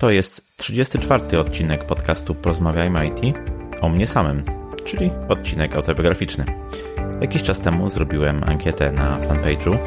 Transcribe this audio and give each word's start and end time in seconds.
To 0.00 0.10
jest 0.10 0.56
34 0.56 1.38
odcinek 1.38 1.84
podcastu 1.84 2.34
Porozmawiajmy 2.34 3.06
IT 3.06 3.36
o 3.80 3.88
mnie 3.88 4.06
samym, 4.06 4.44
czyli 4.84 5.10
odcinek 5.28 5.76
autobiograficzny. 5.76 6.44
Jakiś 7.20 7.42
czas 7.42 7.60
temu 7.60 7.90
zrobiłem 7.90 8.44
ankietę 8.44 8.92
na 8.92 9.18
fanpage'u, 9.18 9.78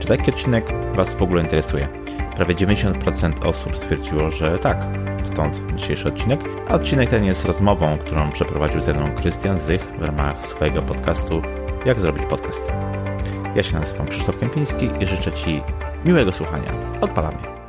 czy 0.00 0.08
taki 0.08 0.30
odcinek 0.30 0.64
Was 0.94 1.14
w 1.14 1.22
ogóle 1.22 1.42
interesuje. 1.42 1.88
Prawie 2.36 2.54
90% 2.54 3.46
osób 3.46 3.76
stwierdziło, 3.76 4.30
że 4.30 4.58
tak, 4.58 4.76
stąd 5.24 5.76
dzisiejszy 5.76 6.08
odcinek. 6.08 6.40
A 6.68 6.74
odcinek 6.74 7.10
ten 7.10 7.24
jest 7.24 7.44
rozmową, 7.44 7.98
którą 7.98 8.30
przeprowadził 8.32 8.80
ze 8.80 8.94
mną 8.94 9.14
Krystian 9.14 9.58
Zych 9.58 9.92
w 9.98 10.02
ramach 10.02 10.46
swojego 10.46 10.82
podcastu 10.82 11.42
Jak 11.86 12.00
zrobić 12.00 12.22
podcast. 12.30 12.72
Ja 13.56 13.62
się 13.62 13.78
nazywam 13.78 14.06
Krzysztof 14.06 14.38
Kępiński 14.38 14.88
i 15.00 15.06
życzę 15.06 15.32
Ci 15.32 15.60
miłego 16.04 16.32
słuchania. 16.32 16.72
Odpalamy. 17.00 17.61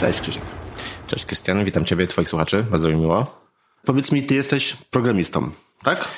Cześć 0.00 0.20
Krzysiek. 0.20 0.42
Cześć 1.06 1.26
Krystian, 1.26 1.64
witam 1.64 1.84
Ciebie, 1.84 2.06
Twoich 2.06 2.28
słuchaczy, 2.28 2.62
bardzo 2.70 2.88
mi 2.88 2.96
miło. 2.96 3.42
Powiedz 3.84 4.12
mi, 4.12 4.22
Ty 4.22 4.34
jesteś 4.34 4.76
programistą, 4.90 5.50
tak? 5.82 6.08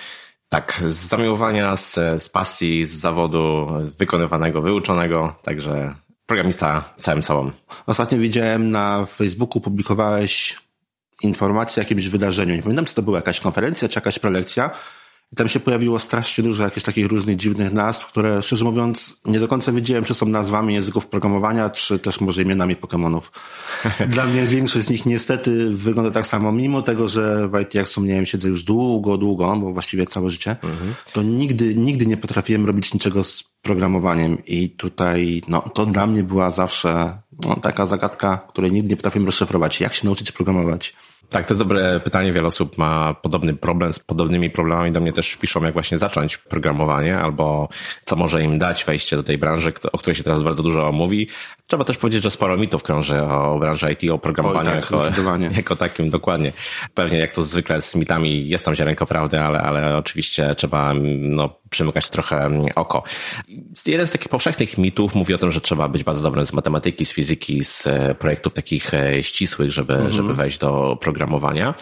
Tak, 0.48 0.72
z 0.86 0.94
zamiłowania, 0.94 1.76
z, 1.76 1.94
z 2.22 2.28
pasji, 2.28 2.84
z 2.84 2.92
zawodu 2.92 3.68
wykonywanego, 3.98 4.62
wyuczonego, 4.62 5.34
także 5.42 5.94
programista 6.26 6.94
całym 7.00 7.22
sobą. 7.22 7.50
Ostatnio 7.86 8.18
widziałem 8.18 8.70
na 8.70 9.06
Facebooku, 9.06 9.60
publikowałeś 9.60 10.56
informację 11.22 11.80
o 11.80 11.84
jakimś 11.84 12.08
wydarzeniu. 12.08 12.54
Nie 12.56 12.62
pamiętam, 12.62 12.84
czy 12.84 12.94
to 12.94 13.02
była 13.02 13.18
jakaś 13.18 13.40
konferencja, 13.40 13.88
czy 13.88 13.98
jakaś 13.98 14.18
prelekcja. 14.18 14.70
I 15.32 15.36
tam 15.36 15.48
się 15.48 15.60
pojawiło 15.60 15.98
strasznie 15.98 16.44
dużo 16.44 16.64
jakichś 16.64 16.86
takich 16.86 17.06
różnych 17.06 17.36
dziwnych 17.36 17.72
nazw, 17.72 18.06
które 18.06 18.42
szczerze 18.42 18.64
mówiąc 18.64 19.20
nie 19.24 19.40
do 19.40 19.48
końca 19.48 19.72
wiedziałem, 19.72 20.04
czy 20.04 20.14
są 20.14 20.26
nazwami 20.26 20.74
języków 20.74 21.06
programowania, 21.06 21.70
czy 21.70 21.98
też 21.98 22.20
może 22.20 22.42
imionami 22.42 22.76
Pokémonów. 22.76 23.20
Dla 24.14 24.24
mnie 24.26 24.46
większość 24.46 24.86
z 24.86 24.90
nich 24.90 25.06
niestety 25.06 25.70
wygląda 25.70 26.10
tak 26.10 26.26
samo, 26.26 26.52
mimo 26.52 26.82
tego, 26.82 27.08
że 27.08 27.48
w 27.48 27.60
IT 27.60 27.74
jak 27.74 27.86
wspomniałem 27.86 28.26
siedzę 28.26 28.48
już 28.48 28.62
długo, 28.62 29.18
długo, 29.18 29.56
bo 29.56 29.72
właściwie 29.72 30.06
całe 30.06 30.30
życie, 30.30 30.50
mhm. 30.62 30.94
to 31.12 31.22
nigdy, 31.22 31.76
nigdy 31.76 32.06
nie 32.06 32.16
potrafiłem 32.16 32.66
robić 32.66 32.94
niczego 32.94 33.24
z 33.24 33.44
programowaniem 33.62 34.38
i 34.46 34.70
tutaj, 34.70 35.42
no, 35.48 35.60
to 35.60 35.86
dla 35.86 36.06
mnie 36.06 36.22
była 36.22 36.50
zawsze 36.50 37.18
no, 37.44 37.56
taka 37.56 37.86
zagadka, 37.86 38.36
której 38.48 38.72
nigdy 38.72 38.90
nie 38.90 38.96
potrafiłem 38.96 39.26
rozszyfrować. 39.26 39.80
Jak 39.80 39.94
się 39.94 40.06
nauczyć 40.06 40.32
programować? 40.32 40.94
Tak, 41.32 41.46
to 41.46 41.54
jest 41.54 41.62
dobre 41.62 42.00
pytanie. 42.00 42.32
Wiele 42.32 42.46
osób 42.46 42.78
ma 42.78 43.14
podobny 43.14 43.54
problem 43.54 43.92
z 43.92 43.98
podobnymi 43.98 44.50
problemami. 44.50 44.92
Do 44.92 45.00
mnie 45.00 45.12
też 45.12 45.36
piszą, 45.36 45.64
jak 45.64 45.72
właśnie 45.72 45.98
zacząć 45.98 46.36
programowanie 46.36 47.18
albo 47.18 47.68
co 48.04 48.16
może 48.16 48.42
im 48.44 48.58
dać 48.58 48.84
wejście 48.84 49.16
do 49.16 49.22
tej 49.22 49.38
branży, 49.38 49.72
o 49.92 49.98
której 49.98 50.14
się 50.14 50.22
teraz 50.22 50.42
bardzo 50.42 50.62
dużo 50.62 50.92
mówi. 50.92 51.28
Trzeba 51.66 51.84
też 51.84 51.98
powiedzieć, 51.98 52.22
że 52.22 52.30
sporo 52.30 52.56
mitów 52.56 52.82
krąży 52.82 53.22
o 53.22 53.58
branży 53.58 53.92
IT, 53.92 54.10
o 54.10 54.18
programowaniu 54.18 54.64
tak, 54.64 54.74
jako, 54.74 55.02
jako 55.56 55.76
takim, 55.76 56.10
dokładnie. 56.10 56.52
Pewnie 56.94 57.18
jak 57.18 57.32
to 57.32 57.44
zwykle 57.44 57.80
z 57.80 57.94
mitami 57.94 58.48
jest 58.48 58.64
tam 58.64 58.74
ziarenko 58.74 59.06
prawdy, 59.06 59.40
ale, 59.40 59.60
ale 59.60 59.96
oczywiście 59.96 60.54
trzeba 60.54 60.92
no, 61.18 61.61
przymykać 61.72 62.10
trochę 62.10 62.50
oko. 62.74 63.02
Jeden 63.86 64.06
z 64.06 64.12
takich 64.12 64.28
powszechnych 64.28 64.78
mitów 64.78 65.14
mówi 65.14 65.34
o 65.34 65.38
tym, 65.38 65.52
że 65.52 65.60
trzeba 65.60 65.88
być 65.88 66.04
bardzo 66.04 66.22
dobrym 66.22 66.46
z 66.46 66.52
matematyki, 66.52 67.06
z 67.06 67.12
fizyki, 67.12 67.64
z 67.64 67.88
projektów 68.18 68.52
takich 68.52 68.94
e, 68.94 69.22
ścisłych, 69.22 69.72
żeby, 69.72 69.94
mhm. 69.94 70.12
żeby 70.12 70.34
wejść 70.34 70.58
do 70.58 70.98
programowania. 71.00 71.74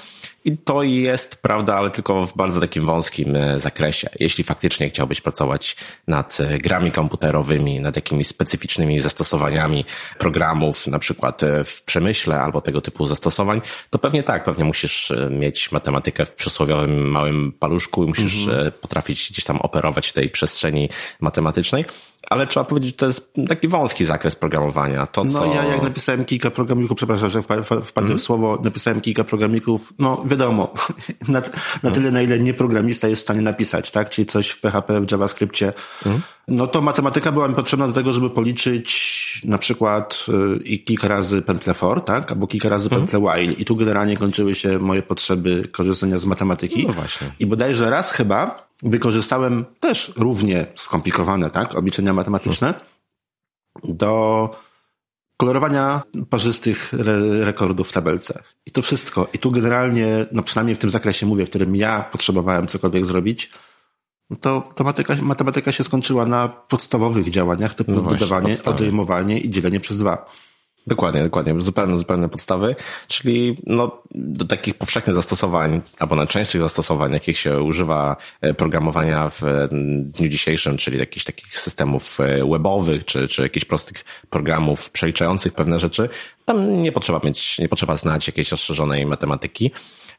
I 0.45 0.57
to 0.59 0.83
jest 0.83 1.43
prawda, 1.43 1.75
ale 1.75 1.91
tylko 1.91 2.27
w 2.27 2.37
bardzo 2.37 2.61
takim 2.61 2.87
wąskim 2.87 3.37
e, 3.37 3.61
zakresie. 3.61 4.09
Jeśli 4.21 4.45
faktycznie 4.45 4.89
chciałbyś 4.91 5.21
pracować 5.21 5.77
nad 6.07 6.39
e, 6.41 6.59
grami 6.59 6.93
komputerowymi, 6.93 7.81
nad 7.81 7.97
jakimiś 7.97 8.27
specyficznymi 8.27 9.01
zastosowaniami 9.01 9.85
programów, 10.19 10.87
na 10.87 10.99
przykład 10.99 11.43
e, 11.43 11.65
w 11.65 11.83
przemyśle 11.83 12.41
albo 12.41 12.61
tego 12.61 12.81
typu 12.81 13.07
zastosowań, 13.07 13.61
to 13.91 13.99
pewnie 13.99 14.23
tak, 14.23 14.45
pewnie 14.45 14.65
musisz 14.65 15.13
mieć 15.31 15.73
matematykę 15.73 16.27
w 16.27 16.35
przysłowiowym 16.35 17.11
małym 17.11 17.53
paluszku 17.53 18.05
i 18.05 18.07
musisz 18.07 18.47
mhm. 18.47 18.73
potrafić 18.73 19.31
gdzieś 19.31 19.45
tam 19.45 19.57
operować 19.57 20.09
w 20.09 20.13
tej 20.13 20.31
przestrzeni 20.31 20.89
matematycznej 21.21 21.85
ale 22.31 22.47
trzeba 22.47 22.65
powiedzieć, 22.65 22.91
że 22.91 22.97
to 22.97 23.07
jest 23.07 23.35
taki 23.49 23.69
wąski 23.69 24.07
zakres 24.07 24.37
programowania. 24.37 25.07
To, 25.07 25.25
no 25.25 25.33
co... 25.33 25.55
ja 25.55 25.65
jak 25.65 25.83
napisałem 25.83 26.25
kilka 26.25 26.51
programików, 26.51 26.97
przepraszam, 26.97 27.31
że 27.31 27.43
wpadłem 27.43 27.83
mm. 27.97 28.19
w 28.19 28.21
słowo, 28.21 28.59
napisałem 28.65 29.01
kilka 29.01 29.25
programików, 29.25 29.93
no 29.99 30.23
wiadomo, 30.27 30.75
na, 31.29 31.43
na 31.83 31.91
tyle 31.91 32.11
na 32.11 32.23
ile 32.23 32.39
nie 32.39 32.55
programista 32.55 33.09
jest 33.09 33.23
w 33.23 33.25
stanie 33.25 33.41
napisać, 33.41 33.91
tak? 33.91 34.11
Czyli 34.11 34.27
coś 34.27 34.51
w 34.51 34.61
PHP, 34.61 35.01
w 35.01 35.11
JavaScriptie. 35.11 35.73
Mm. 36.07 36.21
No 36.49 36.67
to 36.67 36.83
matematyka 36.83 37.33
była 37.33 37.49
mi 37.49 37.55
potrzebna 37.55 37.87
do 37.87 37.93
tego, 37.93 38.13
żeby 38.13 38.31
policzyć 38.31 39.43
na 39.45 39.59
przykład 39.59 40.27
y, 40.29 40.63
i 40.63 40.85
kilka 40.85 41.09
razy 41.09 41.43
pętlę 41.43 41.75
for, 41.75 42.05
tak? 42.05 42.33
Albo 42.33 42.47
kilka 42.47 42.69
razy 42.69 42.89
mm. 42.91 43.01
pętlę 43.01 43.19
while. 43.19 43.53
I 43.53 43.65
tu 43.65 43.77
generalnie 43.77 44.17
kończyły 44.17 44.55
się 44.55 44.79
moje 44.79 45.03
potrzeby 45.03 45.69
korzystania 45.73 46.19
z 46.19 46.27
matematyki. 46.27 46.87
No 46.87 46.93
właśnie. 46.93 47.27
I 47.39 47.47
bodajże 47.47 47.91
raz 47.91 48.13
chyba 48.13 48.70
wykorzystałem 48.83 49.65
też 49.81 50.13
równie 50.17 50.67
skomplikowane, 50.75 51.51
tak, 51.51 51.75
obliczenia 51.75 52.13
matematyczne 52.13 52.75
do 53.85 54.51
kolorowania 55.37 56.03
parzystych 56.31 56.95
re 56.95 57.45
rekordów 57.45 57.89
w 57.89 57.93
tabelce. 57.93 58.43
I 58.67 58.71
to 58.71 58.83
wszystko. 58.83 59.29
I 59.33 59.39
tu 59.39 59.51
generalnie, 59.51 60.27
no 60.33 60.43
przynajmniej 60.43 60.77
w 60.77 60.79
tym 60.79 60.91
zakresie 60.91 61.27
mówię, 61.27 61.47
w 61.47 61.49
którym 61.49 61.77
ja 61.77 62.03
potrzebowałem 62.03 62.67
cokolwiek 62.67 63.05
zrobić, 63.05 63.51
no 64.31 64.37
to, 64.37 64.73
to 64.75 64.85
matematyka, 64.85 65.23
matematyka 65.23 65.73
się 65.73 65.85
skończyła 65.85 66.27
na 66.27 66.49
podstawowych 66.49 67.31
działaniach, 67.31 67.75
typu 67.75 67.93
no 67.93 68.03
budowanie, 68.03 68.55
odejmowanie 68.65 69.41
i 69.41 69.51
dzielenie 69.51 69.81
przez 69.81 69.99
dwa. 69.99 70.31
Dokładnie, 70.87 71.23
dokładnie. 71.23 71.55
Zupełnie, 71.59 71.97
zupełne 71.97 72.29
podstawy. 72.29 72.77
Czyli 73.09 73.57
no, 73.67 74.03
do 74.15 74.45
takich 74.45 74.75
powszechnych 74.75 75.17
zastosowań, 75.17 75.81
albo 75.99 76.17
najczęstszych 76.17 76.61
zastosowań, 76.61 77.13
jakich 77.13 77.39
się 77.39 77.63
używa 77.63 78.17
e, 78.41 78.55
programowania 78.55 79.29
w 79.29 79.43
e, 79.43 79.69
dniu 80.03 80.29
dzisiejszym, 80.29 80.77
czyli 80.77 80.99
jakichś 80.99 81.25
takich 81.25 81.59
systemów 81.59 82.21
e, 82.21 82.51
webowych, 82.51 83.05
czy, 83.05 83.29
czy 83.29 83.43
jakichś 83.43 83.67
prostych 83.67 84.05
programów 84.31 84.91
przeliczających 84.91 85.53
pewne 85.53 85.79
rzeczy, 85.79 86.09
tam 86.45 86.83
nie 86.83 86.93
potrzeba 86.93 87.21
mieć, 87.25 87.59
nie 87.59 87.69
potrzeba 87.69 87.97
znać 87.97 88.27
jakiejś 88.27 88.51
rozszerzonej 88.51 89.07
matematyki. 89.07 89.71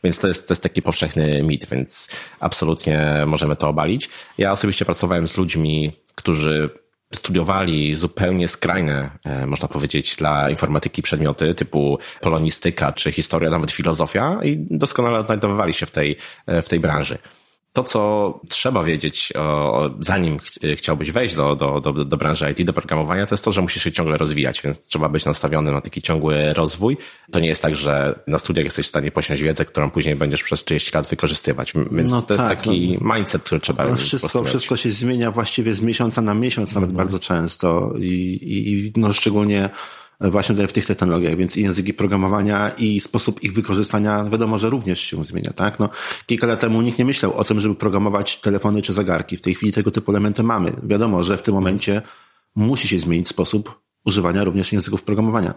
Więc 0.04 0.20
to 0.20 0.28
jest, 0.28 0.48
to 0.48 0.54
jest 0.54 0.64
taki 0.64 0.82
powszechny 0.82 1.44
mit, 1.44 1.66
więc 1.70 2.10
absolutnie 2.40 3.24
możemy 3.26 3.56
to 3.56 3.70
obalić. 3.70 4.10
Ja 4.38 4.52
osobiście 4.52 4.86
pracowałem 4.86 5.28
z 5.28 5.38
ludźmi, 5.38 5.92
którzy 6.16 6.70
studiowali 7.16 7.96
zupełnie 7.96 8.48
skrajne, 8.48 9.10
e, 9.26 9.46
można 9.48 9.68
powiedzieć, 9.68 10.16
dla 10.16 10.50
informatyki 10.50 11.02
przedmioty 11.02 11.56
typu 11.56 12.00
polonistyka 12.22 12.92
czy 12.92 13.12
historia, 13.12 13.50
nawet 13.50 13.72
filozofia 13.72 14.40
i 14.44 14.58
doskonale 14.70 15.20
odnajdowywali 15.20 15.74
się 15.74 15.86
w 15.86 15.92
tej, 15.92 16.18
e, 16.48 16.62
w 16.62 16.70
tej 16.70 16.80
branży 16.80 17.18
to, 17.74 17.84
co 17.84 18.40
trzeba 18.50 18.84
wiedzieć, 18.84 19.34
o, 19.36 19.90
zanim 20.00 20.40
ch 20.40 20.60
chciałbyś 20.76 21.12
wejść 21.12 21.36
do, 21.36 21.56
do, 21.56 21.82
do, 21.82 21.94
do 22.06 22.18
branży 22.18 22.52
IT, 22.52 22.66
do 22.66 22.74
programowania, 22.74 23.26
to 23.26 23.36
jest 23.36 23.46
to, 23.46 23.52
że 23.52 23.62
musisz 23.62 23.84
się 23.84 23.92
ciągle 23.92 24.18
rozwijać, 24.18 24.62
więc 24.62 24.80
trzeba 24.88 25.10
być 25.10 25.26
nastawiony 25.26 25.72
na 25.72 25.82
taki 25.82 26.02
ciągły 26.02 26.54
rozwój. 26.54 26.98
To 27.32 27.40
nie 27.40 27.48
jest 27.48 27.62
tak, 27.62 27.76
że 27.76 28.20
na 28.28 28.38
studiach 28.38 28.64
jesteś 28.64 28.86
w 28.86 28.90
stanie 28.90 29.12
posiąść 29.12 29.42
wiedzę, 29.42 29.66
którą 29.66 29.92
później 29.92 30.16
będziesz 30.16 30.44
przez 30.44 30.64
30 30.64 30.92
lat 30.94 31.08
wykorzystywać. 31.08 31.74
Więc 31.92 32.12
no 32.12 32.22
to 32.22 32.36
tak, 32.36 32.38
jest 32.38 32.58
taki 32.58 32.98
no, 33.02 33.16
mindset, 33.16 33.44
który 33.44 33.62
trzeba 33.62 33.88
no 33.88 33.96
wszystko, 33.96 34.44
wszystko 34.44 34.76
się 34.76 34.92
zmienia 34.92 35.32
właściwie 35.32 35.74
z 35.74 35.82
miesiąca 35.82 36.22
na 36.22 36.34
miesiąc, 36.34 36.76
nawet 36.76 36.90
mm. 36.90 36.98
bardzo 36.98 37.20
często 37.20 37.94
i, 38.00 38.40
i 38.96 39.00
no 39.00 39.14
szczególnie 39.14 39.70
właśnie 40.22 40.56
tutaj 40.56 40.68
w 40.68 40.74
tych 40.74 40.86
technologiach, 40.86 41.36
więc 41.36 41.58
i 41.58 41.62
języki 41.62 41.94
programowania 41.94 42.70
i 42.70 43.00
sposób 43.00 43.44
ich 43.44 43.54
wykorzystania 43.54 44.24
wiadomo, 44.24 44.60
że 44.60 44.70
również 44.70 45.00
się 45.02 45.26
zmienia, 45.26 45.54
tak? 45.54 45.80
No, 45.80 45.90
kilka 46.26 46.48
lat 46.48 46.60
temu 46.60 46.82
nikt 46.82 47.00
nie 47.00 47.06
myślał 47.06 47.34
o 47.34 47.44
tym, 47.44 47.60
żeby 47.60 47.76
programować 47.76 48.38
telefony 48.38 48.82
czy 48.82 48.94
zegarki. 48.94 49.38
W 49.38 49.42
tej 49.42 49.56
chwili 49.56 49.72
tego 49.72 49.92
typu 49.92 50.12
elementy 50.12 50.44
mamy. 50.44 50.74
Wiadomo, 50.84 51.24
że 51.24 51.38
w 51.38 51.42
tym 51.42 51.54
momencie 51.54 52.02
musi 52.56 52.88
się 52.88 53.00
zmienić 53.00 53.28
sposób 53.28 53.82
używania 54.06 54.44
również 54.44 54.72
języków 54.72 55.04
programowania. 55.04 55.54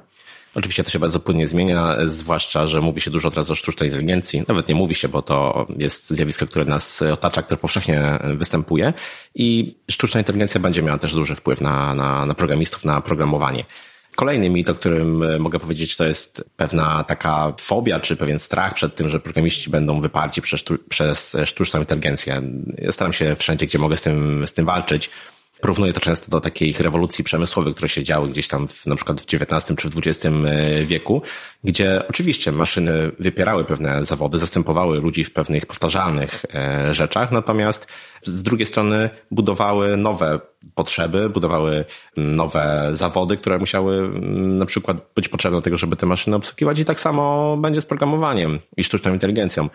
Oczywiście 0.55 0.85
to 0.85 0.91
się 0.91 0.99
bardzo 0.99 1.21
płynnie 1.21 1.49
zmienia, 1.49 1.97
zwłaszcza, 2.07 2.67
że 2.67 2.81
mówi 2.81 3.01
się 3.01 3.11
dużo 3.11 3.31
teraz 3.31 3.51
o 3.51 3.55
sztucznej 3.55 3.89
inteligencji. 3.89 4.43
Nawet 4.49 4.69
nie 4.69 4.75
mówi 4.75 4.95
się, 4.95 5.09
bo 5.09 5.23
to 5.23 5.67
jest 5.79 6.11
zjawisko, 6.11 6.47
które 6.47 6.65
nas 6.65 7.03
otacza, 7.03 7.43
które 7.43 7.59
powszechnie 7.59 8.19
występuje 8.37 8.93
i 9.35 9.77
sztuczna 9.91 10.21
inteligencja 10.21 10.61
będzie 10.61 10.83
miała 10.83 10.99
też 10.99 11.15
duży 11.15 11.35
wpływ 11.35 11.61
na, 11.61 11.95
na, 11.95 12.27
na 12.27 12.35
programistów, 12.35 12.85
na 12.85 13.01
programowanie. 13.01 13.65
Kolejny 14.17 14.51
mit, 14.51 14.71
o 14.71 14.75
którym 14.75 15.23
e, 15.23 15.39
mogę 15.39 15.59
powiedzieć, 15.59 15.97
to 15.97 16.07
jest 16.07 16.45
pewna 16.57 17.05
taka 17.05 17.53
fobia, 17.61 18.01
czy 18.01 18.17
pewien 18.17 18.39
strach 18.39 18.75
przed 18.75 18.95
tym, 18.95 19.09
że 19.11 19.21
programiści 19.21 19.71
będą 19.71 20.01
wyparci 20.01 20.43
przez, 20.43 20.65
przez 20.89 21.37
sztuczną 21.45 21.81
inteligencję. 21.81 22.43
Ja 22.79 22.93
staram 22.93 23.13
się 23.13 23.35
wszędzie, 23.35 23.67
gdzie 23.67 23.79
mogę 23.79 23.97
z 23.97 24.03
tym, 24.03 24.47
z 24.47 24.53
tym 24.53 24.67
walczyć. 24.67 25.11
Porównuję 25.61 25.93
to 25.93 26.01
często 26.01 26.31
do 26.31 26.41
takich 26.41 26.81
rewolucji 26.81 27.25
przemysłowych, 27.25 27.75
które 27.75 27.89
się 27.89 28.03
działy 28.03 28.29
gdzieś 28.29 28.49
tam 28.49 28.69
w, 28.69 28.87
na 28.87 28.97
przykład 28.97 29.21
w 29.21 29.25
XIX 29.25 29.79
czy 29.79 29.91
w 29.91 29.99
XX 29.99 30.27
e, 30.27 30.85
wieku, 30.85 31.23
gdzie 31.65 32.03
oczywiście 32.09 32.53
maszyny 32.53 33.11
wypierały 33.19 33.65
pewne 33.65 34.05
zawody, 34.05 34.39
zastępowały 34.39 35.01
ludzi 35.01 35.25
w 35.25 35.33
pewnych 35.33 35.67
powtarzalnych 35.67 36.45
e, 36.55 36.95
rzeczach, 36.95 37.33
natomiast 37.33 37.87
z 38.23 38.43
drugiej 38.43 38.67
strony 38.67 39.11
budowały 39.31 39.97
nowe 39.97 40.41
potrzeby, 40.75 41.31
budowały 41.31 41.85
nowe 42.17 42.91
zawody, 42.93 43.37
które 43.37 43.59
musiały 43.59 44.11
na 44.33 44.67
przykład 44.67 44.97
być 45.15 45.29
potrzebne 45.29 45.59
do 45.59 45.63
tego, 45.63 45.77
żeby 45.77 45.97
te 45.97 46.07
maszyny 46.07 46.37
obsługiwać. 46.37 46.79
I 46.79 46.85
tak 46.85 47.01
samo 47.01 47.57
będzie 47.57 47.81
z 47.81 47.87
programowaniem 47.87 48.59
i 48.77 48.85
sztuczną 48.85 49.13
inteligencją 49.13 49.69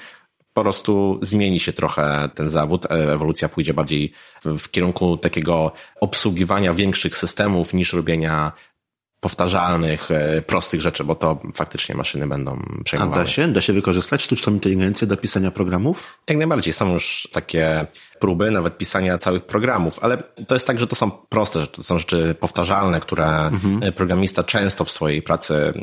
po 0.60 0.64
prostu 0.64 1.20
zmieni 1.22 1.60
się 1.60 1.74
trochę 1.74 2.30
ten 2.36 2.50
zawód. 2.50 2.86
E, 2.86 3.14
ewolucja 3.14 3.50
pójdzie 3.50 3.74
bardziej 3.74 4.12
w 4.46 4.72
kierunku 4.72 5.18
takiego 5.18 5.72
obsługiwania 6.02 6.74
większych 6.74 7.18
systemów 7.18 7.74
niż 7.74 7.94
robienia 7.94 8.52
powtarzalnych, 9.20 10.12
e, 10.12 10.42
prostych 10.42 10.82
rzeczy, 10.82 11.04
bo 11.04 11.16
to 11.16 11.42
faktycznie 11.54 11.96
maszyny 11.96 12.28
będą 12.28 12.64
przejmowały. 12.84 13.22
A 13.22 13.24
da 13.24 13.30
się? 13.30 13.48
Da 13.48 13.62
się 13.62 13.74
wykorzystać 13.74 14.22
sztuczną 14.22 14.54
inteligencję 14.54 15.08
do 15.08 15.18
pisania 15.18 15.52
programów? 15.52 16.20
Jak 16.28 16.38
najbardziej. 16.38 16.74
Są 16.74 16.94
już 16.94 17.28
takie 17.32 17.88
próby, 18.20 18.52
nawet 18.52 18.78
pisania 18.78 19.18
całych 19.18 19.46
programów, 19.46 20.00
ale 20.02 20.18
to 20.48 20.56
jest 20.56 20.68
tak, 20.68 20.80
że 20.80 20.88
to 20.88 20.96
są 20.96 21.12
proste 21.12 21.62
rzeczy, 21.62 21.76
to 21.76 21.84
są 21.84 22.00
rzeczy 22.00 22.36
powtarzalne, 22.40 23.00
które 23.00 23.46
mhm. 23.46 23.94
programista 23.94 24.44
często 24.44 24.86
w 24.86 24.92
swojej 24.92 25.22
pracy 25.22 25.74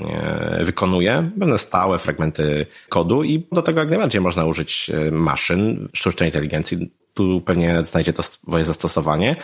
e, 0.61 0.65
wykonuje, 0.65 1.31
pewne 1.41 1.59
stałe 1.59 1.99
fragmenty 1.99 2.67
kodu 2.88 3.23
i 3.23 3.47
do 3.53 3.62
tego 3.62 3.81
jak 3.81 3.88
najbardziej 3.88 4.21
można 4.21 4.44
użyć 4.44 4.91
e, 4.91 5.11
maszyn, 5.11 5.88
sztucznej 5.94 6.29
inteligencji. 6.29 6.91
Tu 7.15 7.43
pewnie 7.47 7.85
znajdzie 7.85 8.12
to 8.12 8.23
swoje 8.23 8.65
zastosowanie 8.65 9.37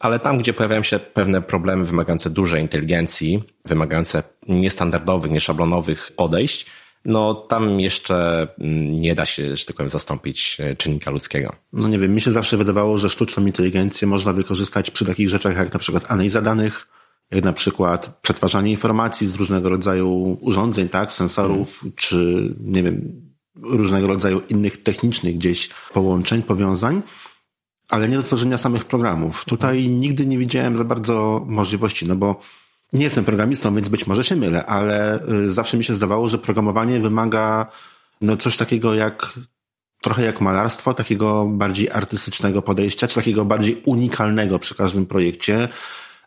ale 0.00 0.18
tam, 0.18 0.38
gdzie 0.38 0.52
pojawiają 0.52 0.82
się 0.82 0.98
pewne 0.98 1.42
problemy 1.42 1.84
wymagające 1.84 2.30
dużej 2.30 2.62
inteligencji, 2.62 3.42
wymagające 3.64 4.22
niestandardowych, 4.48 5.32
nieszablonowych 5.32 6.12
podejść, 6.16 6.66
no 7.04 7.34
tam 7.34 7.80
jeszcze 7.80 8.48
mm, 8.58 9.00
nie 9.00 9.14
da 9.14 9.26
się, 9.26 9.56
że 9.56 9.66
tak 9.66 9.76
powiem, 9.76 9.90
zastąpić 9.90 10.56
e, 10.60 10.76
czynnika 10.76 11.10
ludzkiego. 11.10 11.56
No 11.72 11.88
nie 11.88 11.98
wiem, 11.98 12.14
mi 12.14 12.20
się 12.20 12.32
zawsze 12.32 12.56
wydawało, 12.56 12.98
że 12.98 13.10
sztuczną 13.10 13.46
inteligencję 13.46 14.08
można 14.08 14.32
wykorzystać 14.32 14.90
przy 14.90 15.04
takich 15.04 15.28
rzeczach 15.28 15.56
jak 15.56 15.72
na 15.72 15.78
przykład 15.78 16.10
analiza 16.10 16.42
danych, 16.42 16.86
jak 17.30 17.44
na 17.44 17.52
przykład 17.52 18.18
przetwarzanie 18.22 18.70
informacji 18.70 19.26
z 19.26 19.34
różnego 19.34 19.68
rodzaju 19.68 20.38
urządzeń, 20.40 20.88
tak, 20.88 21.12
sensorów, 21.12 21.80
hmm. 21.80 21.92
czy 21.96 22.48
nie 22.60 22.82
wiem, 22.82 23.22
różnego 23.62 24.06
rodzaju 24.06 24.40
innych 24.48 24.82
technicznych 24.82 25.34
gdzieś 25.34 25.68
połączeń, 25.92 26.42
powiązań 26.42 27.02
ale 27.90 28.08
nie 28.08 28.16
do 28.16 28.22
tworzenia 28.22 28.58
samych 28.58 28.84
programów. 28.84 29.44
Tutaj 29.44 29.90
nigdy 29.90 30.26
nie 30.26 30.38
widziałem 30.38 30.76
za 30.76 30.84
bardzo 30.84 31.44
możliwości, 31.46 32.06
no 32.08 32.16
bo 32.16 32.40
nie 32.92 33.04
jestem 33.04 33.24
programistą, 33.24 33.74
więc 33.74 33.88
być 33.88 34.06
może 34.06 34.24
się 34.24 34.36
mylę, 34.36 34.66
ale 34.66 35.28
y, 35.28 35.50
zawsze 35.50 35.76
mi 35.76 35.84
się 35.84 35.94
zdawało, 35.94 36.28
że 36.28 36.38
programowanie 36.38 37.00
wymaga 37.00 37.66
no 38.20 38.36
coś 38.36 38.56
takiego 38.56 38.94
jak 38.94 39.32
trochę 40.00 40.22
jak 40.22 40.40
malarstwo, 40.40 40.94
takiego 40.94 41.46
bardziej 41.46 41.90
artystycznego 41.90 42.62
podejścia, 42.62 43.08
czy 43.08 43.14
takiego 43.14 43.44
bardziej 43.44 43.82
unikalnego 43.84 44.58
przy 44.58 44.74
każdym 44.74 45.06
projekcie, 45.06 45.68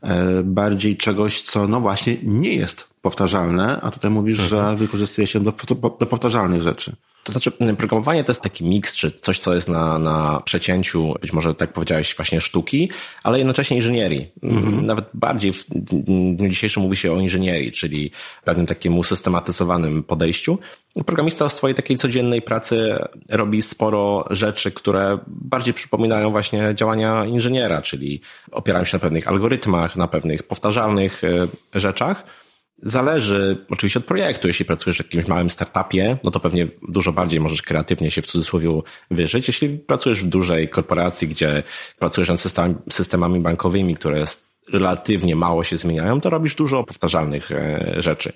e, 0.02 0.44
bardziej 0.44 0.98
czegoś, 0.98 1.42
co 1.42 1.68
no 1.68 1.80
właśnie 1.80 2.18
nie 2.24 2.54
jest 2.54 2.94
powtarzalne, 3.02 3.82
a 3.82 3.92
tutaj 3.92 4.12
mówisz, 4.12 4.38
że 4.38 4.58
mhm. 4.58 4.76
wykorzystuje 4.76 5.28
się 5.28 5.40
do, 5.40 5.54
do 6.00 6.06
powtarzalnych 6.06 6.62
rzeczy. 6.62 6.96
To 7.24 7.32
znaczy, 7.32 7.52
programowanie 7.78 8.24
to 8.24 8.32
jest 8.32 8.42
taki 8.42 8.64
miks, 8.64 8.96
czy 8.96 9.12
coś, 9.12 9.40
co 9.40 9.54
jest 9.54 9.68
na, 9.68 10.00
na 10.00 10.42
przecięciu, 10.46 11.14
być 11.22 11.34
może 11.34 11.56
tak 11.56 11.74
powiedziałeś, 11.74 12.16
właśnie 12.16 12.42
sztuki, 12.42 12.90
ale 13.24 13.38
jednocześnie 13.38 13.78
inżynierii. 13.78 14.32
Mhm. 14.44 14.86
Nawet 14.86 15.06
bardziej 15.14 15.54
w 15.54 15.66
dniu 15.70 16.50
dzisiejszym 16.50 16.84
mówi 16.84 16.98
się 16.98 17.14
o 17.14 17.20
inżynierii, 17.20 17.72
czyli 17.72 18.12
pewnym 18.44 18.66
takiemu 18.66 19.04
systematyzowanym 19.04 20.04
podejściu. 20.04 20.60
Programista 21.06 21.50
w 21.50 21.54
swojej 21.54 21.76
takiej 21.76 21.98
codziennej 21.98 22.42
pracy 22.42 22.98
robi 23.30 23.62
sporo 23.62 24.26
rzeczy, 24.30 24.72
które 24.72 25.20
bardziej 25.28 25.74
przypominają 25.74 26.32
właśnie 26.32 26.72
działania 26.76 27.26
inżyniera, 27.26 27.82
czyli 27.82 28.22
opierają 28.52 28.86
się 28.86 28.98
na 28.98 29.02
pewnych 29.02 29.28
algorytmach, 29.28 29.96
na 29.96 30.08
pewnych 30.08 30.44
powtarzalnych 30.44 31.24
e, 31.24 31.80
rzeczach 31.80 32.43
Zależy 32.86 33.66
oczywiście 33.70 34.00
od 34.00 34.06
projektu. 34.06 34.48
Jeśli 34.48 34.66
pracujesz 34.66 34.98
w 34.98 35.04
jakimś 35.04 35.28
małym 35.28 35.50
startupie, 35.50 36.18
no 36.24 36.32
to 36.32 36.40
pewnie 36.40 36.68
dużo 36.88 37.12
bardziej 37.12 37.40
możesz 37.40 37.62
kreatywnie 37.62 38.12
się 38.12 38.22
w 38.22 38.26
cudzysłowie 38.26 38.82
wyżyć. 39.12 39.48
Jeśli 39.48 39.70
pracujesz 39.70 40.24
w 40.24 40.28
dużej 40.28 40.70
korporacji, 40.70 41.28
gdzie 41.28 41.64
pracujesz 42.00 42.30
nad 42.30 42.40
systemami 42.92 43.40
bankowymi, 43.40 43.96
które 43.96 44.26
relatywnie 44.74 45.36
mało 45.36 45.64
się 45.64 45.78
zmieniają, 45.78 46.22
to 46.22 46.30
robisz 46.30 46.56
dużo 46.56 46.84
powtarzalnych 46.84 47.52
e, 47.52 47.96
rzeczy. 47.98 48.34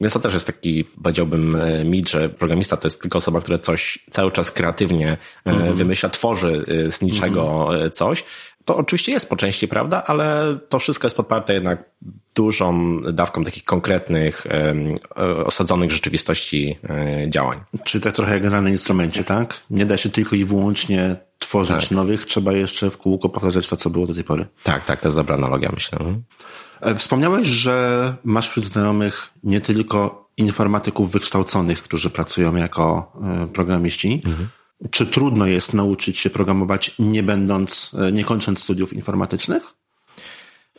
Więc 0.00 0.12
to 0.12 0.20
też 0.20 0.34
jest 0.34 0.46
taki, 0.46 0.84
powiedziałbym, 0.84 1.56
e, 1.56 1.84
mit, 1.84 2.08
że 2.08 2.28
programista 2.28 2.76
to 2.76 2.86
jest 2.86 3.02
tylko 3.02 3.18
osoba, 3.18 3.40
która 3.40 3.58
coś 3.58 3.98
cały 4.10 4.32
czas 4.32 4.50
kreatywnie 4.50 5.16
mm 5.44 5.60
-hmm. 5.60 5.72
wymyśla, 5.72 6.08
tworzy 6.08 6.64
z 6.90 7.02
niczego 7.02 7.68
mm 7.74 7.88
-hmm. 7.88 7.92
coś. 7.92 8.24
To 8.68 8.76
oczywiście 8.76 9.12
jest 9.12 9.28
po 9.28 9.36
części 9.36 9.68
prawda, 9.68 10.02
ale 10.06 10.58
to 10.68 10.78
wszystko 10.78 11.06
jest 11.06 11.16
podparte 11.16 11.54
jednak 11.54 11.90
dużą 12.34 13.00
dawką 13.12 13.44
takich 13.44 13.64
konkretnych, 13.64 14.46
e, 14.46 15.44
osadzonych 15.44 15.92
rzeczywistości 15.92 16.78
e, 16.90 17.30
działań. 17.30 17.60
Czy 17.84 18.00
tak 18.00 18.14
trochę 18.14 18.32
jak 18.32 18.42
gra 18.42 18.60
na 18.60 18.70
instrumencie, 18.70 19.24
tak? 19.24 19.60
Nie 19.70 19.86
da 19.86 19.96
się 19.96 20.08
tylko 20.08 20.36
i 20.36 20.44
wyłącznie 20.44 21.16
tworzyć 21.38 21.80
tak. 21.80 21.90
nowych, 21.90 22.24
trzeba 22.24 22.52
jeszcze 22.52 22.90
w 22.90 22.98
kółko 22.98 23.28
powtarzać 23.28 23.68
to, 23.68 23.76
co 23.76 23.90
było 23.90 24.06
do 24.06 24.14
tej 24.14 24.24
pory. 24.24 24.46
Tak, 24.62 24.84
tak, 24.84 25.00
to 25.00 25.08
jest 25.08 25.16
dobra 25.16 25.36
analogia, 25.36 25.70
myślę. 25.74 25.98
Mhm. 25.98 26.22
E, 26.80 26.94
wspomniałeś, 26.94 27.46
że 27.46 28.14
masz 28.24 28.48
wśród 28.48 28.64
znajomych 28.64 29.30
nie 29.42 29.60
tylko 29.60 30.28
informatyków 30.36 31.12
wykształconych, 31.12 31.82
którzy 31.82 32.10
pracują 32.10 32.54
jako 32.54 33.12
programiści. 33.52 34.22
Mhm. 34.26 34.48
Czy 34.90 35.06
trudno 35.06 35.46
jest 35.46 35.74
nauczyć 35.74 36.18
się 36.18 36.30
programować, 36.30 36.94
nie 36.98 37.22
będąc, 37.22 37.96
nie 38.12 38.24
kończąc 38.24 38.62
studiów 38.62 38.92
informatycznych? 38.92 39.62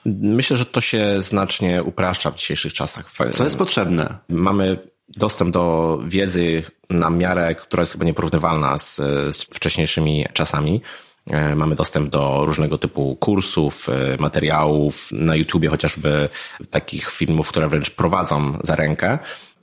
Myślę, 0.05 0.57
że 0.57 0.65
to 0.65 0.81
się 0.81 1.21
znacznie 1.21 1.83
upraszcza 1.83 2.31
w 2.31 2.35
dzisiejszych 2.35 2.73
czasach. 2.73 3.11
Co 3.31 3.43
jest 3.43 3.57
potrzebne? 3.57 4.17
Mamy 4.29 4.77
dostęp 5.09 5.51
do 5.51 5.97
wiedzy 6.07 6.63
na 6.89 7.09
miarę, 7.09 7.55
która 7.55 7.81
jest 7.81 7.91
chyba 7.91 8.05
nieporównywalna 8.05 8.77
z, 8.77 8.95
z 9.35 9.43
wcześniejszymi 9.43 10.25
czasami. 10.33 10.81
E, 11.29 11.55
mamy 11.55 11.75
dostęp 11.75 12.09
do 12.09 12.45
różnego 12.45 12.77
typu 12.77 13.15
kursów, 13.15 13.89
e, 13.89 14.17
materiałów 14.19 15.11
na 15.11 15.35
YouTubie, 15.35 15.69
chociażby 15.69 16.29
takich 16.69 17.11
filmów, 17.11 17.49
które 17.49 17.67
wręcz 17.69 17.89
prowadzą 17.89 18.59
za 18.63 18.75
rękę. 18.75 19.19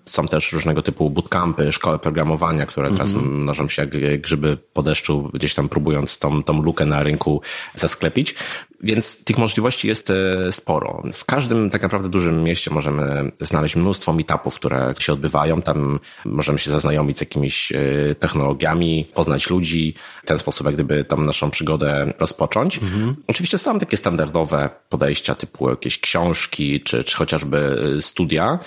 Są 0.07 0.29
też 0.29 0.53
różnego 0.53 0.83
typu 0.83 1.11
bootcampy, 1.11 1.73
szkoły 1.73 1.99
programowania, 1.99 2.67
które 2.67 2.91
teraz 2.91 3.11
-hmm. 3.11 3.23
mnożą 3.23 3.69
się 3.69 3.83
jak 3.83 4.21
grzyby 4.21 4.57
po 4.73 4.83
deszczu, 4.83 5.31
gdzieś 5.35 5.55
tam 5.55 5.69
próbując 5.69 6.19
tą, 6.19 6.43
tą 6.43 6.63
lukę 6.63 6.87
na 6.87 7.03
rynku 7.03 7.41
zasklepić. 7.75 8.35
Więc 8.83 9.25
tych 9.25 9.39
możliwości 9.39 9.89
jest 9.89 10.11
e, 10.11 10.53
sporo. 10.53 11.03
W 11.13 11.25
każdym 11.25 11.71
tak 11.71 11.83
naprawdę 11.83 12.09
dużym 12.09 12.43
mieście 12.43 12.71
możemy 12.71 13.33
znaleźć 13.41 13.77
mnóstwo 13.77 14.13
meetupów, 14.13 14.55
które 14.55 14.95
się 14.99 15.13
odbywają. 15.13 15.63
Tam 15.63 16.01
możemy 16.25 16.59
się 16.59 16.71
zaznajomić 16.71 17.19
z 17.19 17.21
jakimiś 17.21 17.73
e, 17.73 18.15
technologiami, 18.15 19.07
poznać 19.15 19.51
ludzi, 19.51 19.95
w 20.23 20.27
ten 20.27 20.39
sposób 20.39 20.67
jak 20.67 20.75
gdyby 20.75 21.05
tam 21.05 21.27
naszą 21.27 21.51
przygodę 21.51 22.13
rozpocząć. 22.19 22.79
Mhm. 22.79 23.17
Oczywiście 23.27 23.59
są 23.59 23.79
takie 23.79 23.97
standardowe 23.97 24.71
podejścia 24.89 25.35
typu 25.35 25.71
jakieś 25.71 25.99
książki, 25.99 26.81
czy, 26.81 27.05
czy 27.05 27.17
chociażby 27.17 27.79
e, 27.99 28.03
studia. 28.03 28.59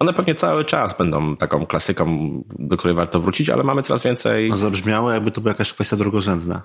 One 0.00 0.12
pewnie 0.12 0.34
cały 0.34 0.64
czas 0.64 0.98
będą 0.98 1.36
taką 1.36 1.66
klasyką, 1.66 2.30
do 2.58 2.76
której 2.76 2.96
warto 2.96 3.20
wrócić, 3.20 3.50
ale 3.50 3.62
mamy 3.62 3.82
coraz 3.82 4.04
więcej. 4.04 4.50
A 4.52 4.56
zabrzmiało, 4.56 5.12
jakby 5.12 5.30
to 5.30 5.40
była 5.40 5.50
jakaś 5.50 5.72
kwestia 5.72 5.96
drugorzędna. 5.96 6.62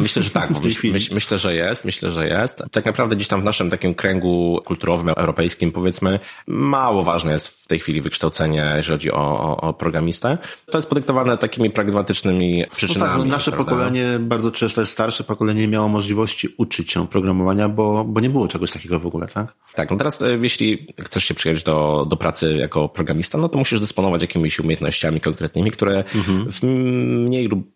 Myślę, 0.00 0.22
że 0.22 0.30
tak. 0.40 0.50
myśl, 0.92 1.14
myślę, 1.14 1.38
że 1.38 1.54
jest. 1.54 1.84
Myślę, 1.84 2.10
że 2.10 2.28
jest. 2.28 2.62
Tak 2.72 2.84
naprawdę 2.84 3.16
gdzieś 3.16 3.28
tam 3.28 3.40
w 3.40 3.44
naszym 3.44 3.70
takim 3.70 3.94
kręgu 3.94 4.60
kulturowym, 4.64 5.08
europejskim, 5.08 5.72
powiedzmy, 5.72 6.20
mało 6.46 7.02
ważne 7.02 7.32
jest 7.32 7.48
w 7.48 7.66
tej 7.66 7.78
chwili 7.78 8.00
wykształcenie, 8.00 8.72
jeżeli 8.76 8.94
chodzi 8.94 9.12
o, 9.12 9.40
o, 9.40 9.56
o 9.56 9.74
programistę. 9.74 10.38
To 10.70 10.78
jest 10.78 10.88
podyktowane 10.88 11.38
takimi 11.38 11.70
pragmatycznymi 11.70 12.64
przyczynami. 12.76 13.12
No 13.12 13.18
tak, 13.18 13.26
no 13.26 13.32
nasze 13.32 13.50
prawda? 13.50 13.70
pokolenie, 13.70 14.18
bardzo 14.20 14.50
często 14.50 14.80
jest 14.80 14.92
starsze 14.92 15.24
pokolenie, 15.24 15.60
nie 15.60 15.68
miało 15.68 15.88
możliwości 15.88 16.48
uczyć 16.56 16.92
się 16.92 17.08
programowania, 17.08 17.68
bo, 17.68 18.04
bo 18.04 18.20
nie 18.20 18.30
było 18.30 18.48
czegoś 18.48 18.72
takiego 18.72 19.00
w 19.00 19.06
ogóle, 19.06 19.28
tak? 19.28 19.54
Tak, 19.74 19.90
no 19.90 19.96
teraz 19.96 20.22
e, 20.22 20.38
jeśli 20.42 20.86
chcesz 21.00 21.24
się 21.24 21.34
przyjąć 21.34 21.62
do, 21.62 22.06
do 22.10 22.16
pracy 22.16 22.51
jako 22.56 22.88
programista, 22.88 23.38
no 23.38 23.48
to 23.48 23.58
musisz 23.58 23.80
dysponować 23.80 24.22
jakimiś 24.22 24.60
umiejętnościami 24.60 25.20
konkretnymi, 25.20 25.70
które 25.70 26.04
mhm. 26.14 26.50
w 26.50 26.62
mniej 26.62 27.46
lub 27.46 27.72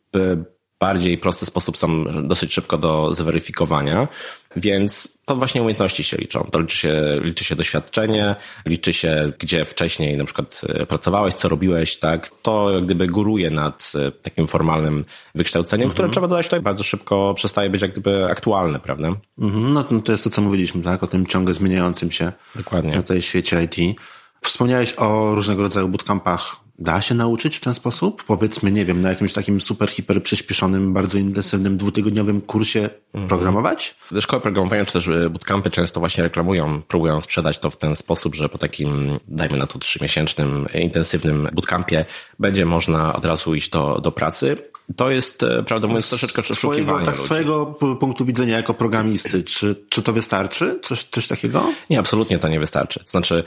bardziej 0.80 1.18
prosty 1.18 1.47
sposób 1.47 1.76
są 1.76 2.04
dosyć 2.28 2.52
szybko 2.52 2.78
do 2.78 3.14
zweryfikowania, 3.14 4.09
więc 4.56 5.18
to 5.25 5.37
właśnie 5.37 5.62
umiejętności 5.62 6.04
się 6.04 6.16
liczą. 6.16 6.49
To 6.52 6.61
liczy 6.61 6.76
się, 6.76 7.21
liczy 7.23 7.45
się 7.45 7.56
doświadczenie, 7.56 8.37
liczy 8.66 8.92
się, 8.92 9.33
gdzie 9.38 9.64
wcześniej 9.64 10.16
na 10.16 10.25
przykład 10.25 10.62
e, 10.68 10.87
pracowałeś, 10.87 11.35
co 11.35 11.49
robiłeś, 11.49 11.99
tak? 11.99 12.30
To 12.42 12.71
jak 12.71 12.85
gdyby 12.85 13.06
góruje 13.06 13.50
nad 13.50 13.92
e, 13.95 14.12
takim 14.12 14.47
formalnym 14.47 15.04
wykształceniem, 15.35 15.85
mhm. 15.85 15.95
które 15.95 16.11
trzeba 16.11 16.28
dodać 16.28 16.47
tutaj 16.47 16.61
bardzo 16.61 16.83
szybko 16.83 17.35
przestaje 17.35 17.71
być 17.71 17.83
jak 17.83 17.92
gdyby 17.92 18.30
aktualne, 18.30 18.80
prawda? 18.80 19.09
Mhm. 19.38 19.73
No 19.73 19.85
to 19.85 20.12
jest 20.12 20.25
to, 20.25 20.30
co 20.30 20.42
mówiliśmy, 20.42 20.83
tak? 20.83 21.02
O 21.02 21.06
tym 21.06 21.26
ciągle 21.26 21.54
zmieniającym 21.54 22.11
się 22.11 22.33
Dokładnie. 22.54 22.97
na 22.97 23.02
tej 23.02 23.23
świecie 23.23 23.62
IT. 23.62 24.00
Wspomniałeś 24.43 24.95
o 24.99 25.35
różnego 25.35 25.62
rodzaju 25.62 25.88
bootcampach 25.88 26.66
da 26.78 27.00
się 27.00 27.14
nauczyć 27.14 27.57
w 27.57 27.61
ten 27.61 27.75
sposób? 27.75 28.25
Powiedzmy, 28.25 28.73
nie 28.73 28.85
wiem, 28.85 29.02
na 29.02 29.09
jakimś 29.09 29.33
takim 29.33 29.61
super, 29.61 29.90
hiper 29.90 30.23
przyspieszonym, 30.23 30.93
bardzo 30.93 31.19
intensywnym, 31.19 31.76
dwutygodniowym 31.76 32.40
kursie 32.40 32.90
mhm. 33.12 33.28
programować? 33.28 33.97
Szkoły 34.21 34.43
programowania 34.43 34.85
czy 34.85 34.93
też 34.93 35.09
e, 35.09 35.31
bootcampy 35.31 35.71
często 35.71 36.00
właśnie 36.00 36.25
reklamują, 36.25 36.83
próbują 36.83 37.21
sprzedać 37.21 37.59
to 37.59 37.71
w 37.71 37.76
ten 37.76 37.97
sposób, 37.97 38.35
że 38.35 38.49
po 38.49 38.59
takim, 38.59 39.19
dajmy 39.28 39.59
na 39.59 39.66
to 39.66 39.78
trzymiesięcznym, 39.78 40.66
intensywnym 40.75 41.49
bootcampie 41.52 42.05
będzie 42.38 42.66
można 42.66 43.12
od 43.12 43.25
razu 43.25 43.55
iść 43.55 43.71
do, 43.71 44.00
do 44.00 44.12
pracy. 44.12 44.57
To 44.97 45.11
jest, 45.11 45.43
e, 45.43 45.62
prawdę 45.62 45.87
mówiąc, 45.87 46.09
troszeczkę 46.09 46.43
oszukiwanie. 46.43 47.07
Tak, 47.07 47.19
z 47.19 47.23
twojego 47.23 47.66
punktu 48.00 48.25
widzenia 48.25 48.57
jako 48.57 48.75
programisty, 48.75 49.45
czy, 49.45 49.85
czy 49.88 50.02
to 50.02 50.12
wystarczy? 50.12 50.81
Coś, 50.83 51.05
coś 51.05 51.26
takiego? 51.26 51.73
Nie, 51.90 51.99
absolutnie 51.99 52.38
to 52.38 52.49
nie 52.49 52.61
wystarczy. 52.61 53.00
Znaczy, 53.07 53.45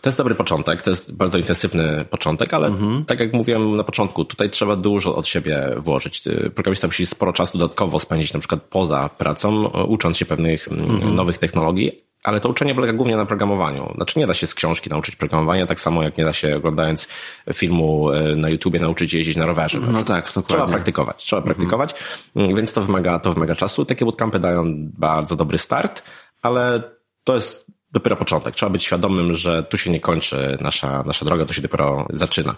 to 0.00 0.08
jest 0.08 0.18
dobry 0.18 0.34
początek, 0.34 0.82
to 0.82 0.90
jest 0.90 1.14
bardzo 1.14 1.38
intensywny 1.38 2.04
początek, 2.10 2.54
ale 2.54 2.68
mhm. 2.68 3.04
tak 3.04 3.20
jak 3.20 3.32
mówiłem 3.32 3.76
na 3.76 3.84
początku, 3.84 4.24
tutaj 4.24 4.50
trzeba 4.50 4.76
dużo 4.76 5.16
od 5.16 5.28
siebie 5.28 5.68
włożyć. 5.76 6.22
Programista 6.54 6.86
musi 6.86 7.06
sporo 7.06 7.32
czasu 7.32 7.58
dodatkowo 7.58 8.00
spędzić 8.00 8.32
na 8.32 8.40
przykład 8.40 8.62
poza 8.62 9.08
pracą, 9.08 9.66
ucząc 9.66 10.16
się 10.16 10.26
pewnych 10.26 10.68
mm, 10.68 10.90
mhm. 10.90 11.14
nowych 11.14 11.38
technologii, 11.38 12.04
ale 12.22 12.40
to 12.40 12.48
uczenie 12.48 12.74
polega 12.74 12.92
głównie 12.92 13.16
na 13.16 13.26
programowaniu. 13.26 13.92
Znaczy 13.94 14.18
nie 14.18 14.26
da 14.26 14.34
się 14.34 14.46
z 14.46 14.54
książki 14.54 14.90
nauczyć 14.90 15.16
programowania, 15.16 15.66
tak 15.66 15.80
samo 15.80 16.02
jak 16.02 16.18
nie 16.18 16.24
da 16.24 16.32
się 16.32 16.56
oglądając 16.56 17.08
filmu 17.52 18.10
e, 18.10 18.36
na 18.36 18.48
YouTubie 18.48 18.80
nauczyć 18.80 19.14
jeździć 19.14 19.36
na 19.36 19.46
rowerze. 19.46 19.78
No 19.92 20.02
tak, 20.02 20.26
dokładnie. 20.26 20.42
Trzeba 20.42 20.66
praktykować, 20.66 21.16
trzeba 21.16 21.40
mhm. 21.40 21.54
praktykować, 21.54 21.94
mm, 22.36 22.56
więc 22.56 22.72
to 22.72 22.82
wymaga, 22.82 23.18
to 23.18 23.32
wymaga 23.32 23.56
czasu. 23.56 23.84
Takie 23.84 24.04
bootcampy 24.04 24.38
dają 24.38 24.64
bardzo 24.98 25.36
dobry 25.36 25.58
start, 25.58 26.02
ale 26.42 26.82
to 27.24 27.34
jest 27.34 27.66
dopiero 27.92 28.16
początek. 28.16 28.54
Trzeba 28.54 28.70
być 28.70 28.84
świadomym, 28.84 29.34
że 29.34 29.62
tu 29.62 29.78
się 29.78 29.90
nie 29.90 30.00
kończy 30.00 30.58
nasza, 30.60 31.02
nasza 31.06 31.24
droga, 31.24 31.44
tu 31.44 31.54
się 31.54 31.62
dopiero 31.62 32.06
zaczyna. 32.10 32.54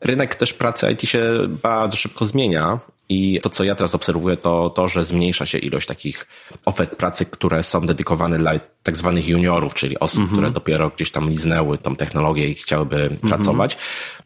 Rynek 0.00 0.34
też 0.34 0.52
pracy 0.52 0.92
IT 0.92 1.02
się 1.02 1.20
bardzo 1.62 1.96
szybko 1.96 2.24
zmienia 2.24 2.78
i 3.08 3.40
to, 3.42 3.50
co 3.50 3.64
ja 3.64 3.74
teraz 3.74 3.94
obserwuję, 3.94 4.36
to 4.36 4.70
to, 4.70 4.88
że 4.88 5.04
zmniejsza 5.04 5.46
się 5.46 5.58
ilość 5.58 5.86
takich 5.86 6.26
ofert 6.64 6.96
pracy, 6.96 7.26
które 7.26 7.62
są 7.62 7.86
dedykowane 7.86 8.38
dla 8.38 8.52
tak 8.82 8.96
zwanych 8.96 9.28
juniorów, 9.28 9.74
czyli 9.74 9.98
osób, 9.98 10.18
mm 10.18 10.28
-hmm. 10.28 10.32
które 10.32 10.50
dopiero 10.50 10.90
gdzieś 10.90 11.10
tam 11.10 11.30
liznęły 11.30 11.78
tą 11.78 11.96
technologię 11.96 12.48
i 12.48 12.54
chciałyby 12.54 12.96
mm 12.96 13.16
-hmm. 13.16 13.28
pracować. 13.28 13.76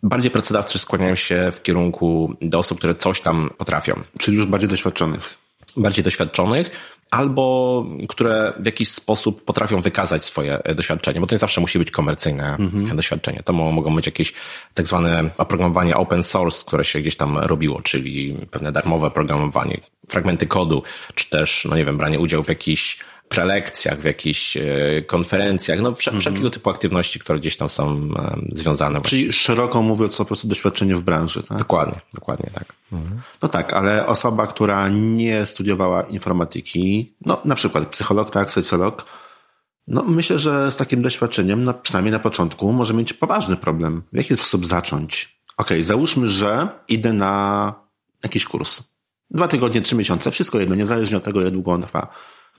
Bardziej 0.02 0.30
pracodawcy 0.30 0.78
skłaniają 0.78 1.14
się 1.14 1.50
w 1.52 1.62
kierunku 1.62 2.35
do 2.42 2.59
osób, 2.59 2.78
które 2.78 2.94
coś 2.94 3.20
tam 3.20 3.50
potrafią. 3.59 3.94
Czyli 4.18 4.37
już 4.37 4.47
bardziej 4.47 4.68
doświadczonych. 4.68 5.38
Bardziej 5.76 6.04
doświadczonych, 6.04 6.70
albo 7.11 7.85
które 8.09 8.52
w 8.59 8.67
jakiś 8.67 8.88
sposób 8.88 9.45
potrafią 9.45 9.81
wykazać 9.81 10.25
swoje 10.25 10.59
doświadczenie, 10.75 11.21
bo 11.21 11.26
to 11.26 11.35
nie 11.35 11.38
zawsze 11.38 11.61
musi 11.61 11.79
być 11.79 11.90
komercyjne 11.90 12.57
mhm. 12.57 12.97
doświadczenie. 12.97 13.43
To 13.45 13.52
mogą 13.52 13.97
być 13.97 14.07
jakieś 14.07 14.33
tak 14.75 14.87
zwane 14.87 15.31
oprogramowanie 15.38 15.97
open 15.97 16.23
source, 16.23 16.64
które 16.67 16.85
się 16.85 17.00
gdzieś 17.00 17.17
tam 17.17 17.38
robiło, 17.38 17.83
czyli 17.83 18.37
pewne 18.50 18.73
darmowe 18.73 19.11
programowanie, 19.11 19.81
fragmenty 20.09 20.47
kodu, 20.47 20.83
czy 21.14 21.31
też, 21.31 21.67
no 21.71 21.76
nie 21.76 21.85
wiem, 21.85 21.97
branie 21.97 22.21
udziału 22.21 22.45
w 22.45 22.49
jakichś 22.49 22.99
prelekcjach, 23.31 23.99
w 23.99 24.05
jakichś 24.05 24.57
e, 24.57 24.63
konferencjach, 25.07 25.81
no 25.81 25.95
wszelkiego 25.95 26.29
mhm. 26.29 26.51
typu 26.51 26.71
aktywności, 26.71 27.19
które 27.19 27.39
gdzieś 27.39 27.57
tam 27.57 27.69
są 27.69 28.09
e, 28.17 28.41
związane. 28.53 29.01
Czyli 29.01 29.25
właśnie. 29.25 29.43
szeroko 29.43 29.83
mówiąc 29.83 30.17
po 30.17 30.25
prostu 30.25 30.49
doświadczenie 30.49 30.97
w 30.97 31.03
branży, 31.03 31.43
tak? 31.43 31.59
Dokładnie, 31.59 32.01
dokładnie 32.15 32.51
tak. 32.55 32.65
Mhm. 32.93 33.21
No 33.43 33.49
tak, 33.49 33.73
ale 33.73 34.07
osoba, 34.07 34.47
która 34.47 34.89
nie 34.89 35.47
studiowała 35.47 36.03
informatyki, 36.03 37.15
no 37.27 37.41
na 37.45 37.55
przykład 37.55 37.87
psycholog, 37.87 38.31
tak, 38.31 38.51
socjolog, 38.51 39.05
no 39.89 40.03
myślę, 40.03 40.39
że 40.39 40.71
z 40.71 40.77
takim 40.77 41.03
doświadczeniem, 41.03 41.65
no, 41.65 41.75
przynajmniej 41.75 42.13
na 42.13 42.19
początku, 42.19 42.73
może 42.73 42.95
mieć 42.95 43.13
poważny 43.13 43.57
problem. 43.57 44.03
W 44.13 44.17
jaki 44.17 44.35
sposób 44.35 44.67
zacząć? 44.67 45.41
Okej, 45.57 45.77
okay, 45.79 45.85
załóżmy, 45.85 46.29
że 46.29 46.69
idę 46.89 47.13
na 47.13 47.75
jakiś 48.23 48.45
kurs. 48.45 48.83
Dwa 49.31 49.49
tygodnie, 49.49 49.81
trzy 49.81 49.97
miesiące, 49.97 50.31
wszystko 50.31 50.61
jedno, 50.61 50.75
niezależnie 50.75 51.17
od 51.17 51.25
tego, 51.25 51.41
jak 51.41 51.53
długo 51.53 51.73
on 51.73 51.83
trwa 51.83 52.09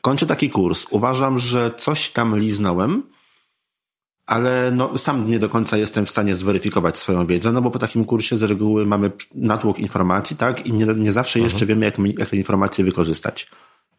Kończę 0.01 0.25
taki 0.25 0.49
kurs. 0.49 0.85
Uważam, 0.89 1.39
że 1.39 1.71
coś 1.77 2.11
tam 2.11 2.39
liznąłem, 2.39 3.03
ale 4.25 4.71
no, 4.71 4.97
sam 4.97 5.27
nie 5.27 5.39
do 5.39 5.49
końca 5.49 5.77
jestem 5.77 6.05
w 6.05 6.09
stanie 6.09 6.35
zweryfikować 6.35 6.97
swoją 6.97 7.25
wiedzę, 7.25 7.51
no 7.51 7.61
bo 7.61 7.71
po 7.71 7.79
takim 7.79 8.05
kursie 8.05 8.37
z 8.37 8.43
reguły 8.43 8.85
mamy 8.85 9.11
natłok 9.35 9.79
informacji, 9.79 10.37
tak? 10.37 10.65
I 10.65 10.73
nie, 10.73 10.85
nie 10.85 11.11
zawsze 11.11 11.39
mhm. 11.39 11.51
jeszcze 11.51 11.65
wiemy, 11.65 11.85
jak, 11.85 11.97
jak 12.19 12.29
te 12.29 12.37
informacje 12.37 12.85
wykorzystać. 12.85 13.47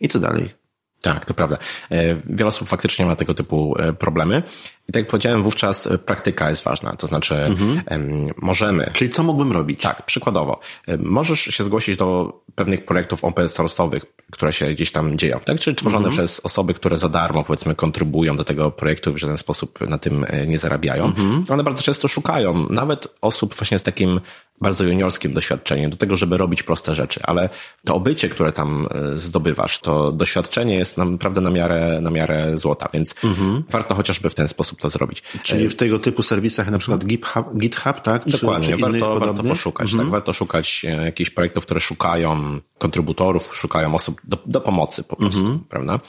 I 0.00 0.08
co 0.08 0.18
dalej? 0.18 0.61
Tak, 1.02 1.26
to 1.26 1.34
prawda. 1.34 1.58
E, 1.90 2.16
wiele 2.26 2.46
osób 2.48 2.68
faktycznie 2.68 3.06
ma 3.06 3.16
tego 3.16 3.34
typu 3.34 3.74
e, 3.78 3.92
problemy. 3.92 4.42
I 4.88 4.92
tak 4.92 5.00
jak 5.00 5.10
powiedziałem, 5.10 5.42
wówczas 5.42 5.86
e, 5.86 5.98
praktyka 5.98 6.50
jest 6.50 6.64
ważna. 6.64 6.96
To 6.96 7.06
znaczy, 7.06 7.34
mhm. 7.34 8.30
możemy. 8.42 8.90
Czyli 8.92 9.10
co 9.10 9.22
mógłbym 9.22 9.52
robić? 9.52 9.80
Tak, 9.80 10.06
przykładowo. 10.06 10.60
Możesz 10.98 11.40
się 11.40 11.64
zgłosić 11.64 11.96
do 11.96 12.40
pewnych 12.54 12.84
projektów 12.84 13.24
open 13.24 13.46
source'owych, 13.46 14.00
które 14.30 14.52
się 14.52 14.66
gdzieś 14.66 14.92
tam 14.92 15.18
dzieją, 15.18 15.40
tak? 15.44 15.58
Czyli 15.58 15.76
tworzone 15.76 16.06
mhm. 16.06 16.12
przez 16.12 16.40
osoby, 16.40 16.74
które 16.74 16.98
za 16.98 17.08
darmo, 17.08 17.44
powiedzmy, 17.44 17.74
kontrybują 17.74 18.36
do 18.36 18.44
tego 18.44 18.70
projektu, 18.70 19.12
w 19.12 19.18
żaden 19.18 19.38
sposób 19.38 19.80
na 19.80 19.98
tym 19.98 20.26
nie 20.46 20.58
zarabiają. 20.58 21.04
Mhm. 21.04 21.44
One 21.48 21.64
bardzo 21.64 21.82
często 21.82 22.08
szukają 22.08 22.66
nawet 22.70 23.08
osób 23.20 23.54
właśnie 23.54 23.78
z 23.78 23.82
takim 23.82 24.20
bardzo 24.62 24.84
juniorskim 24.84 25.32
doświadczeniem 25.32 25.90
do 25.90 25.96
tego, 25.96 26.16
żeby 26.16 26.36
robić 26.36 26.62
proste 26.62 26.94
rzeczy, 26.94 27.20
ale 27.22 27.48
to 27.84 27.94
obycie, 27.94 28.28
które 28.28 28.52
tam 28.52 28.88
zdobywasz, 29.16 29.78
to 29.78 30.12
doświadczenie 30.12 30.74
jest 30.74 30.98
naprawdę 30.98 31.40
na 31.40 31.50
miarę, 31.50 31.98
na 32.00 32.10
miarę 32.10 32.58
złota, 32.58 32.88
więc 32.92 33.14
mhm. 33.24 33.64
warto 33.70 33.94
chociażby 33.94 34.30
w 34.30 34.34
ten 34.34 34.48
sposób 34.48 34.80
to 34.80 34.90
zrobić. 34.90 35.22
Czyli 35.42 35.68
w 35.68 35.76
tego 35.76 35.98
typu 35.98 36.22
serwisach, 36.22 36.70
na 36.70 36.78
przykład 36.78 37.04
GitHub, 37.04 37.58
GitHub 37.58 38.00
tak? 38.00 38.28
Dokładnie, 38.28 38.76
czy, 38.76 38.80
warto, 38.80 39.18
warto 39.18 39.42
poszukać, 39.42 39.90
mhm. 39.92 40.06
tak? 40.06 40.12
Warto 40.12 40.32
szukać 40.32 40.86
e, 40.88 41.04
jakichś 41.04 41.30
projektów, 41.30 41.64
które 41.64 41.80
szukają 41.80 42.60
kontrybutorów, 42.78 43.56
szukają 43.56 43.94
osób 43.94 44.20
do, 44.24 44.38
do 44.46 44.60
pomocy 44.60 45.04
po 45.04 45.16
prostu, 45.16 45.40
mhm. 45.40 45.58
prawda? 45.68 46.00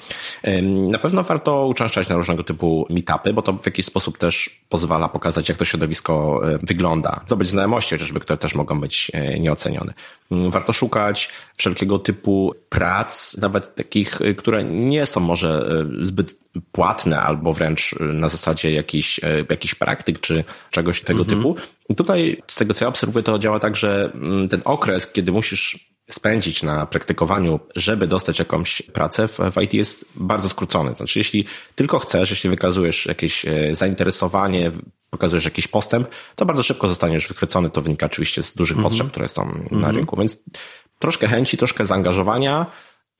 Na 0.91 0.99
pewno 0.99 1.23
warto 1.23 1.67
uczęszczać 1.67 2.09
na 2.09 2.15
różnego 2.15 2.43
typu 2.43 2.87
meetupy, 2.89 3.33
bo 3.33 3.41
to 3.41 3.53
w 3.53 3.65
jakiś 3.65 3.85
sposób 3.85 4.17
też 4.17 4.61
pozwala 4.69 5.09
pokazać, 5.09 5.49
jak 5.49 5.57
to 5.57 5.65
środowisko 5.65 6.41
e, 6.53 6.59
wygląda. 6.63 7.21
Zdobyć 7.25 7.49
znajomości, 7.49 7.95
chociażby, 7.95 8.19
które 8.19 8.37
też 8.43 8.55
mogą 8.55 8.79
być 8.79 9.11
e, 9.13 9.39
nieocenione. 9.39 9.93
Mm, 10.31 10.51
warto 10.51 10.73
szukać 10.73 11.29
wszelkiego 11.57 11.99
typu 11.99 12.55
prac, 12.69 13.37
nawet 13.37 13.75
takich, 13.75 14.19
które 14.37 14.63
nie 14.63 15.05
są 15.05 15.19
może 15.19 15.69
e, 16.01 16.05
zbyt 16.05 16.35
płatne 16.71 17.21
albo 17.21 17.53
wręcz 17.53 17.95
e, 17.99 18.03
na 18.03 18.27
zasadzie 18.27 18.71
jakichś, 18.71 19.23
e, 19.23 19.45
jakichś 19.49 19.75
praktyk 19.75 20.19
czy 20.19 20.43
czegoś 20.71 21.01
tego 21.01 21.19
mhm. 21.21 21.37
typu. 21.37 21.55
I 21.89 21.95
tutaj 21.95 22.41
z 22.47 22.55
tego 22.55 22.73
co 22.73 22.85
ja 22.85 22.89
obserwuję, 22.89 23.23
to 23.23 23.39
działa 23.39 23.59
tak, 23.59 23.75
że 23.75 24.11
mm, 24.13 24.49
ten 24.49 24.61
okres, 24.65 25.07
kiedy 25.07 25.31
musisz 25.31 25.92
spędzić 26.09 26.63
na 26.63 26.85
praktykowaniu, 26.85 27.59
żeby 27.75 28.07
dostać 28.07 28.39
jakąś 28.39 28.81
pracę 28.81 29.27
w, 29.27 29.37
w 29.37 29.61
IT 29.61 29.73
jest 29.73 30.05
bardzo 30.15 30.49
skrócony. 30.49 30.95
Znaczy, 30.95 31.19
jeśli 31.19 31.45
tylko 31.75 31.99
chcesz, 31.99 32.29
jeśli 32.29 32.49
wykazujesz 32.49 33.05
jakieś 33.05 33.45
zainteresowanie, 33.71 34.71
pokazujesz 35.09 35.45
jakiś 35.45 35.67
postęp, 35.67 36.07
to 36.35 36.45
bardzo 36.45 36.63
szybko 36.63 36.87
zostaniesz 36.87 37.27
wychwycony. 37.27 37.69
To 37.69 37.81
wynika 37.81 38.05
oczywiście 38.05 38.43
z 38.43 38.53
dużych 38.53 38.77
mhm. 38.77 38.91
potrzeb, 38.91 39.11
które 39.11 39.27
są 39.27 39.45
na 39.45 39.77
mhm. 39.77 39.95
rynku, 39.95 40.17
więc 40.17 40.39
troszkę 40.99 41.27
chęci, 41.27 41.57
troszkę 41.57 41.85
zaangażowania 41.85 42.65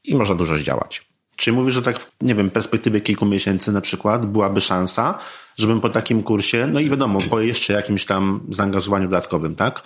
i 0.04 0.16
można 0.16 0.36
dużo 0.36 0.58
zdziałać. 0.58 1.06
Czy 1.36 1.52
mówisz, 1.52 1.74
że 1.74 1.82
tak, 1.82 2.00
w, 2.00 2.12
nie 2.22 2.36
wiem, 2.36 2.50
perspektywie 2.50 3.02
kilku 3.02 3.26
miesięcy 3.26 3.72
na 3.72 3.82
przykład 3.82 4.26
byłaby 4.26 4.62
szansa, 4.62 5.18
żebym 5.58 5.82
po 5.82 5.90
takim 5.90 6.24
kursie, 6.24 6.68
no 6.68 6.80
i 6.80 6.90
wiadomo, 6.90 7.20
po 7.30 7.40
jeszcze 7.40 7.74
jakimś 7.74 8.06
tam 8.06 8.48
zaangażowaniu 8.50 9.06
dodatkowym, 9.06 9.56
tak? 9.56 9.84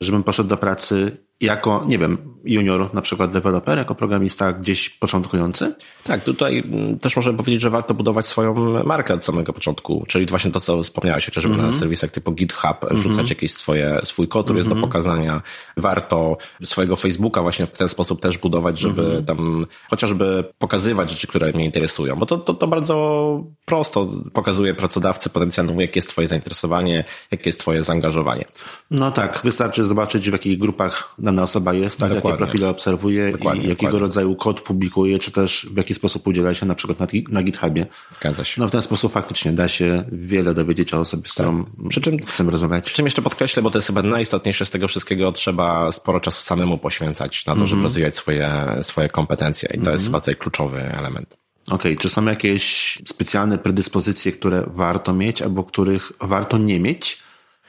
Żebym 0.00 0.22
poszedł 0.22 0.48
do 0.48 0.56
pracy 0.56 1.16
jako, 1.40 1.84
nie 1.88 1.98
wiem, 1.98 2.18
junior, 2.44 2.94
na 2.94 3.02
przykład 3.02 3.32
deweloper, 3.32 3.78
jako 3.78 3.94
programista 3.94 4.52
gdzieś 4.52 4.90
początkujący? 4.90 5.74
Tak, 6.04 6.24
tutaj 6.24 6.58
mm, 6.58 6.98
też 6.98 7.16
możemy 7.16 7.38
powiedzieć, 7.38 7.60
że 7.60 7.70
warto 7.70 7.94
budować 7.94 8.26
swoją 8.26 8.54
markę 8.84 9.14
od 9.14 9.24
samego 9.24 9.52
początku, 9.52 10.04
czyli 10.08 10.26
właśnie 10.26 10.50
to, 10.50 10.60
co 10.60 10.82
wspomniałeś, 10.82 11.24
chociażby 11.24 11.48
mm 11.48 11.58
-hmm. 11.58 11.62
na 11.62 11.66
mhm. 11.66 11.80
serwisach 11.80 12.10
typu 12.10 12.32
GitHub 12.32 12.76
wrzucać 12.90 13.12
mm 13.12 13.26
-hmm. 13.26 13.30
jakieś 13.30 13.52
swoje, 13.52 14.00
swój 14.04 14.28
kod, 14.28 14.46
który 14.46 14.60
mm 14.60 14.66
-hmm. 14.66 14.68
jest 14.68 14.68
do 14.68 14.74
mhm. 14.74 14.90
pokazania. 14.90 15.42
Warto 15.76 16.36
swojego 16.64 16.96
Facebooka 16.96 17.42
właśnie 17.42 17.66
w 17.66 17.78
ten 17.78 17.88
sposób 17.88 18.20
też 18.20 18.38
budować, 18.38 18.78
żeby 18.78 19.02
-hmm. 19.02 19.24
tam 19.24 19.66
chociażby 19.90 20.44
pokazywać 20.58 21.10
rzeczy, 21.10 21.26
które 21.26 21.52
mnie 21.52 21.64
interesują, 21.64 22.16
bo 22.16 22.26
to, 22.26 22.38
to, 22.38 22.54
to 22.54 22.66
bardzo 22.68 23.44
prosto 23.64 24.08
pokazuje 24.32 24.74
pracodawcy 24.74 25.30
potencjalnemu, 25.30 25.80
jakie 25.80 25.98
jest 25.98 26.08
twoje 26.08 26.28
zainteresowanie, 26.28 27.04
jakie 27.30 27.48
jest 27.48 27.60
twoje 27.60 27.82
zaangażowanie. 27.82 28.44
No 28.90 29.10
tak, 29.10 29.40
wystarczy 29.44 29.84
zobaczyć 29.84 30.30
w 30.30 30.32
jakich 30.32 30.58
grupach 30.58 31.14
dana 31.28 31.42
osoba 31.42 31.72
jest, 31.72 32.00
tak, 32.00 32.12
jakie 32.14 32.32
profile 32.32 32.68
obserwuje 32.68 33.32
dokładnie, 33.32 33.64
i 33.64 33.68
jakiego 33.68 33.86
dokładnie. 33.86 34.00
rodzaju 34.00 34.36
kod 34.36 34.60
publikuje, 34.60 35.18
czy 35.18 35.30
też 35.30 35.66
w 35.70 35.76
jaki 35.76 35.94
sposób 35.94 36.26
udziela 36.26 36.54
się 36.54 36.66
na 36.66 36.74
przykład 36.74 37.00
na, 37.00 37.06
na 37.28 37.42
GitHubie. 37.42 37.86
Zgadza 38.20 38.44
się. 38.44 38.60
No 38.60 38.68
w 38.68 38.70
ten 38.70 38.82
sposób 38.82 39.12
faktycznie 39.12 39.52
da 39.52 39.68
się 39.68 40.04
wiele 40.12 40.54
dowiedzieć 40.54 40.94
o 40.94 41.00
osobie, 41.00 41.28
z 41.28 41.32
którą 41.32 41.64
Przy 41.88 42.00
czym- 42.00 42.26
chcemy 42.26 42.50
rozmawiać. 42.50 42.84
Przy 42.84 42.94
czym 42.94 43.06
jeszcze 43.06 43.22
podkreślę, 43.22 43.62
bo 43.62 43.70
to 43.70 43.78
jest 43.78 43.86
chyba 43.86 44.02
najistotniejsze 44.02 44.66
z 44.66 44.70
tego 44.70 44.88
wszystkiego, 44.88 45.32
trzeba 45.32 45.92
sporo 45.92 46.20
czasu 46.20 46.42
samemu 46.42 46.78
poświęcać 46.78 47.46
na 47.46 47.56
to, 47.56 47.66
żeby 47.66 47.82
rozwijać 47.82 48.16
swoje, 48.16 48.50
swoje 48.82 49.08
kompetencje. 49.08 49.68
I 49.74 49.80
to 49.80 49.90
jest 49.90 50.04
chyba 50.04 50.20
tutaj 50.20 50.36
kluczowy 50.36 50.80
element. 50.80 51.36
Okej, 51.70 51.96
czy 51.96 52.08
są 52.08 52.24
jakieś 52.24 52.98
specjalne 53.06 53.58
predyspozycje, 53.58 54.32
które 54.32 54.64
warto 54.66 55.14
mieć 55.14 55.42
albo 55.42 55.64
których 55.64 56.12
warto 56.20 56.58
nie 56.58 56.80
mieć, 56.80 57.18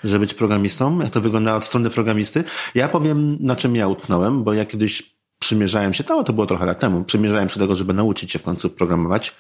żeby 0.04 0.20
być 0.20 0.34
programistą? 0.34 1.00
Jak 1.00 1.10
to 1.10 1.22
wygląda 1.22 1.56
od 1.56 1.66
strony 1.66 1.90
programisty? 1.90 2.44
Ja 2.76 2.88
powiem, 2.88 3.38
na 3.40 3.56
czym 3.56 3.76
ja 3.76 3.88
utknąłem, 3.88 4.44
bo 4.44 4.54
ja 4.54 4.66
kiedyś 4.66 5.16
przymierzałem 5.40 5.94
się, 5.94 6.04
to, 6.04 6.24
to 6.24 6.34
było 6.34 6.46
trochę 6.46 6.66
lat 6.66 6.80
temu, 6.80 7.04
przymierzałem 7.04 7.50
się 7.50 7.60
do 7.60 7.66
tego, 7.66 7.76
żeby 7.76 7.94
nauczyć 7.94 8.32
się 8.32 8.40
w 8.40 8.44
końcu 8.44 8.70
programować. 8.70 9.36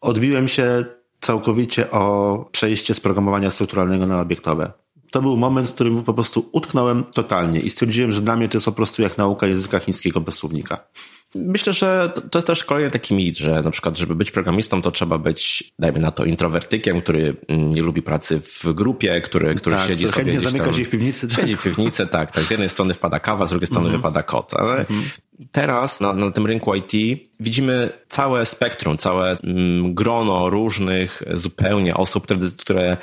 Odbiłem 0.00 0.48
się 0.48 0.84
całkowicie 1.20 1.90
o 1.90 2.44
przejście 2.52 2.94
z 2.94 3.00
programowania 3.00 3.50
strukturalnego 3.50 4.06
na 4.06 4.20
obiektowe. 4.20 4.72
To 5.10 5.22
był 5.22 5.36
moment, 5.36 5.68
w 5.68 5.74
którym 5.74 6.04
po 6.04 6.14
prostu 6.14 6.48
utknąłem 6.52 7.04
totalnie 7.04 7.60
i 7.60 7.70
stwierdziłem, 7.70 8.12
że 8.12 8.20
dla 8.20 8.36
mnie 8.36 8.48
to 8.48 8.56
jest 8.56 8.64
po 8.64 8.72
prostu 8.72 9.02
jak 9.02 9.18
nauka 9.18 9.46
języka 9.46 9.78
chińskiego 9.78 10.20
bez 10.20 10.34
słownika. 10.34 10.88
Myślę, 11.34 11.72
że 11.72 12.12
to- 12.30 12.38
jest 12.38 12.46
też 12.46 12.64
kolejny 12.64 12.90
taki 12.90 13.14
mit, 13.14 13.38
że 13.38 13.62
na 13.62 13.70
przykład, 13.70 13.96
żeby 13.98 14.14
być 14.14 14.30
programistą, 14.30 14.82
to 14.82 14.90
trzeba 14.90 15.18
być, 15.18 15.72
dajmy 15.78 15.98
na 16.00 16.10
to, 16.10 16.24
introwertykiem, 16.24 17.00
który 17.00 17.36
mm, 17.48 17.74
nie 17.74 17.82
lubi 17.82 18.02
pracy 18.02 18.40
w 18.40 18.64
grupie, 18.74 19.20
który, 19.20 19.54
który 19.54 19.76
Tak, 19.76 19.86
siedzi 19.88 20.08
sobie 20.08 20.24
gdzieś 20.24 20.42
zamyka 20.42 20.64
tam, 20.64 20.74
się 20.74 20.84
w 20.84 20.90
piwnicy. 20.90 21.28
Siedzi 21.30 21.56
w 21.56 21.62
piwnicy, 21.62 22.06
tak, 22.06 22.32
tak. 22.32 22.44
Z 22.44 22.50
jednej 22.50 22.68
strony 22.68 22.94
wpada 22.94 23.20
kawa, 23.20 23.46
z 23.46 23.50
drugiej 23.50 23.66
strony 23.66 23.86
Mhm. 23.86 24.00
wypada 24.02 24.22
kot. 24.22 24.54
Ale 24.54 24.84
teraz 25.52 26.00
na, 26.00 26.12
na 26.12 26.30
tym 26.30 26.46
rynku 26.46 26.74
IT 26.74 26.92
widzimy 27.40 27.90
całe 28.08 28.46
spektrum, 28.46 28.98
całe 28.98 29.38
mm, 29.44 29.94
grono 29.94 30.50
różnych 30.50 31.22
zupełnie 31.34 31.94
osób, 31.96 32.24
które, 32.26 32.40
które 32.58 32.96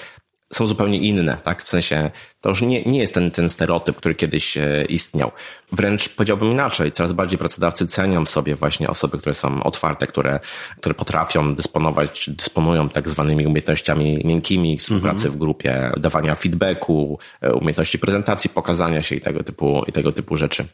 są 0.56 0.68
zupełnie 0.68 0.98
inne, 0.98 1.38
tak? 1.44 1.64
W 1.64 1.70
sensie, 1.70 2.12
to 2.42 2.50
już 2.50 2.62
nie, 2.62 2.84
nie 2.84 3.00
jest 3.00 3.14
ten, 3.14 3.32
ten 3.32 3.50
stereotyp, 3.50 3.96
który 3.96 4.16
kiedyś 4.16 4.58
e, 4.58 4.86
istniał. 4.90 5.32
Wręcz 5.72 6.10
powiedziałbym 6.10 6.52
inaczej, 6.52 6.92
coraz 6.92 7.12
bardziej 7.12 7.38
pracodawcy 7.38 7.88
cenią 7.88 8.26
sobie 8.26 8.56
właśnie 8.56 8.90
osoby, 8.90 9.18
które 9.18 9.34
są 9.34 9.64
otwarte, 9.64 10.08
które, 10.08 10.40
które 10.78 10.96
potrafią 10.96 11.56
dysponować, 11.56 12.30
dysponują 12.30 12.90
tak 12.90 13.10
zwanymi 13.10 13.46
umiejętnościami 13.46 14.22
miękkimi 14.26 14.78
współpracy 14.78 15.30
w 15.30 15.38
grupie, 15.38 15.92
dawania 15.98 16.36
feedbacku, 16.36 17.20
e, 17.42 17.54
umiejętności 17.54 18.00
prezentacji, 18.00 18.50
pokazania 18.50 19.02
się 19.02 19.16
i 19.16 19.22
tego 19.22 19.44
typu, 19.44 19.84
i 19.88 19.92
tego 19.92 20.12
typu 20.12 20.38
rzeczy. 20.38 20.66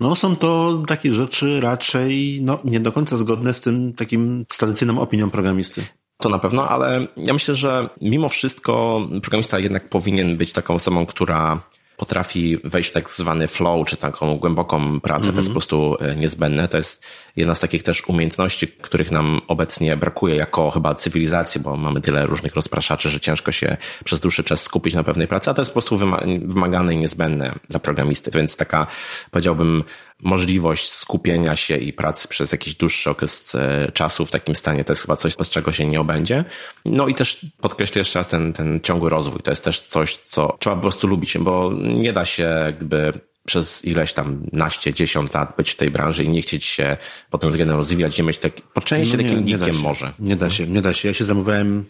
No, 0.00 0.16
są 0.16 0.36
to 0.36 0.82
takie 0.88 1.12
rzeczy 1.12 1.60
raczej 1.60 2.38
no, 2.42 2.58
nie 2.64 2.80
do 2.80 2.92
końca 2.92 3.16
zgodne 3.16 3.54
z 3.54 3.60
tym 3.60 3.92
takim 3.92 4.46
z 4.52 4.58
tradycyjną 4.58 5.00
opinią 5.00 5.30
programisty. 5.30 5.82
To 6.18 6.28
na 6.28 6.38
pewno, 6.38 6.68
ale 6.68 7.06
ja 7.16 7.32
myślę, 7.32 7.54
że 7.54 7.88
mimo 8.00 8.28
wszystko 8.28 9.00
programista 9.22 9.58
jednak 9.58 9.88
powinien 9.88 10.36
być 10.36 10.52
taką 10.52 10.74
osobą, 10.74 11.06
która 11.06 11.60
potrafi 11.96 12.58
wejść 12.64 12.90
w 12.90 12.92
tak 12.92 13.10
zwany 13.10 13.48
flow, 13.48 13.86
czy 13.86 13.96
taką 13.96 14.36
głęboką 14.36 15.00
pracę. 15.00 15.30
To 15.30 15.36
jest 15.36 15.48
po 15.48 15.52
prostu 15.52 15.96
e, 16.00 16.16
niezbędne. 16.16 16.68
To 16.68 16.76
jest 16.76 17.04
jedna 17.36 17.54
z 17.54 17.60
takich 17.60 17.82
też 17.82 18.08
umiejętności, 18.08 18.68
których 18.68 19.10
nam 19.10 19.40
obecnie 19.48 19.96
brakuje 19.96 20.36
jako 20.36 20.70
chyba 20.70 20.94
cywilizacji, 20.94 21.60
bo 21.60 21.76
mamy 21.76 22.00
tyle 22.00 22.26
różnych 22.26 22.54
rozpraszaczy, 22.54 23.08
że 23.08 23.20
ciężko 23.20 23.52
się 23.52 23.76
przez 24.04 24.20
dłuższy 24.20 24.44
czas 24.44 24.62
skupić 24.62 24.94
na 24.94 25.02
pewnej 25.02 25.28
pracy, 25.28 25.50
a 25.50 25.54
to 25.54 25.60
jest 25.60 25.70
po 25.70 25.74
prostu 25.74 25.96
wyma- 25.96 26.46
wymagane 26.46 26.94
i 26.94 26.98
niezbędne 26.98 27.54
dla 27.70 27.80
programisty. 27.80 28.30
Więc 28.30 28.56
taka, 28.56 28.86
powiedziałbym, 29.30 29.84
możliwość 30.22 30.88
skupienia 30.88 31.56
się 31.56 31.76
i 31.76 31.92
pracy 31.92 32.28
przez 32.28 32.52
jakiś 32.52 32.74
dłuższy 32.74 33.10
okres 33.10 33.54
e, 33.54 33.92
czasu 33.92 34.26
w 34.26 34.30
takim 34.30 34.56
stanie, 34.56 34.84
to 34.84 34.92
jest 34.92 35.02
chyba 35.02 35.16
coś, 35.16 35.36
bez 35.36 35.50
czego 35.50 35.72
się 35.72 35.86
nie 35.86 36.00
obędzie. 36.00 36.44
No 36.84 37.08
i 37.08 37.14
też 37.14 37.46
podkreślę 37.60 37.98
jeszcze 37.98 38.18
raz 38.18 38.28
ten, 38.28 38.52
ten 38.52 38.80
ciągły 38.80 39.10
rozwój. 39.10 39.40
To 39.40 39.50
jest 39.50 39.64
też 39.64 39.82
coś, 39.82 40.16
co 40.16 40.56
trzeba 40.58 40.76
po 40.76 40.82
prostu 40.82 41.06
lubić, 41.06 41.38
bo 41.38 41.72
nie 41.80 42.12
da 42.12 42.24
się 42.24 42.74
gdyby 42.76 43.12
przez 43.46 43.84
ileś 43.84 44.12
tam 44.12 44.46
naście, 44.52 44.94
dziesiąt 44.94 45.34
lat 45.34 45.54
być 45.56 45.70
w 45.70 45.76
tej 45.76 45.90
branży 45.90 46.24
i 46.24 46.28
nie 46.28 46.42
chcieć 46.42 46.64
się 46.64 46.96
pod 47.30 47.40
tym 47.40 47.50
względem 47.50 47.76
rozwijać, 47.76 48.18
nie 48.18 48.24
mieć 48.24 48.38
tak, 48.38 48.60
po 48.60 48.80
części 48.80 49.16
No 49.16 49.22
nie, 49.22 49.28
takim 49.28 49.44
geekiem 49.44 49.76
może. 49.80 50.12
Nie 50.18 50.36
da 50.36 50.50
się, 50.50 50.66
nie 50.66 50.82
da 50.82 50.92
się. 50.92 51.08
Ja 51.08 51.14
się 51.14 51.24
zajmowałem 51.24 51.84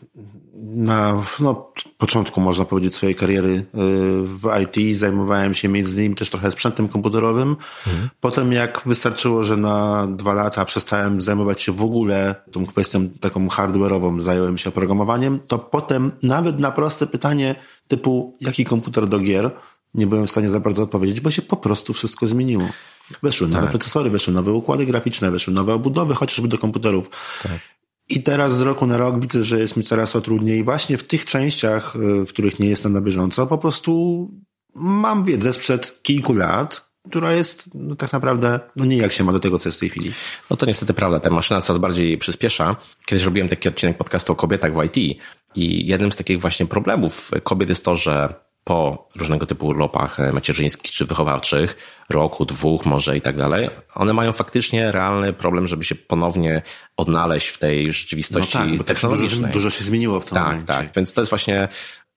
na 0.62 1.22
no, 1.40 1.72
początku, 1.98 2.40
można 2.40 2.64
powiedzieć, 2.64 2.94
swojej 2.94 3.14
kariery 3.14 3.48
y, 3.48 3.64
w 4.22 4.48
IT. 4.62 4.96
Zajmowałem 4.96 5.54
się 5.54 5.68
między 5.68 6.00
innymi 6.00 6.14
też 6.14 6.30
trochę 6.30 6.50
sprzętem 6.50 6.88
komputerowym. 6.88 7.56
Potem 8.20 8.52
jak 8.52 8.82
wystarczyło, 8.86 9.44
że 9.44 9.56
na 9.56 10.06
dwa 10.06 10.34
lata 10.34 10.64
przestałem 10.64 11.22
zajmować 11.22 11.62
się 11.62 11.72
w 11.72 11.82
ogóle 11.82 12.34
tą 12.52 12.66
kwestią 12.66 13.08
taką 13.08 13.48
hardware'ową, 13.48 14.20
zająłem 14.20 14.58
się 14.58 14.68
oprogramowaniem, 14.68 15.40
to 15.46 15.58
potem 15.58 16.12
nawet 16.22 16.58
na 16.58 16.70
proste 16.70 17.06
pytanie 17.06 17.54
typu 17.88 18.36
jaki 18.40 18.64
komputer 18.64 19.06
do 19.06 19.18
gier, 19.18 19.50
nie 19.94 20.06
byłem 20.06 20.26
w 20.26 20.30
stanie 20.30 20.48
za 20.48 20.60
bardzo 20.60 20.82
odpowiedzieć, 20.82 21.20
bo 21.20 21.30
się 21.30 21.42
po 21.42 21.56
prostu 21.56 21.92
wszystko 21.92 22.26
zmieniło. 22.26 22.64
Weszły 23.22 23.48
nowe 23.48 23.66
procesory, 23.66 24.10
weszły 24.10 24.34
nowe 24.34 24.52
układy 24.52 24.86
graficzne, 24.86 25.30
weszły 25.30 25.54
nowe 25.54 25.74
obudowy, 25.74 26.14
chociażby 26.14 26.48
do 26.48 26.58
komputerów. 26.58 27.10
I 28.08 28.22
teraz 28.22 28.56
z 28.56 28.60
roku 28.60 28.86
na 28.86 28.96
rok 28.96 29.20
widzę, 29.20 29.42
że 29.42 29.58
jest 29.58 29.76
mi 29.76 29.82
coraz 29.82 30.16
o 30.16 30.20
trudniej 30.20 30.64
właśnie 30.64 30.98
w 30.98 31.04
tych 31.04 31.24
częściach, 31.24 31.96
y, 31.96 32.26
w 32.26 32.28
których 32.28 32.58
nie 32.58 32.68
jestem 32.68 32.92
na 32.92 33.00
bieżąco. 33.00 33.46
Po 33.46 33.58
prostu 33.58 34.30
mam 34.74 35.24
wiedzę 35.24 35.52
sprzed 35.52 36.02
kilku 36.02 36.32
lat, 36.32 36.86
która 37.08 37.32
jest 37.32 37.70
no, 37.74 37.96
tak 37.96 38.12
naprawdę 38.12 38.60
no 38.76 38.84
nijak 38.84 39.12
się 39.12 39.24
ma 39.24 39.32
do 39.32 39.40
tego, 39.40 39.58
co 39.58 39.68
jest 39.68 39.78
w 39.78 39.80
tej 39.80 39.90
chwili. 39.90 40.12
No 40.50 40.56
to 40.56 40.66
niestety 40.66 40.94
prawda, 40.94 41.20
ta 41.20 41.30
maszyna 41.30 41.60
coraz 41.60 41.80
bardziej 41.80 42.18
przyspiesza. 42.18 42.76
Kiedyś 43.06 43.24
robiłem 43.24 43.48
taki 43.48 43.68
odcinek 43.68 43.96
podcastu 43.96 44.32
o 44.32 44.36
kobietach 44.36 44.74
w 44.74 44.84
IT 44.84 45.18
i 45.54 45.86
jednym 45.86 46.12
z 46.12 46.16
takich 46.16 46.40
właśnie 46.40 46.66
problemów 46.66 47.30
kobiet 47.42 47.68
jest 47.68 47.84
to, 47.84 47.96
że 47.96 48.34
po 48.66 49.08
różnego 49.16 49.46
typu 49.46 49.66
urlopach 49.66 50.20
e, 50.20 50.32
macierzyńskich 50.32 50.90
czy 50.92 51.04
wychowawczych, 51.04 51.76
roku, 52.10 52.44
dwóch 52.44 52.86
może 52.86 53.16
i 53.16 53.20
tak 53.20 53.36
dalej, 53.36 53.70
one 53.94 54.12
mają 54.12 54.32
faktycznie 54.32 54.92
realny 54.92 55.32
problem, 55.32 55.68
żeby 55.68 55.84
się 55.84 55.94
ponownie 55.94 56.62
odnaleźć 56.96 57.48
w 57.48 57.58
tej 57.58 57.92
rzeczywistości 57.92 58.58
No 58.58 58.64
tak, 58.64 58.76
bo 58.76 58.84
technologicznej. 58.84 59.52
Dużo, 59.52 59.52
dużo 59.52 59.70
się 59.70 59.84
zmieniło 59.84 60.20
w 60.20 60.24
tym 60.24 60.34
Tak, 60.34 60.44
momencie. 60.46 60.66
tak. 60.66 60.94
Więc 60.96 61.12
to 61.12 61.20
jest 61.20 61.30
właśnie 61.30 61.68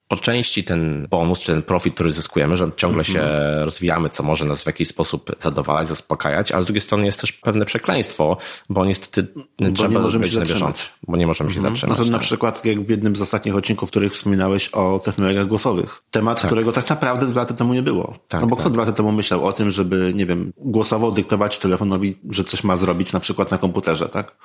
po 0.09 0.17
części 0.17 0.63
ten 0.63 1.07
bonus, 1.09 1.39
czy 1.39 1.51
ten 1.51 1.61
profit, 1.61 1.93
który 1.93 2.13
zyskujemy, 2.13 2.57
że 2.57 2.71
ciągle 2.75 3.03
się 3.05 3.19
Mhm. 3.21 3.63
rozwijamy, 3.65 4.09
co 4.09 4.23
może 4.23 4.45
nas 4.45 4.63
w 4.63 4.65
jakiś 4.65 4.87
sposób 4.87 5.31
zadowalać, 5.39 5.87
zaspokajać, 5.87 6.51
ale 6.51 6.63
z 6.63 6.65
drugiej 6.65 6.81
strony 6.81 7.05
jest 7.05 7.21
też 7.21 7.31
pewne 7.33 7.65
przekleństwo, 7.65 8.37
bo 8.69 8.85
niestety 8.85 9.27
trzeba 9.75 9.89
nie 9.89 9.99
możemy 9.99 10.21
być 10.23 10.33
się 10.33 10.39
na 10.39 10.45
bieżąco, 10.45 10.83
bo 11.07 11.17
nie 11.17 11.27
możemy 11.27 11.51
się 11.51 11.61
No 11.61 11.69
zatrzymać. 11.69 11.97
to 11.97 12.03
na 12.05 12.11
tak. 12.11 12.21
przykład 12.21 12.65
jak 12.65 12.81
w 12.81 12.89
jednym 12.89 13.15
z 13.15 13.21
ostatnich 13.21 13.55
odcinków, 13.55 13.89
w 13.89 13.91
których 13.91 14.13
wspominałeś 14.13 14.69
o 14.69 15.01
technologiach 15.03 15.47
głosowych. 15.47 16.01
Temat, 16.11 16.41
którego 16.45 16.71
tak 16.71 16.89
naprawdę 16.89 17.25
dwa 17.25 17.41
lata 17.41 17.53
temu 17.53 17.73
nie 17.73 17.83
było. 17.83 18.13
Tak, 18.27 18.41
no 18.41 18.47
bo 18.47 18.55
kto 18.55 18.63
tak. 18.63 18.73
dwa 18.73 18.81
lata 18.81 18.93
temu 18.93 19.11
myślał 19.11 19.45
o 19.45 19.53
tym, 19.53 19.71
żeby, 19.71 20.11
nie 20.15 20.25
wiem, 20.25 20.53
głosowo 20.57 21.11
dyktować 21.11 21.59
telefonowi, 21.59 22.15
że 22.29 22.43
coś 22.43 22.63
ma 22.63 22.77
zrobić 22.77 23.13
na 23.13 23.19
przykład 23.19 23.51
na 23.51 23.57
komputerze, 23.57 24.09
tak? 24.09 24.35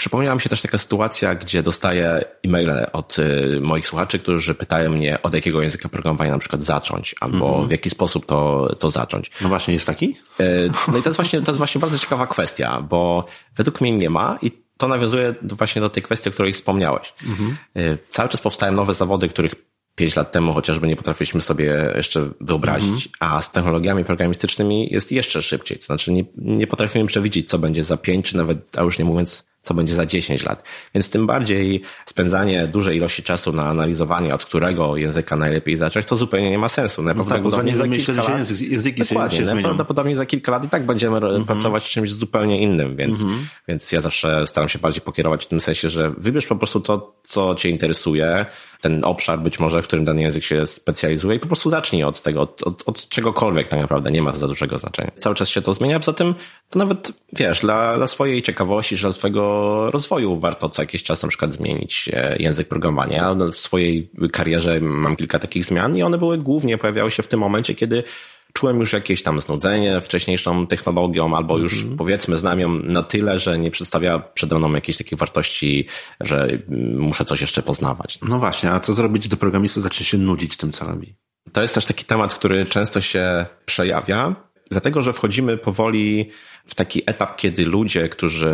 Przypomniała 0.00 0.34
mi 0.34 0.40
się 0.40 0.48
też 0.48 0.62
taka 0.62 0.78
sytuacja, 0.78 1.34
gdzie 1.34 1.62
dostaję 1.62 2.24
e-maile 2.44 2.86
od 2.92 3.18
y, 3.18 3.58
moich 3.60 3.86
słuchaczy, 3.86 4.18
którzy 4.18 4.54
pytają 4.54 4.90
mnie, 4.90 5.22
od 5.22 5.34
jakiego 5.34 5.62
języka 5.62 5.88
programowania 5.88 6.32
na 6.32 6.38
przykład 6.38 6.64
zacząć, 6.64 7.14
albo 7.20 7.48
Mhm. 7.48 7.68
w 7.68 7.70
jaki 7.70 7.90
sposób 7.90 8.26
to, 8.26 8.68
to 8.78 8.90
zacząć. 8.90 9.30
No 9.40 9.48
właśnie 9.48 9.74
jest 9.74 9.86
taki? 9.86 10.16
E, 10.40 10.44
No 10.92 10.98
i 10.98 11.02
to 11.02 11.08
jest 11.08 11.16
właśnie, 11.16 11.42
to 11.42 11.50
jest 11.52 11.58
właśnie 11.58 11.80
bardzo 11.80 11.98
ciekawa 11.98 12.26
kwestia, 12.26 12.80
bo 12.82 13.24
według 13.56 13.80
mnie 13.80 13.92
nie 13.98 14.10
ma 14.10 14.38
i 14.42 14.50
to 14.78 14.88
nawiązuje 14.88 15.34
właśnie 15.42 15.82
do 15.82 15.90
tej 15.90 16.02
kwestii, 16.02 16.28
o 16.28 16.32
której 16.32 16.52
wspomniałeś. 16.52 17.14
E, 17.76 17.80
Cały 18.08 18.28
czas 18.28 18.40
powstają 18.40 18.72
nowe 18.72 18.94
zawody, 18.94 19.28
których 19.28 19.54
pięć 19.94 20.16
lat 20.16 20.32
temu 20.32 20.52
chociażby 20.52 20.86
nie 20.88 20.96
potrafiliśmy 20.96 21.40
sobie 21.40 21.92
jeszcze 21.96 22.28
wyobrazić, 22.40 23.08
a 23.20 23.42
z 23.42 23.52
technologiami 23.52 24.04
programistycznymi 24.04 24.88
jest 24.92 25.12
jeszcze 25.12 25.42
szybciej. 25.42 25.78
To 25.78 25.84
znaczy 25.86 26.12
nie, 26.12 26.24
nie 26.36 26.66
potrafimy 26.66 27.06
przewidzieć, 27.06 27.48
co 27.48 27.58
będzie 27.58 27.84
za 27.84 27.96
pięć, 27.96 28.26
czy 28.30 28.36
nawet, 28.36 28.58
a 28.78 28.82
już 28.82 28.98
nie 28.98 29.04
mówiąc, 29.04 29.49
co 29.62 29.74
będzie 29.74 29.94
za 29.94 30.06
10 30.06 30.44
lat. 30.44 30.62
Więc 30.94 31.10
tym 31.10 31.26
bardziej 31.26 31.82
spędzanie 32.06 32.66
dużej 32.66 32.96
ilości 32.96 33.22
czasu 33.22 33.52
na 33.52 33.66
analizowanie, 33.68 34.34
od 34.34 34.44
którego 34.44 34.96
języka 34.96 35.36
najlepiej 35.36 35.76
zacząć, 35.76 36.06
to 36.06 36.16
zupełnie 36.16 36.50
nie 36.50 36.58
ma 36.58 36.68
sensu. 36.68 37.02
No 37.02 37.24
tak, 37.24 37.42
bo 37.42 37.50
zanim 37.50 37.76
wymyśleć, 37.76 38.06
kilka 38.06 38.22
lat- 38.22 38.38
język, 38.38 38.70
języki 38.70 39.04
się, 39.04 39.14
Dokładnie, 39.14 39.38
się 39.38 39.44
zmienią. 39.44 39.54
najprawdopodobniej 39.54 40.16
za 40.16 40.26
kilka 40.26 40.52
lat 40.52 40.64
i 40.64 40.68
tak 40.68 40.86
będziemy 40.86 41.16
Mhm. 41.16 41.44
pracować 41.44 41.82
z 41.84 41.86
czymś 41.88 42.12
zupełnie 42.12 42.60
innym, 42.62 42.96
więc, 42.96 43.18
więc 43.68 43.92
ja 43.92 44.00
zawsze 44.00 44.46
staram 44.46 44.68
się 44.68 44.78
bardziej 44.78 45.00
pokierować 45.02 45.44
w 45.44 45.48
tym 45.48 45.60
sensie, 45.60 45.88
że 45.88 46.10
wybierz 46.18 46.46
po 46.46 46.56
prostu 46.56 46.80
to, 46.80 47.14
co 47.22 47.54
cię 47.54 47.68
interesuje, 47.68 48.46
ten 48.80 49.04
obszar 49.04 49.38
być 49.38 49.60
może, 49.60 49.82
w 49.82 49.86
którym 49.86 50.04
dany 50.04 50.22
język 50.22 50.44
się 50.44 50.66
specjalizuje 50.66 51.36
i 51.36 51.40
po 51.40 51.46
prostu 51.46 51.70
zacznij 51.70 52.04
od 52.04 52.22
tego, 52.22 52.40
od, 52.40 52.62
od, 52.62 52.82
od 52.86 53.08
czegokolwiek 53.08 53.68
tak 53.68 53.80
naprawdę, 53.80 54.10
nie 54.10 54.22
ma 54.22 54.32
za 54.32 54.48
dużego 54.48 54.78
znaczenia. 54.78 55.10
Cały 55.18 55.36
czas 55.36 55.48
się 55.48 55.62
to 55.62 55.74
zmienia, 55.74 55.98
poza 55.98 56.12
tym 56.12 56.34
to 56.70 56.78
nawet, 56.78 57.12
wiesz, 57.32 57.60
dla, 57.60 57.96
dla 57.96 58.06
swojej 58.06 58.42
ciekawości, 58.42 58.96
dla 58.96 59.12
swojego 59.12 59.90
rozwoju 59.90 60.38
warto 60.38 60.68
co 60.68 60.82
jakiś 60.82 61.02
czas 61.02 61.22
na 61.22 61.28
przykład 61.28 61.52
zmienić 61.52 62.10
e, 62.12 62.36
język 62.38 62.68
programowania. 62.68 63.34
W 63.52 63.56
swojej 63.56 64.10
karierze 64.32 64.80
mam 64.80 65.16
kilka 65.16 65.38
takich 65.38 65.64
zmian 65.64 65.96
i 65.96 66.02
one 66.02 66.18
były 66.18 66.38
głównie, 66.38 66.78
pojawiały 66.78 67.10
się 67.10 67.22
w 67.22 67.28
tym 67.28 67.40
momencie, 67.40 67.74
kiedy 67.74 68.02
czułem 68.52 68.80
już 68.80 68.92
jakieś 68.92 69.22
tam 69.22 69.40
znudzenie 69.40 70.00
wcześniejszą 70.00 70.66
technologią, 70.66 71.36
albo 71.36 71.58
już 71.58 71.82
mm. 71.82 71.96
powiedzmy 71.96 72.36
znam 72.36 72.60
ją 72.60 72.68
na 72.68 73.02
tyle, 73.02 73.38
że 73.38 73.58
nie 73.58 73.70
przedstawia 73.70 74.18
przede 74.18 74.58
mną 74.58 74.72
jakiejś 74.72 74.98
takiej 74.98 75.18
wartości, 75.18 75.86
że 76.20 76.48
muszę 76.96 77.24
coś 77.24 77.40
jeszcze 77.40 77.62
poznawać. 77.62 78.18
No 78.28 78.38
właśnie, 78.38 78.70
a 78.70 78.80
co 78.80 78.94
zrobić, 78.94 79.28
gdy 79.28 79.36
programista 79.36 79.80
zacznie 79.80 80.06
się 80.06 80.18
nudzić 80.18 80.56
tym, 80.56 80.72
co 80.72 80.84
robi? 80.84 81.14
To 81.52 81.62
jest 81.62 81.74
też 81.74 81.86
taki 81.86 82.04
temat, 82.04 82.34
który 82.34 82.64
często 82.64 83.00
się 83.00 83.46
przejawia, 83.66 84.34
dlatego 84.70 85.02
że 85.02 85.12
wchodzimy 85.12 85.56
powoli 85.56 86.30
w 86.66 86.74
taki 86.74 87.02
etap, 87.06 87.36
kiedy 87.36 87.64
ludzie, 87.64 88.08
którzy 88.08 88.52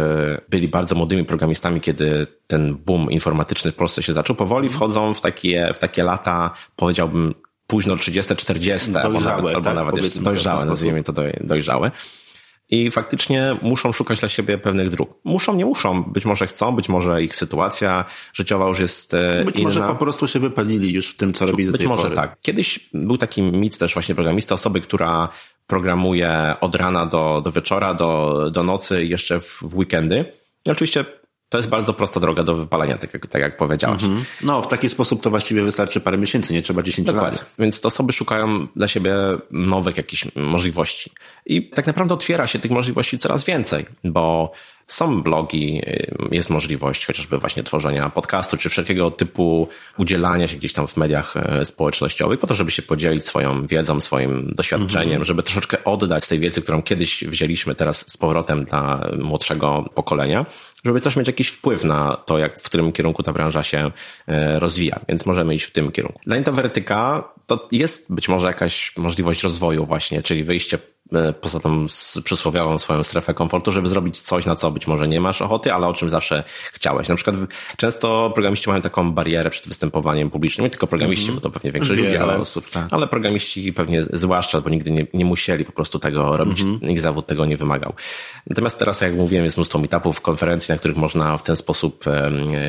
byli 0.49 0.69
bardzo 0.69 0.95
młodymi 0.95 1.25
programistami, 1.25 1.81
kiedy 1.81 2.27
ten 2.47 2.77
boom 2.77 3.11
informatyczny 3.11 3.73
w 3.73 3.75
Polsce 3.75 4.03
się 4.03 4.15
zaczął, 4.15 4.37
powoli 4.37 4.69
wchodzą 4.69 5.15
w 5.15 5.21
takie, 5.21 5.71
w 5.75 5.79
takie 5.79 6.05
lata, 6.05 6.51
powiedziałbym, 6.77 7.35
późno 7.66 7.96
30, 7.96 8.37
40, 8.37 8.92
dojrzałe, 8.92 9.05
albo 9.05 9.20
nawet, 9.20 9.55
albo 9.55 9.64
tak, 9.64 9.74
nawet 9.74 10.05
jeszcze 10.05 10.20
dojrzałe, 10.20 10.64
nazwijmy 10.64 11.02
to 11.02 11.12
dojrzałe. 11.40 11.90
I 12.70 12.90
faktycznie 12.90 13.57
muszą 13.62 13.92
szukać 13.92 14.20
dla 14.20 14.29
siebie 14.29 14.59
pewnych 14.59 14.90
dróg. 14.90 15.11
Muszą, 15.24 15.55
nie 15.55 15.64
muszą, 15.64 16.02
być 16.02 16.24
może 16.24 16.46
chcą, 16.46 16.76
być 16.76 16.88
może 16.88 17.22
ich 17.22 17.37
sytuacja 17.37 18.05
życiowa 18.33 18.68
już 18.68 18.79
jest 18.79 19.14
e, 19.14 19.44
być 19.44 19.57
inna. 19.61 19.68
może 19.68 19.81
po 19.81 19.94
prostu 19.94 20.29
się 20.29 20.38
wypalili 20.40 20.92
już 20.92 21.11
w 21.11 21.16
tym, 21.16 21.33
co 21.33 21.46
robi 21.46 21.66
do 21.66 21.72
Być 21.72 21.79
tej 21.79 21.88
może 21.88 22.02
pory. 22.02 22.14
tak. 22.16 22.37
Kiedyś 22.42 22.90
był 22.94 23.18
taki 23.18 23.42
mit 23.42 23.79
też 23.79 23.94
właśnie 23.94 24.14
programista, 24.14 24.55
osoby, 24.55 24.81
która 24.81 25.29
programuje 25.66 26.55
od 26.61 26.74
rana 26.74 27.07
do, 27.07 27.40
do 27.44 27.52
wieczora, 27.52 27.94
do, 27.94 28.50
do 28.50 28.62
nocy 28.62 29.05
jeszcze 29.05 29.40
w, 29.40 29.59
w 29.62 29.76
weekendy. 29.76 30.24
I 30.66 30.70
oczywiście 30.70 31.05
to 31.49 31.59
jest 31.59 31.69
bardzo 31.71 31.93
prosta 31.93 32.21
droga 32.21 32.43
do 32.43 32.55
wypalenia, 32.55 32.99
tak 32.99 33.15
jak, 33.15 33.27
tak 33.27 33.43
jak 33.43 33.57
powiedziałeś. 33.57 34.03
Mhm. 34.03 34.25
No, 34.43 34.63
w 34.63 34.69
taki 34.69 34.89
sposób 34.89 35.23
to 35.23 35.31
właściwie 35.31 35.63
wystarczy 35.63 36.01
parę 36.01 36.19
miesięcy, 36.19 36.53
nie 36.55 36.63
trzeba 36.63 36.83
10 36.83 37.07
Dokładnie. 37.07 37.39
lat. 37.39 37.51
Więc 37.59 37.81
te 37.81 37.89
osoby 37.89 38.13
szukają 38.13 38.67
dla 38.77 38.89
siebie 38.89 39.15
nowych 39.51 39.97
jakichś 39.97 40.25
możliwości. 40.37 41.11
I 41.47 41.71
tak 41.71 41.87
naprawdę 41.87 42.15
otwiera 42.15 42.47
się 42.47 42.59
tych 42.59 42.71
możliwości 42.71 43.19
coraz 43.19 43.45
więcej, 43.45 43.87
bo 44.05 44.53
są 44.87 45.23
blogi, 45.23 45.83
y, 45.89 46.13
jest 46.31 46.51
możliwość 46.51 47.07
chociażby 47.07 47.39
właśnie 47.39 47.63
tworzenia 47.63 48.11
podcastu, 48.11 48.57
czy 48.57 48.69
wszelkiego 48.69 49.11
typu 49.11 49.69
udzielania 49.99 50.47
się 50.47 50.57
gdzieś 50.57 50.73
tam 50.73 50.87
w 50.87 50.97
mediach 50.97 51.35
y, 51.61 51.65
społecznościowych, 51.65 52.41
po 52.41 52.47
to, 52.47 52.55
żeby 52.55 52.71
się 52.71 52.83
podzielić 52.83 53.27
swoją 53.27 53.67
wiedzą, 53.67 54.01
swoim 54.01 54.55
doświadczeniem, 54.55 55.09
mhm. 55.09 55.25
żeby 55.25 55.43
troszeczkę 55.43 55.85
oddać 55.85 56.29
tej 56.29 56.39
wiedzy, 56.39 56.63
którą 56.63 56.83
kiedyś 56.83 57.25
wzięliśmy 57.25 57.75
teraz 57.75 58.11
z 58.11 58.17
powrotem 58.17 58.65
dla 58.65 59.11
młodszego 59.19 59.85
pokolenia, 59.95 60.47
żeby 60.85 61.01
też 61.01 61.17
mieć 61.17 61.27
jakiś 61.27 61.49
wpływ 61.49 61.85
na 61.85 62.17
to, 62.27 62.39
jak, 62.39 62.61
w 62.61 62.65
którym 62.65 62.93
kierunku 62.93 63.23
ta 63.23 63.33
branża 63.33 63.62
się 63.62 63.87
y, 63.87 64.59
rozwija. 64.59 65.01
Więc 65.09 65.27
możemy 65.27 65.55
iść 65.55 65.65
w 65.65 65.71
tym 65.71 65.93
kierunku. 65.93 66.21
Dla 66.27 66.37
introwertyka 66.37 67.29
to 67.47 67.69
jest 67.73 68.07
być 68.12 68.29
może 68.29 68.47
jakaś 68.47 68.97
możliwość 68.97 69.43
rozwoju 69.43 69.87
właśnie, 69.87 70.23
czyli 70.23 70.45
wyjście 70.45 70.79
E, 70.79 70.96
poza 71.40 71.61
tą 71.61 71.87
przysłowiową 72.25 72.79
swoją 72.79 73.05
strefę 73.05 73.35
komfortu, 73.35 73.73
żeby 73.73 73.88
zrobić 73.88 74.21
coś, 74.21 74.47
na 74.47 74.57
co 74.57 74.71
być 74.71 74.87
może 74.87 75.09
nie 75.09 75.21
masz 75.21 75.42
ochoty, 75.42 75.73
ale 75.73 75.87
o 75.87 75.95
czym 75.95 76.11
zawsze 76.11 76.45
chciałeś. 76.73 77.09
Na 77.09 77.14
przykład 77.14 77.37
często 77.77 78.31
programiści 78.35 78.69
mają 78.71 78.83
taką 78.83 79.12
barierę 79.12 79.51
przed 79.51 79.69
występowaniem 79.69 80.31
publicznym, 80.31 80.64
nie 80.64 80.71
tylko 80.71 80.87
programiści, 80.87 81.25
mm 81.25 81.33
-hmm. 81.33 81.42
bo 81.42 81.49
to 81.49 81.51
pewnie 81.51 81.73
większość 81.73 82.01
ludzi, 82.01 82.16
ale, 82.16 82.37
osób, 82.37 82.71
tak. 82.71 82.87
ale 82.90 83.07
programiści 83.07 83.73
pewnie 83.73 84.05
zwłaszcza, 84.12 84.61
bo 84.61 84.71
nigdy 84.71 84.90
nie, 84.90 85.07
nie 85.14 85.25
musieli 85.25 85.64
po 85.64 85.73
prostu 85.73 85.99
tego 85.99 86.37
robić, 86.37 86.61
mm 86.61 86.79
-hmm. 86.79 86.90
ich 86.90 87.01
zawód 87.01 87.27
tego 87.27 87.47
nie 87.47 87.57
wymagał. 87.57 87.92
Natomiast 88.47 88.79
teraz, 88.79 89.01
jak 89.01 89.14
mówiłem, 89.14 89.45
jest 89.45 89.57
mnóstwo 89.57 89.79
meetupów, 89.79 90.21
konferencji, 90.21 90.73
na 90.73 90.79
których 90.79 90.97
można 90.97 91.38
w 91.38 91.42
ten 91.42 91.57
sposób 91.57 92.05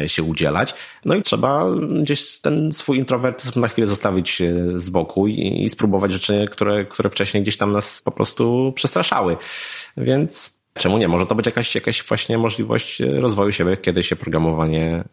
się 0.07 0.23
udzielać. 0.23 0.73
No 1.05 1.15
i 1.15 1.21
trzeba 1.21 1.65
gdzieś 2.01 2.39
ten 2.39 2.71
swój 2.71 2.97
introwertyzm 2.97 3.61
na 3.61 3.67
chwilę 3.67 3.87
zostawić 3.87 4.41
z 4.75 4.89
boku 4.89 5.27
i, 5.27 5.63
i 5.63 5.69
spróbować 5.69 6.11
rzeczy, 6.11 6.47
które, 6.51 6.85
które 6.85 7.09
wcześniej 7.09 7.43
gdzieś 7.43 7.57
tam 7.57 7.71
nas 7.71 8.01
po 8.01 8.11
prostu 8.11 8.26
prostu 8.27 8.73
przestraszały. 8.75 9.37
Więc 9.97 10.59
czemu 10.77 10.97
nie? 10.97 11.07
Może 11.07 11.25
to 11.25 11.35
być 11.35 11.45
jakaś, 11.45 11.75
jakaś 11.75 12.03
właśnie 12.03 12.37
możliwość 12.37 12.99
rozwoju 12.99 13.51
siebie, 13.51 13.77
kiedy 13.77 14.03
się 14.03 14.15
programowanie 14.15 15.03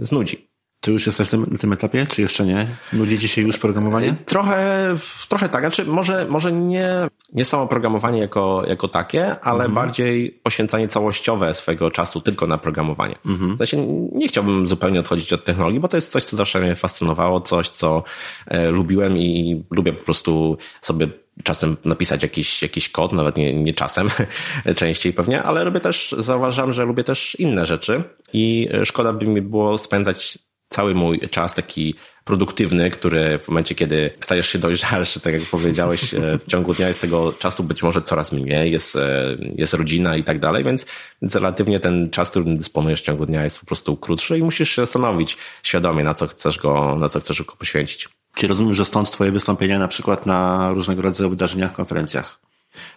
y, 0.00 0.04
znudzi. 0.04 0.51
Ty 0.82 0.92
już 0.92 1.06
jesteś 1.06 1.32
na 1.32 1.58
tym 1.58 1.72
etapie, 1.72 2.06
czy 2.06 2.22
jeszcze 2.22 2.46
nie? 2.46 2.66
Nudzi 2.92 3.18
ci 3.18 3.28
się 3.28 3.42
już 3.42 3.58
programowanie? 3.58 4.14
Trochę, 4.26 4.88
trochę 5.28 5.48
tak. 5.48 5.62
Znaczy, 5.62 5.84
może, 5.84 6.26
może 6.28 6.52
nie, 6.52 6.88
nie 7.32 7.44
samo 7.44 7.66
programowanie 7.66 8.20
jako, 8.20 8.64
jako 8.68 8.88
takie, 8.88 9.40
ale 9.40 9.64
mhm. 9.64 9.74
bardziej 9.74 10.30
poświęcanie 10.30 10.88
całościowe 10.88 11.54
swojego 11.54 11.90
czasu 11.90 12.20
tylko 12.20 12.46
na 12.46 12.58
programowanie. 12.58 13.18
Mhm. 13.26 13.54
W 13.54 13.58
sensie 13.58 13.86
nie 14.12 14.28
chciałbym 14.28 14.66
zupełnie 14.66 15.00
odchodzić 15.00 15.32
od 15.32 15.44
technologii, 15.44 15.80
bo 15.80 15.88
to 15.88 15.96
jest 15.96 16.12
coś, 16.12 16.24
co 16.24 16.36
zawsze 16.36 16.60
mnie 16.60 16.74
fascynowało, 16.74 17.40
coś, 17.40 17.70
co 17.70 18.02
e, 18.46 18.70
lubiłem 18.70 19.18
i 19.18 19.62
lubię 19.70 19.92
po 19.92 20.04
prostu 20.04 20.56
sobie 20.80 21.08
czasem 21.44 21.76
napisać 21.84 22.22
jakiś, 22.22 22.62
jakiś 22.62 22.88
kod, 22.88 23.12
nawet 23.12 23.36
nie, 23.36 23.54
nie 23.54 23.74
czasem, 23.74 24.08
częściej 24.76 25.12
pewnie, 25.12 25.42
ale 25.42 25.64
robię 25.64 25.80
też, 25.80 26.14
zauważam, 26.18 26.72
że 26.72 26.84
lubię 26.84 27.04
też 27.04 27.34
inne 27.40 27.66
rzeczy 27.66 28.02
i 28.32 28.68
szkoda 28.84 29.12
by 29.12 29.26
mi 29.26 29.42
było 29.42 29.78
spędzać 29.78 30.38
cały 30.72 30.94
mój 30.94 31.20
czas 31.20 31.54
taki 31.54 31.94
produktywny, 32.24 32.90
który 32.90 33.38
w 33.38 33.48
momencie, 33.48 33.74
kiedy 33.74 34.10
stajesz 34.20 34.48
się 34.48 34.58
dojrzalszy, 34.58 35.20
tak 35.24 35.32
jak 35.32 35.42
powiedziałeś, 35.42 36.14
e, 36.14 36.38
w 36.38 36.46
ciągu 36.46 36.74
dnia 36.74 36.88
jest 36.88 37.00
tego 37.00 37.32
czasu 37.32 37.64
być 37.64 37.82
może 37.82 38.02
coraz 38.02 38.32
mniej, 38.32 38.72
jest, 38.72 38.96
e, 38.96 39.36
jest 39.54 39.74
rodzina 39.74 40.16
i 40.16 40.24
tak 40.24 40.38
dalej, 40.38 40.64
więc, 40.64 40.86
więc 41.22 41.34
relatywnie 41.34 41.80
ten 41.80 42.10
czas, 42.10 42.30
którym 42.30 42.58
dysponujesz 42.58 43.00
w 43.00 43.04
ciągu 43.04 43.26
dnia 43.26 43.44
jest 43.44 43.60
po 43.60 43.66
prostu 43.66 43.96
krótszy 43.96 44.38
i 44.38 44.42
musisz 44.42 44.70
się 44.70 44.82
zastanowić 44.82 45.36
świadomie, 45.62 46.04
na 46.04 46.14
co 46.14 46.26
chcesz 46.26 46.58
go, 46.58 46.96
na 46.96 47.08
co 47.08 47.20
chcesz 47.20 47.42
go 47.42 47.56
poświęcić. 47.56 48.08
Czy 48.34 48.46
rozumiem, 48.46 48.74
że 48.74 48.84
stąd 48.84 49.10
twoje 49.10 49.32
wystąpienia 49.32 49.78
na 49.78 49.88
przykład 49.88 50.26
na 50.26 50.70
różnego 50.72 51.02
rodzaju 51.02 51.30
wydarzeniach, 51.30 51.72
konferencjach? 51.72 52.40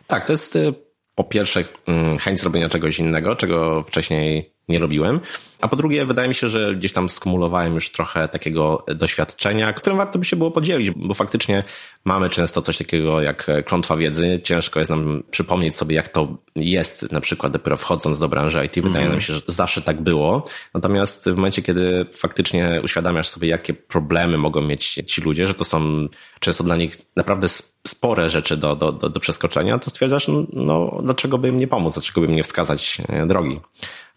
Tak, 0.08 0.26
to 0.26 0.34
jest 0.34 0.56
e, 0.56 0.74
po 1.16 1.24
pierwsze 1.24 1.64
mm, 1.88 2.18
chęć 2.18 2.42
zrobienia 2.42 2.70
czegoś 2.70 3.00
innego, 3.00 3.36
czego 3.36 3.84
wcześniej 3.84 4.55
nie 4.70 4.80
robiłem. 4.80 5.20
A 5.62 5.68
po 5.68 5.76
drugie, 5.76 6.06
wydaje 6.06 6.28
mi 6.28 6.36
się, 6.36 6.50
że 6.50 6.76
gdzieś 6.76 6.94
tam 6.94 7.10
skumulowałem 7.10 7.74
już 7.74 7.92
trochę 7.92 8.28
takiego 8.28 8.86
doświadczenia, 8.96 9.74
którym 9.74 9.98
warto 9.98 10.20
by 10.20 10.26
się 10.26 10.36
było 10.36 10.52
podzielić, 10.52 10.92
bo 10.92 11.14
faktycznie 11.14 11.64
mamy 12.06 12.30
często 12.30 12.62
coś 12.62 12.78
takiego 12.78 13.22
jak 13.22 13.52
klątwa 13.66 13.98
wiedzy. 13.98 14.40
Ciężko 14.44 14.80
jest 14.80 14.92
nam 14.92 15.24
przypomnieć 15.32 15.78
sobie, 15.78 15.96
jak 15.96 16.10
to 16.10 16.38
jest, 16.56 17.12
na 17.12 17.22
przykład 17.22 17.54
dopiero 17.54 17.78
wchodząc 17.78 18.20
do 18.20 18.28
branży 18.28 18.66
IT. 18.66 18.76
Wydaje 18.76 19.06
mm. 19.06 19.12
nam 19.12 19.22
się, 19.22 19.34
że 19.34 19.42
zawsze 19.48 19.82
tak 19.82 20.02
było. 20.02 20.46
Natomiast 20.74 21.30
w 21.30 21.36
momencie, 21.36 21.62
kiedy 21.62 22.06
faktycznie 22.14 22.82
uświadamiasz 22.84 23.28
sobie, 23.28 23.48
jakie 23.48 23.74
problemy 23.74 24.38
mogą 24.38 24.62
mieć 24.62 24.94
ci 25.08 25.22
ludzie, 25.22 25.48
że 25.48 25.54
to 25.54 25.66
są 25.66 26.08
często 26.40 26.64
dla 26.64 26.76
nich 26.76 26.98
naprawdę 27.16 27.48
spore 27.88 28.30
rzeczy 28.30 28.58
do, 28.58 28.76
do, 28.76 28.92
do, 28.92 29.10
do 29.10 29.20
przeskoczenia, 29.20 29.80
to 29.80 29.90
stwierdzasz, 29.90 30.28
no 30.54 31.00
dlaczego 31.04 31.38
by 31.38 31.48
im 31.48 31.60
nie 31.60 31.68
pomóc, 31.68 31.94
dlaczego 31.94 32.22
by 32.22 32.28
im 32.28 32.36
nie 32.36 32.44
wskazać 32.44 32.98
e, 33.08 33.28
drogi. 33.28 33.60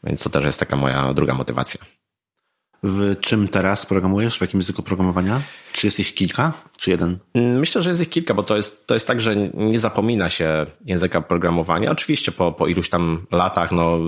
Więc 0.05 0.23
to 0.23 0.31
też 0.31 0.45
jest 0.45 0.61
taka 0.61 0.77
moja 0.77 1.15
druga 1.15 1.35
motywacja. 1.35 1.81
W 2.83 3.21
czym 3.21 3.49
teraz 3.49 3.87
programujesz? 3.87 4.39
W 4.39 4.41
jakim 4.41 4.61
języku 4.61 4.83
programowania? 4.83 5.41
Czy 5.73 5.87
jest 5.87 6.01
ich 6.01 6.15
kilka, 6.15 6.53
czy 6.77 6.91
jeden? 6.91 7.19
Myślę, 7.35 7.83
że 7.83 7.91
jest 7.91 8.03
ich 8.03 8.11
kilka, 8.11 8.35
bo 8.35 8.43
to 8.43 8.57
jest, 8.57 8.87
to 8.87 8.95
jest 8.95 9.07
tak, 9.07 9.21
że 9.21 9.37
nie 9.55 9.81
zapomina 9.81 10.29
się 10.29 10.67
języka 10.85 11.21
programowania. 11.21 11.91
Oczywiście 11.91 12.33
po, 12.33 12.53
po 12.53 12.67
iluś 12.67 12.89
tam 12.89 13.27
latach, 13.31 13.73
no 13.73 13.99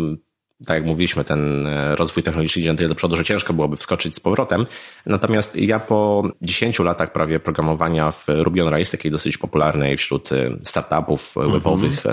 tak 0.66 0.76
jak 0.76 0.86
mówiliśmy, 0.86 1.24
ten 1.24 1.66
e, 1.66 1.96
rozwój 1.96 2.22
technologiczny 2.22 2.60
idzie 2.60 2.72
na 2.72 2.76
tyle 2.76 2.88
do 2.88 2.94
przodu, 2.94 3.16
że 3.16 3.24
ciężko 3.24 3.52
byłoby 3.52 3.76
wskoczyć 3.76 4.14
z 4.14 4.20
powrotem. 4.20 4.66
Natomiast 5.06 5.56
ja 5.56 5.80
po 5.80 6.22
10 6.42 6.78
latach 6.78 7.12
prawie 7.12 7.40
programowania 7.40 8.10
w 8.10 8.24
Ruby 8.28 8.62
on 8.62 8.68
Rails, 8.68 8.90
takiej 8.90 9.10
dosyć 9.10 9.38
popularnej 9.38 9.96
wśród 9.96 10.32
e, 10.32 10.50
startupów 10.62 11.34
webowych 11.52 12.04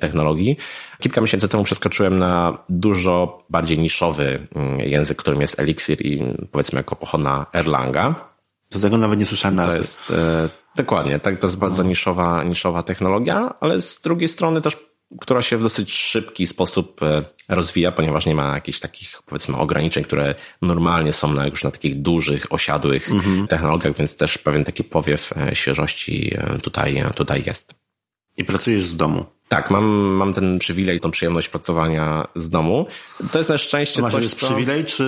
technologii, 0.00 0.56
kilka 1.00 1.20
miesięcy 1.20 1.48
temu 1.48 1.64
przeskoczyłem 1.64 2.18
na 2.18 2.58
dużo 2.68 3.44
bardziej 3.50 3.78
niszowy 3.78 4.46
mm, 4.54 4.80
język, 4.80 5.18
którym 5.18 5.40
jest 5.40 5.60
Elixir 5.60 6.06
i 6.06 6.22
powiedzmy 6.50 6.76
jako 6.76 6.96
pochodna 6.96 7.46
Erlanga. 7.54 8.14
Do 8.70 8.80
tego 8.80 8.98
nawet 8.98 9.18
nie 9.18 9.26
słyszałem 9.26 9.54
nazwy. 9.54 9.72
To 9.72 9.78
jest, 9.78 10.10
e, 10.10 10.48
dokładnie, 10.76 11.18
tak, 11.18 11.38
to 11.38 11.46
jest 11.46 11.58
bardzo 11.58 11.82
no. 11.82 11.88
niszowa, 11.88 12.44
niszowa 12.44 12.82
technologia, 12.82 13.54
ale 13.60 13.80
z 13.80 14.00
drugiej 14.00 14.28
strony 14.28 14.60
też 14.60 14.76
która 15.20 15.42
się 15.42 15.56
w 15.56 15.62
dosyć 15.62 15.92
szybki 15.92 16.46
sposób 16.46 17.02
e, 17.02 17.22
rozwija, 17.48 17.92
ponieważ 17.92 18.26
nie 18.26 18.34
ma 18.34 18.54
jakichś 18.54 18.80
takich, 18.80 19.22
powiedzmy, 19.26 19.56
ograniczeń, 19.56 20.04
które 20.04 20.34
normalnie 20.62 21.12
są 21.12 21.32
na, 21.32 21.46
już 21.46 21.64
na 21.64 21.70
takich 21.70 22.02
dużych, 22.02 22.46
osiadłych 22.50 23.10
mhm. 23.10 23.48
technologiach, 23.48 23.96
więc 23.96 24.16
też 24.16 24.38
pewien 24.38 24.64
taki 24.64 24.84
powiew 24.84 25.32
e, 25.36 25.54
świeżości 25.56 26.34
e, 26.38 26.58
tutaj, 26.58 27.04
tutaj 27.14 27.42
jest. 27.46 27.74
I 28.36 28.44
pracujesz 28.44 28.84
z 28.84 28.96
domu. 28.96 29.24
Tak, 29.48 29.70
mam, 29.70 29.84
mam 29.94 30.32
ten 30.32 30.58
przywilej, 30.58 31.00
tą 31.00 31.10
przyjemność 31.10 31.48
pracowania 31.48 32.26
z 32.34 32.50
domu. 32.50 32.86
To 33.32 33.38
jest 33.38 33.50
na 33.50 33.58
szczęście 33.58 34.02
Masz 34.02 34.12
coś, 34.12 34.22
jest 34.22 34.38
co... 34.38 34.46
przywilej, 34.46 34.84
czy 34.84 35.04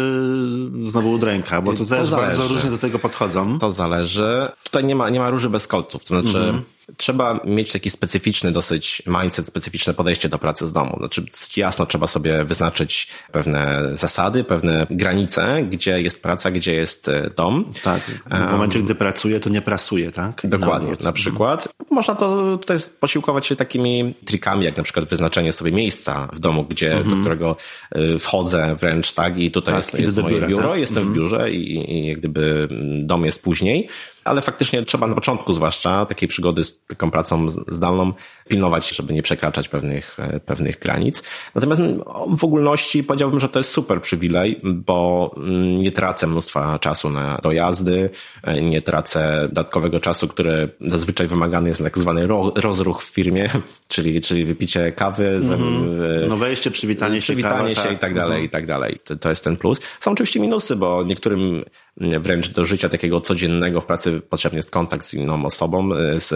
znowu 0.84 1.12
udręka? 1.12 1.62
Bo 1.62 1.72
to, 1.72 1.78
to 1.78 1.84
też 1.84 2.08
zależy. 2.08 2.38
bardzo 2.38 2.54
różnie 2.54 2.70
do 2.70 2.78
tego 2.78 2.98
podchodzą. 2.98 3.58
To 3.58 3.70
zależy. 3.70 4.48
Tutaj 4.64 4.84
nie 4.84 4.96
ma, 4.96 5.10
nie 5.10 5.20
ma 5.20 5.30
róży 5.30 5.50
bez 5.50 5.66
kolców. 5.66 6.04
To 6.04 6.20
znaczy, 6.20 6.38
mhm 6.38 6.64
trzeba 6.96 7.40
mieć 7.44 7.72
taki 7.72 7.90
specyficzny 7.90 8.52
dosyć 8.52 9.02
mindset, 9.06 9.46
specyficzne 9.46 9.94
podejście 9.94 10.28
do 10.28 10.38
pracy 10.38 10.66
z 10.66 10.72
domu. 10.72 10.96
Znaczy 10.98 11.24
jasno 11.56 11.86
trzeba 11.86 12.06
sobie 12.06 12.44
wyznaczyć 12.44 13.08
pewne 13.32 13.82
zasady, 13.92 14.44
pewne 14.44 14.86
granice, 14.90 15.62
gdzie 15.70 16.02
jest 16.02 16.22
praca, 16.22 16.50
gdzie 16.50 16.74
jest 16.74 17.08
e, 17.08 17.30
dom. 17.36 17.72
Tak. 17.82 18.00
W 18.30 18.52
momencie, 18.52 18.82
gdy 18.82 18.94
pracuję, 18.94 19.40
to 19.40 19.50
nie 19.50 19.62
prasuję, 19.62 20.12
tak? 20.12 20.40
Dokładnie. 20.44 20.90
Na, 20.90 20.96
na 21.04 21.12
przykład. 21.12 21.68
można 21.90 22.14
to 22.14 22.58
tutaj 22.58 22.76
posiłkować 23.00 23.46
się 23.46 23.56
takimi 23.56 24.14
trikami, 24.24 24.64
jak 24.64 24.76
na 24.76 24.82
przykład 24.82 25.08
wyznaczenie 25.08 25.52
sobie 25.52 25.72
miejsca 25.72 26.28
w 26.32 26.38
domu, 26.38 26.64
gdzie, 26.64 26.90
do 26.90 26.96
mhm. 26.96 27.20
którego 27.20 27.56
y, 27.96 28.18
wchodzę 28.18 28.76
wręcz, 28.76 29.12
tak, 29.12 29.38
i 29.38 29.50
tutaj 29.50 29.74
tak, 29.74 29.84
jest, 29.84 30.00
jest 30.00 30.22
moje 30.22 30.34
biura, 30.34 30.48
biuro, 30.48 30.68
tak? 30.68 30.80
jestem 30.80 31.04
w 31.04 31.06
mhm. 31.06 31.14
biurze 31.14 31.50
i, 31.52 31.92
i 31.92 32.06
jak 32.06 32.18
gdyby 32.18 32.68
dom 33.02 33.24
jest 33.24 33.42
później, 33.42 33.88
ale 34.28 34.42
faktycznie 34.42 34.82
trzeba 34.82 35.06
na 35.06 35.14
początku 35.14 35.52
zwłaszcza 35.52 36.06
takiej 36.06 36.28
przygody 36.28 36.64
z 36.64 36.84
taką 36.86 37.10
pracą 37.10 37.50
zdalną 37.50 38.12
pilnować, 38.48 38.96
żeby 38.96 39.12
nie 39.12 39.22
przekraczać 39.22 39.68
pewnych, 39.68 40.16
e, 40.20 40.40
pewnych 40.40 40.78
granic. 40.78 41.22
Natomiast 41.54 41.82
w 42.26 42.44
ogólności 42.44 43.04
powiedziałbym, 43.04 43.40
że 43.40 43.48
to 43.48 43.60
jest 43.60 43.70
super 43.70 44.02
przywilej, 44.02 44.60
bo 44.64 45.30
mm, 45.36 45.78
nie 45.78 45.92
tracę 45.92 46.26
mnóstwa 46.26 46.78
czasu 46.78 47.10
na 47.10 47.38
dojazdy, 47.42 48.10
e, 48.42 48.62
nie 48.62 48.82
tracę 48.82 49.48
dodatkowego 49.48 50.00
czasu, 50.00 50.28
który 50.28 50.68
zazwyczaj 50.80 51.26
wymagany 51.26 51.68
jest 51.68 51.80
na 51.80 51.84
tak 51.84 51.98
zwany 51.98 52.26
rozruch 52.54 53.02
w 53.02 53.08
firmie, 53.08 53.50
czyli, 53.88 54.20
czyli 54.20 54.44
wypicie 54.44 54.92
kawy, 54.92 55.28
mm 55.28 55.42
-hmm. 55.42 56.28
no 56.28 56.36
wejście, 56.36 56.70
przywitanie 56.70 57.14
się, 57.14 57.22
przywitanie 57.22 57.74
kawa, 57.74 57.82
się 57.82 57.88
tak. 57.88 57.92
i 57.92 57.98
tak 57.98 58.14
dalej, 58.14 58.32
mm 58.32 58.42
-hmm. 58.42 58.46
i 58.46 58.50
tak 58.50 58.66
dalej. 58.66 58.98
To, 59.04 59.16
to 59.16 59.28
jest 59.28 59.44
ten 59.44 59.56
plus. 59.56 59.80
Są 60.00 60.10
oczywiście 60.10 60.40
minusy, 60.40 60.76
bo 60.76 61.02
niektórym 61.02 61.64
wręcz 62.00 62.48
do 62.48 62.64
życia 62.64 62.88
takiego 62.88 63.20
codziennego 63.20 63.80
w 63.80 63.86
pracy 63.86 64.20
potrzebny 64.20 64.56
jest 64.56 64.70
kontakt 64.70 65.06
z 65.06 65.14
inną 65.14 65.44
osobą, 65.44 65.90
z, 66.16 66.28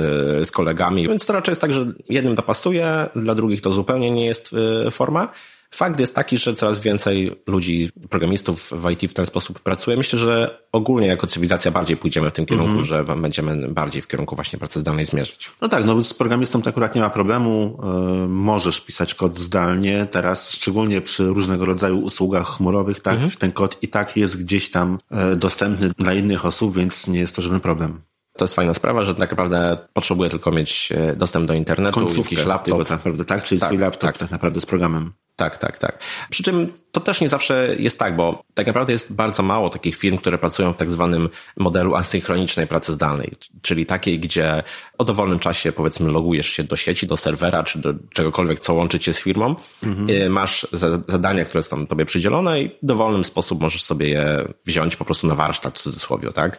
z 0.48 0.50
kolegami, 0.50 1.08
więc 1.08 1.26
to 1.26 1.32
raczej 1.32 1.52
jest 1.52 1.60
tak, 1.60 1.72
że 1.72 1.86
jednym 2.08 2.36
to 2.36 2.42
pasuje, 2.42 3.06
dla 3.16 3.34
drugich 3.34 3.60
to 3.60 3.72
zupełnie 3.72 4.10
nie 4.10 4.26
jest 4.26 4.54
y, 4.86 4.90
forma. 4.90 5.28
Fakt 5.74 6.00
jest 6.00 6.14
taki, 6.14 6.38
że 6.38 6.54
coraz 6.54 6.80
więcej 6.80 7.42
ludzi, 7.46 7.90
programistów 8.10 8.70
w 8.70 8.90
IT 8.90 9.10
w 9.10 9.14
ten 9.14 9.26
sposób 9.26 9.60
pracuje. 9.60 9.96
Myślę, 9.96 10.18
że 10.18 10.62
ogólnie 10.72 11.06
jako 11.06 11.26
cywilizacja 11.26 11.70
bardziej 11.70 11.96
pójdziemy 11.96 12.30
w 12.30 12.32
tym 12.32 12.46
kierunku, 12.46 12.72
mm 12.72 12.84
-hmm. 12.84 12.86
że 12.86 13.04
będziemy 13.04 13.68
bardziej 13.68 14.02
w 14.02 14.06
kierunku 14.06 14.36
właśnie 14.36 14.58
pracy 14.58 14.80
zdalnej 14.80 15.06
zmierzyć. 15.06 15.50
No 15.62 15.68
tak, 15.68 15.84
no 15.84 16.02
z 16.02 16.14
programistą 16.14 16.62
to 16.62 16.70
akurat 16.70 16.94
nie 16.94 17.00
ma 17.00 17.10
problemu. 17.10 17.80
Yy, 18.22 18.28
możesz 18.28 18.80
pisać 18.80 19.14
kod 19.14 19.38
zdalnie. 19.38 20.06
Teraz, 20.10 20.50
szczególnie 20.50 21.00
przy 21.00 21.24
różnego 21.24 21.64
rodzaju 21.64 21.98
usługach 22.00 22.46
chmurowych, 22.46 23.00
tak, 23.00 23.16
mm 23.16 23.28
-hmm. 23.28 23.38
ten 23.38 23.52
kod 23.52 23.82
i 23.82 23.88
tak 23.88 24.16
jest 24.16 24.44
gdzieś 24.44 24.70
tam 24.70 24.98
yy, 25.10 25.36
dostępny 25.36 25.90
dla 25.98 26.14
innych 26.14 26.46
osób, 26.46 26.76
więc 26.76 27.08
nie 27.08 27.18
jest 27.18 27.36
to 27.36 27.42
żaden 27.42 27.60
problem. 27.60 28.02
To 28.36 28.44
jest 28.44 28.54
fajna 28.54 28.74
sprawa, 28.74 29.04
że 29.04 29.14
tak 29.14 29.30
naprawdę 29.30 29.78
potrzebuję 29.92 30.30
tylko 30.30 30.50
mieć 30.50 30.92
e, 30.92 31.16
dostęp 31.16 31.46
do 31.46 31.54
internetu, 31.54 32.00
Końcówkę, 32.00 32.34
jakiś 32.34 32.46
laptop. 32.46 32.78
tak 32.78 32.90
naprawdę, 32.90 33.24
tak? 33.24 33.42
Czyli 33.42 33.60
tak, 33.60 33.68
swój 33.68 33.78
laptop 33.78 34.02
tak. 34.02 34.18
tak 34.18 34.30
naprawdę 34.30 34.60
z 34.60 34.66
programem. 34.66 35.12
Tak, 35.36 35.58
tak, 35.58 35.78
tak. 35.78 35.98
Przy 36.30 36.42
czym 36.42 36.72
to 36.92 37.00
też 37.00 37.20
nie 37.20 37.28
zawsze 37.28 37.76
jest 37.78 37.98
tak, 37.98 38.16
bo 38.16 38.42
tak 38.54 38.66
naprawdę 38.66 38.92
jest 38.92 39.12
bardzo 39.12 39.42
mało 39.42 39.70
takich 39.70 39.96
firm, 39.96 40.16
które 40.16 40.38
pracują 40.38 40.72
w 40.72 40.76
tak 40.76 40.90
zwanym 40.90 41.28
modelu 41.56 41.94
asynchronicznej 41.94 42.66
pracy 42.66 42.92
zdalnej, 42.92 43.32
czyli 43.62 43.86
takiej, 43.86 44.20
gdzie 44.20 44.62
o 44.98 45.04
dowolnym 45.04 45.38
czasie, 45.38 45.72
powiedzmy, 45.72 46.10
logujesz 46.10 46.46
się 46.46 46.64
do 46.64 46.76
sieci, 46.76 47.06
do 47.06 47.16
serwera, 47.16 47.62
czy 47.62 47.78
do 47.78 47.94
czegokolwiek, 48.10 48.60
co 48.60 48.74
łączy 48.74 48.98
cię 48.98 49.12
z 49.12 49.20
firmą, 49.20 49.56
mhm. 49.82 50.32
masz 50.32 50.66
zadania, 51.08 51.44
które 51.44 51.62
są 51.62 51.86
tobie 51.86 52.04
przydzielone 52.04 52.62
i 52.62 52.68
w 52.68 52.86
dowolny 52.86 53.24
sposób 53.24 53.60
możesz 53.60 53.82
sobie 53.82 54.08
je 54.08 54.48
wziąć 54.66 54.96
po 54.96 55.04
prostu 55.04 55.26
na 55.26 55.34
warsztat, 55.34 55.78
w 55.78 55.82
cudzysłowie, 55.82 56.32
tak? 56.32 56.58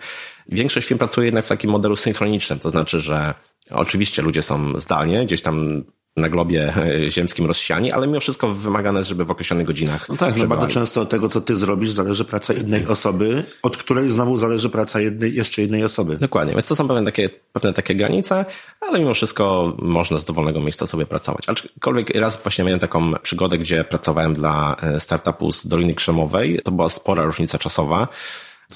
Większość 0.50 0.88
firm 0.88 0.98
pracuje 0.98 1.26
jednak 1.26 1.46
w 1.46 1.48
takim 1.48 1.72
modelu 1.72 1.96
synchronicznym, 1.96 2.60
to 2.60 2.70
znaczy, 2.70 3.00
że 3.00 3.34
Oczywiście 3.72 4.22
ludzie 4.22 4.42
są 4.42 4.80
zdalnie, 4.80 5.26
gdzieś 5.26 5.42
tam 5.42 5.84
na 6.17 6.30
globie 6.30 6.73
e, 6.76 7.12
ziemskim 7.12 7.45
rozsiani, 7.45 7.91
ale 7.91 8.08
mimo 8.08 8.19
wszystko 8.19 8.47
wymagane 8.47 8.99
jest, 8.99 9.10
żeby 9.10 9.26
w 9.26 9.32
określonych 9.32 9.67
godzinach. 9.67 10.10
No 10.10 10.15
tak, 10.15 10.38
no 10.38 10.47
bardzo 10.47 10.67
często 10.67 11.02
od 11.02 11.10
tego, 11.10 11.30
co 11.30 11.41
ty 11.41 11.56
zrobisz, 11.56 11.91
zależy 11.91 12.26
praca 12.26 12.54
innej 12.54 12.88
osoby, 12.88 13.43
od 13.63 13.78
której 13.78 14.10
znowu 14.10 14.38
zależy 14.38 14.69
praca 14.69 15.02
jednej, 15.02 15.36
jeszcze 15.36 15.62
jednej 15.62 15.84
osoby. 15.84 16.17
Dokładnie, 16.17 16.54
więc 16.54 16.67
to 16.67 16.76
są 16.76 16.88
pewne 16.88 17.06
takie, 17.06 17.30
pewne 17.30 17.73
takie 17.73 17.95
granice, 17.95 18.45
ale 18.82 18.99
mimo 18.99 19.13
wszystko 19.13 19.76
można 19.80 20.17
z 20.17 20.26
dowolnego 20.26 20.62
miejsca 20.62 20.88
sobie 20.88 21.06
pracować. 21.06 21.49
Aczkolwiek 21.49 22.10
raz 22.10 22.43
właśnie 22.43 22.65
miałem 22.65 22.80
taką 22.80 23.13
przygodę, 23.13 23.58
gdzie 23.58 23.84
pracowałem 23.84 24.34
dla 24.34 24.76
e, 24.82 24.99
startupu 24.99 25.52
z 25.52 25.67
Doliny 25.67 25.93
Krzemowej, 25.93 26.60
to 26.63 26.71
była 26.71 26.89
spora 26.89 27.26
różnica 27.26 27.58
czasowa 27.58 28.08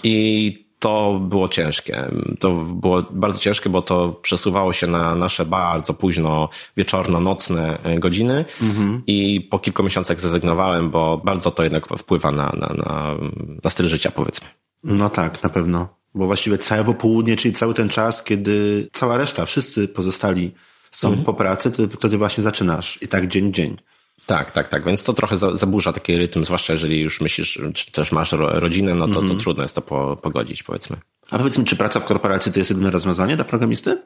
i 0.04 0.67
to 0.80 1.20
było 1.20 1.50
ciężkie. 1.50 2.06
To 2.40 2.52
było 2.54 3.04
bardzo 3.12 3.40
ciężkie, 3.40 3.70
bo 3.70 3.82
to 3.82 4.12
przesuwało 4.12 4.74
się 4.74 4.88
na 4.88 5.16
nasze 5.16 5.46
bardzo 5.46 5.94
późno 5.94 6.50
wieczorno-nocne 6.78 7.80
e, 7.84 8.00
godziny 8.00 8.46
mhm. 8.62 9.04
i 9.08 9.42
po 9.42 9.60
kilku 9.60 9.84
miesiącach 9.84 10.20
zrezygnowałem, 10.20 10.90
bo 10.90 11.22
bardzo 11.26 11.52
to 11.52 11.64
jednak 11.64 11.88
wpływa 11.88 12.32
na, 12.32 12.52
na, 12.60 12.68
na, 12.68 13.16
na 13.64 13.70
styl 13.70 13.88
życia, 13.88 14.12
powiedzmy. 14.12 14.48
No 14.84 15.10
tak, 15.10 15.44
na 15.44 15.50
pewno. 15.50 15.88
Bo 16.16 16.26
właściwie 16.26 16.58
całe 16.58 16.84
popołudnie, 16.84 17.38
czyli 17.38 17.54
cały 17.54 17.74
ten 17.74 17.90
czas, 17.90 18.24
kiedy 18.24 18.88
cała 18.94 19.18
reszta, 19.18 19.46
wszyscy 19.46 19.88
pozostali 19.88 20.52
są 20.92 21.08
mhm. 21.08 21.26
po 21.26 21.34
pracy, 21.34 21.72
to 21.72 21.88
wtedy 21.88 22.18
właśnie 22.18 22.44
zaczynasz. 22.44 23.00
I 23.02 23.08
tak 23.08 23.28
dzień, 23.28 23.54
dzień. 23.54 23.78
Tak, 24.26 24.52
tak, 24.52 24.68
tak. 24.68 24.86
Więc 24.86 25.04
to 25.04 25.14
trochę 25.14 25.38
zaburza 25.38 25.94
taki 25.94 26.18
rytm, 26.18 26.46
zwłaszcza 26.46 26.74
jeżeli 26.74 27.02
już 27.02 27.22
myślisz, 27.22 27.60
czy 27.74 27.92
też 27.92 28.12
masz 28.12 28.32
rodzinę, 28.32 28.96
no 28.96 29.08
to, 29.08 29.14
to 29.14 29.20
mhm. 29.20 29.40
trudno 29.40 29.64
jest 29.64 29.76
to 29.76 29.82
po, 29.82 30.18
pogodzić, 30.22 30.64
powiedzmy. 30.64 30.98
A 31.30 31.38
powiedz 31.38 31.58
mi, 31.58 31.66
czy 31.66 31.76
praca 31.76 32.00
w 32.00 32.06
korporacji 32.06 32.52
to 32.52 32.60
jest 32.60 32.70
jedyne 32.70 32.92
rozwiązanie 32.92 33.36
dla 33.36 33.46
programisty? 33.46 34.04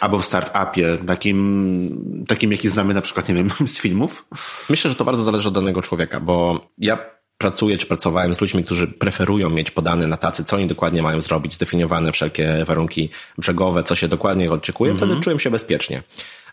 Albo 0.00 0.18
w 0.18 0.24
startupie, 0.24 0.98
takim, 1.06 2.24
takim 2.28 2.52
jaki 2.52 2.68
znamy 2.68 2.94
na 2.94 3.00
przykład, 3.00 3.28
nie 3.28 3.34
wiem, 3.34 3.48
z 3.66 3.80
filmów? 3.80 4.26
Myślę, 4.70 4.90
że 4.90 4.96
to 4.96 5.04
bardzo 5.04 5.22
zależy 5.22 5.48
od 5.48 5.54
danego 5.54 5.82
człowieka, 5.82 6.20
bo 6.20 6.66
ja 6.78 6.98
pracuję 7.38 7.78
czy 7.78 7.86
pracowałem 7.86 8.34
z 8.34 8.40
ludźmi, 8.40 8.64
którzy 8.64 8.86
preferują 8.86 9.50
mieć 9.50 9.70
podane 9.70 10.06
na 10.06 10.16
tacy, 10.16 10.44
co 10.44 10.56
oni 10.56 10.66
dokładnie 10.66 11.02
mają 11.02 11.22
zrobić, 11.22 11.52
zdefiniowane 11.52 12.12
wszelkie 12.12 12.64
warunki 12.64 13.08
brzegowe, 13.38 13.84
co 13.84 13.94
się 13.94 14.08
dokładnie 14.08 14.52
oczekuje, 14.52 14.90
mm 14.90 15.02
-hmm. 15.02 15.06
wtedy 15.06 15.20
czułem 15.20 15.40
się 15.40 15.50
bezpiecznie. 15.50 16.02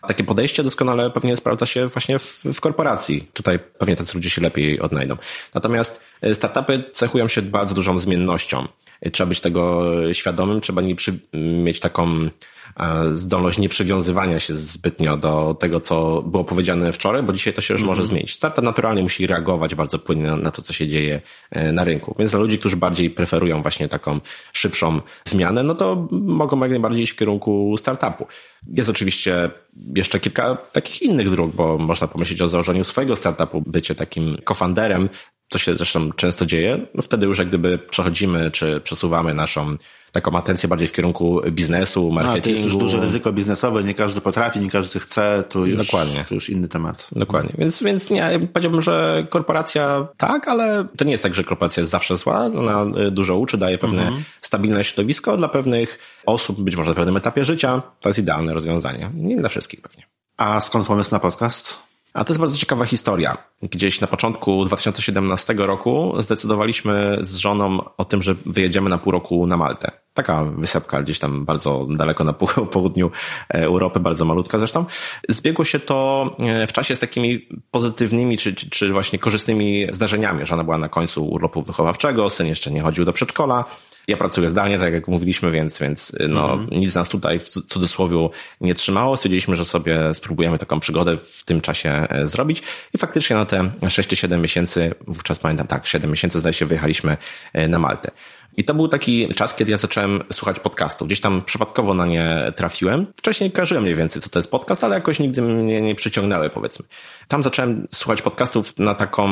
Takie 0.08 0.24
podejście 0.24 0.62
doskonale 0.62 1.10
pewnie 1.10 1.36
sprawdza 1.36 1.66
się 1.66 1.86
właśnie 1.86 2.18
w, 2.18 2.40
w 2.44 2.60
korporacji. 2.60 3.28
Tutaj 3.32 3.58
pewnie 3.58 3.96
tacy 3.96 4.14
ludzie 4.14 4.30
się 4.30 4.42
lepiej 4.42 4.80
odnajdą. 4.80 5.16
Natomiast 5.54 6.00
e, 6.20 6.34
startupy 6.34 6.84
cechują 6.92 7.28
się 7.28 7.42
bardzo 7.42 7.74
dużą 7.74 7.98
zmiennością. 7.98 8.68
E, 9.00 9.10
trzeba 9.10 9.28
być 9.28 9.40
tego 9.40 9.82
świadomym, 10.12 10.60
trzeba 10.60 10.82
nie 10.82 10.96
przy, 10.96 11.18
mieć 11.34 11.80
taką 11.80 12.28
zdolność 13.12 13.58
nieprzywiązywania 13.58 14.40
się 14.40 14.58
zbytnio 14.58 15.16
do 15.16 15.56
tego, 15.60 15.80
co 15.80 16.22
było 16.22 16.44
powiedziane 16.44 16.92
wczoraj, 16.92 17.22
bo 17.22 17.32
dzisiaj 17.32 17.52
to 17.52 17.60
się 17.60 17.74
już 17.74 17.82
mm 17.82 17.94
-hmm. 17.94 17.96
może 17.96 18.06
zmienić. 18.06 18.32
Startup 18.32 18.64
naturalnie 18.64 19.02
musi 19.02 19.26
reagować 19.26 19.74
bardzo 19.74 19.98
płynnie 19.98 20.30
na 20.30 20.50
to, 20.50 20.62
co 20.62 20.72
się 20.72 20.88
dzieje 20.88 21.20
e, 21.50 21.72
na 21.72 21.84
rynku. 21.84 22.16
Więc 22.18 22.30
dla 22.30 22.40
ludzi, 22.40 22.58
którzy 22.58 22.76
bardziej 22.76 23.10
preferują 23.10 23.62
właśnie 23.62 23.88
taką 23.88 24.20
szybszą 24.52 25.00
zmianę, 25.24 25.62
no 25.62 25.74
to 25.74 26.08
mogą 26.10 26.60
jak 26.60 26.70
najbardziej 26.70 27.02
iść 27.02 27.12
w 27.12 27.16
kierunku 27.16 27.74
startupu. 27.78 28.26
Jest 28.66 28.90
oczywiście 28.90 29.50
jeszcze 29.94 30.20
kilka 30.20 30.56
takich 30.56 31.02
innych 31.02 31.30
dróg, 31.30 31.54
bo 31.54 31.78
można 31.78 32.08
pomyśleć 32.08 32.42
o 32.42 32.48
założeniu 32.48 32.84
swojego 32.84 33.16
startupu, 33.16 33.62
bycie 33.66 33.94
takim 33.94 34.36
cofounderem, 34.44 35.08
to 35.48 35.58
się 35.58 35.74
zresztą 35.74 36.12
często 36.12 36.46
dzieje. 36.46 36.86
No 36.94 37.02
wtedy 37.02 37.26
już 37.26 37.38
jak 37.38 37.48
gdyby 37.48 37.78
przechodzimy 37.78 38.50
czy 38.50 38.80
przesuwamy 38.80 39.34
naszą 39.34 39.76
taką 40.12 40.38
atencję 40.38 40.68
bardziej 40.68 40.88
w 40.88 40.92
kierunku 40.92 41.40
biznesu, 41.50 42.10
marketingu. 42.10 42.38
A, 42.38 42.42
to 42.42 42.50
jest 42.50 42.64
już 42.64 42.76
duże 42.76 43.00
ryzyko 43.00 43.32
biznesowe, 43.32 43.82
nie 43.82 43.94
każdy 43.94 44.20
potrafi, 44.20 44.60
nie 44.60 44.70
każdy 44.70 45.00
chce, 45.00 45.44
to 45.48 45.66
już, 45.66 45.86
Dokładnie. 45.86 46.24
To 46.28 46.34
już 46.34 46.50
inny 46.50 46.68
temat. 46.68 47.08
Dokładnie. 47.12 47.52
Więc, 47.58 47.82
więc 47.82 48.10
nie, 48.10 48.40
powiedziałbym, 48.52 48.82
że 48.82 49.26
korporacja 49.30 50.06
tak, 50.16 50.48
ale 50.48 50.86
to 50.96 51.04
nie 51.04 51.12
jest 51.12 51.22
tak, 51.22 51.34
że 51.34 51.44
korporacja 51.44 51.80
jest 51.80 51.92
zawsze 51.92 52.16
zła, 52.16 52.44
ona 52.44 52.86
y, 53.06 53.10
dużo 53.10 53.38
uczy, 53.38 53.58
daje 53.58 53.78
pewne 53.78 54.02
mhm. 54.02 54.22
stabilne 54.42 54.84
środowisko 54.84 55.36
dla 55.36 55.48
pewnych 55.48 55.98
osób, 56.26 56.60
być 56.60 56.76
może 56.76 56.90
na 56.90 56.96
pewnym 56.96 57.16
etapie 57.16 57.44
życia, 57.44 57.82
to 58.00 58.08
jest 58.08 58.18
idealne 58.18 58.54
rozwiązanie. 58.54 59.10
Nie 59.14 59.36
dla 59.36 59.48
wszystkich 59.48 59.80
pewnie. 59.80 60.06
A 60.36 60.60
skąd 60.60 60.86
pomysł 60.86 61.12
na 61.12 61.18
podcast? 61.18 61.78
A 62.14 62.24
to 62.24 62.32
jest 62.32 62.40
bardzo 62.40 62.58
ciekawa 62.58 62.84
historia. 62.84 63.36
Gdzieś 63.62 64.00
na 64.00 64.06
początku 64.06 64.64
2017 64.64 65.54
roku 65.56 66.14
zdecydowaliśmy 66.18 67.18
z 67.20 67.36
żoną 67.36 67.84
o 67.96 68.04
tym, 68.04 68.22
że 68.22 68.34
wyjedziemy 68.46 68.90
na 68.90 68.98
pół 68.98 69.12
roku 69.12 69.46
na 69.46 69.56
Maltę. 69.56 69.90
Taka 70.14 70.44
wysepka 70.44 71.02
gdzieś 71.02 71.18
tam 71.18 71.44
bardzo 71.44 71.86
daleko 71.90 72.24
na 72.24 72.32
południu 72.72 73.10
e, 73.54 73.62
Europy, 73.62 74.00
bardzo 74.00 74.24
malutka 74.24 74.58
zresztą. 74.58 74.84
Zbiegło 75.28 75.64
się 75.64 75.80
to 75.80 76.30
e, 76.38 76.66
w 76.66 76.72
czasie 76.72 76.96
z 76.96 76.98
takimi 76.98 77.48
pozytywnymi 77.70 78.38
czy, 78.38 78.54
czy, 78.54 78.92
właśnie 78.92 79.18
korzystnymi 79.18 79.86
zdarzeniami. 79.92 80.46
Żona 80.46 80.64
była 80.64 80.78
na 80.78 80.88
końcu 80.88 81.26
urlopu 81.26 81.62
wychowawczego, 81.62 82.30
syn 82.30 82.46
jeszcze 82.46 82.70
nie 82.70 82.82
chodził 82.82 83.04
do 83.04 83.12
przedszkola. 83.12 83.64
Ja 84.08 84.16
pracuję 84.16 84.48
zdalnie, 84.48 84.78
tak 84.78 84.92
jak 84.92 85.08
mówiliśmy, 85.08 85.50
więc, 85.50 85.78
więc 85.78 86.16
no, 86.28 86.52
mm 86.52 86.66
-hmm. 86.66 86.76
nic 86.76 86.94
nas 86.94 87.08
tutaj 87.08 87.38
w 87.38 87.48
cudzysłowie 87.48 88.28
nie 88.60 88.74
trzymało. 88.74 89.16
Stwierdziliśmy, 89.16 89.56
że 89.56 89.64
sobie 89.64 90.14
spróbujemy 90.14 90.58
taką 90.58 90.80
przygodę 90.80 91.16
w 91.16 91.44
tym 91.44 91.60
czasie 91.60 91.90
e, 91.90 92.28
zrobić. 92.28 92.62
I 92.94 92.98
faktycznie 92.98 93.36
na 93.36 93.46
te 93.46 93.70
6 93.88 94.08
czy 94.08 94.16
7 94.16 94.40
miesięcy, 94.40 94.94
wówczas 95.06 95.38
pamiętam, 95.38 95.66
tak, 95.66 95.86
7 95.86 96.10
miesięcy 96.10 96.40
zdaje 96.40 96.52
się 96.52 96.66
wyjechaliśmy 96.66 97.16
e, 97.52 97.68
na 97.68 97.78
Maltę. 97.78 98.10
I 98.56 98.64
to 98.64 98.74
był 98.74 98.88
taki 98.88 99.34
czas, 99.34 99.54
kiedy 99.54 99.70
ja 99.70 99.78
zacząłem 99.78 100.22
słuchać 100.32 100.60
podcastów. 100.60 101.08
Gdzieś 101.08 101.20
tam 101.20 101.42
przypadkowo 101.42 101.94
na 101.94 102.06
nie 102.06 102.52
trafiłem. 102.56 103.06
Wcześniej 103.16 103.50
kojarzyłem 103.50 103.82
mniej 103.82 103.96
więcej, 103.96 104.22
co 104.22 104.28
to 104.28 104.38
jest 104.38 104.50
podcast, 104.50 104.84
ale 104.84 104.94
jakoś 104.94 105.18
nigdy 105.18 105.42
mnie 105.42 105.80
nie 105.80 105.94
przyciągnęły, 105.94 106.50
powiedzmy. 106.50 106.86
Tam 107.28 107.42
zacząłem 107.42 107.88
słuchać 107.92 108.22
podcastów 108.22 108.78
na 108.78 108.94
taką 108.94 109.28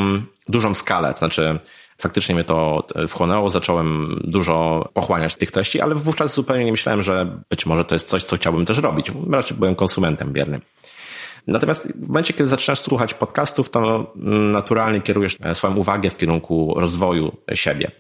dużą 0.48 0.74
skalę, 0.74 1.12
to 1.12 1.18
znaczy 1.18 1.58
faktycznie 2.00 2.34
mnie 2.34 2.44
to 2.44 2.86
wchłonęło, 3.08 3.50
zacząłem 3.50 4.20
dużo 4.24 4.88
pochłaniać 4.94 5.34
tych 5.34 5.50
treści, 5.50 5.80
ale 5.80 5.94
wówczas 5.94 6.34
zupełnie 6.34 6.64
nie 6.64 6.70
myślałem, 6.70 7.02
że 7.02 7.26
być 7.50 7.66
może 7.66 7.84
to 7.84 7.94
jest 7.94 8.08
coś, 8.08 8.22
co 8.22 8.36
chciałbym 8.36 8.66
też 8.66 8.78
robić. 8.78 9.12
Raczej 9.30 9.56
byłem 9.56 9.74
konsumentem 9.74 10.32
biernym. 10.32 10.60
Natomiast 11.46 11.92
w 11.92 12.08
momencie, 12.08 12.34
kiedy 12.34 12.48
zaczynasz 12.48 12.80
słuchać 12.80 13.14
podcastów, 13.14 13.70
to 13.70 14.12
naturalnie 14.52 15.00
kierujesz 15.00 15.36
swoją 15.54 15.76
uwagę 15.76 16.10
w 16.10 16.16
kierunku 16.16 16.74
rozwoju 16.76 17.36
siebie. 17.54 17.90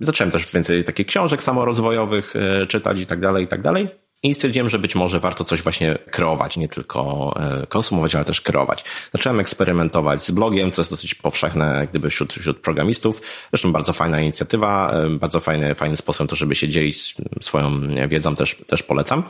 Zacząłem 0.00 0.30
też 0.30 0.52
więcej 0.52 0.84
takich 0.84 1.06
książek 1.06 1.42
samorozwojowych 1.42 2.34
e, 2.36 2.66
czytać 2.66 3.00
i 3.00 3.06
tak 3.06 3.20
dalej, 3.20 3.44
i 3.44 3.48
tak 3.48 3.62
dalej. 3.62 3.88
I 4.22 4.34
stwierdziłem, 4.34 4.68
że 4.68 4.78
być 4.78 4.94
może 4.94 5.20
warto 5.20 5.44
coś 5.44 5.62
właśnie 5.62 5.98
kreować, 6.10 6.56
nie 6.56 6.68
tylko 6.68 7.34
e, 7.62 7.66
konsumować, 7.66 8.14
ale 8.14 8.24
też 8.24 8.40
kreować. 8.40 8.84
Zacząłem 9.12 9.40
eksperymentować 9.40 10.22
z 10.22 10.30
blogiem, 10.30 10.70
co 10.70 10.82
jest 10.82 10.92
dosyć 10.92 11.14
powszechne 11.14 11.86
gdyby 11.90 12.10
wśród, 12.10 12.32
wśród 12.32 12.60
programistów. 12.60 13.22
Zresztą 13.52 13.72
bardzo 13.72 13.92
fajna 13.92 14.20
inicjatywa, 14.20 14.90
e, 14.92 15.10
bardzo 15.10 15.40
fajny, 15.40 15.74
fajny 15.74 15.96
sposób 15.96 16.28
to, 16.28 16.36
żeby 16.36 16.54
się 16.54 16.68
dzielić 16.68 17.14
swoją 17.40 17.80
wiedzą, 18.08 18.36
też, 18.36 18.56
też 18.66 18.82
polecam. 18.82 19.22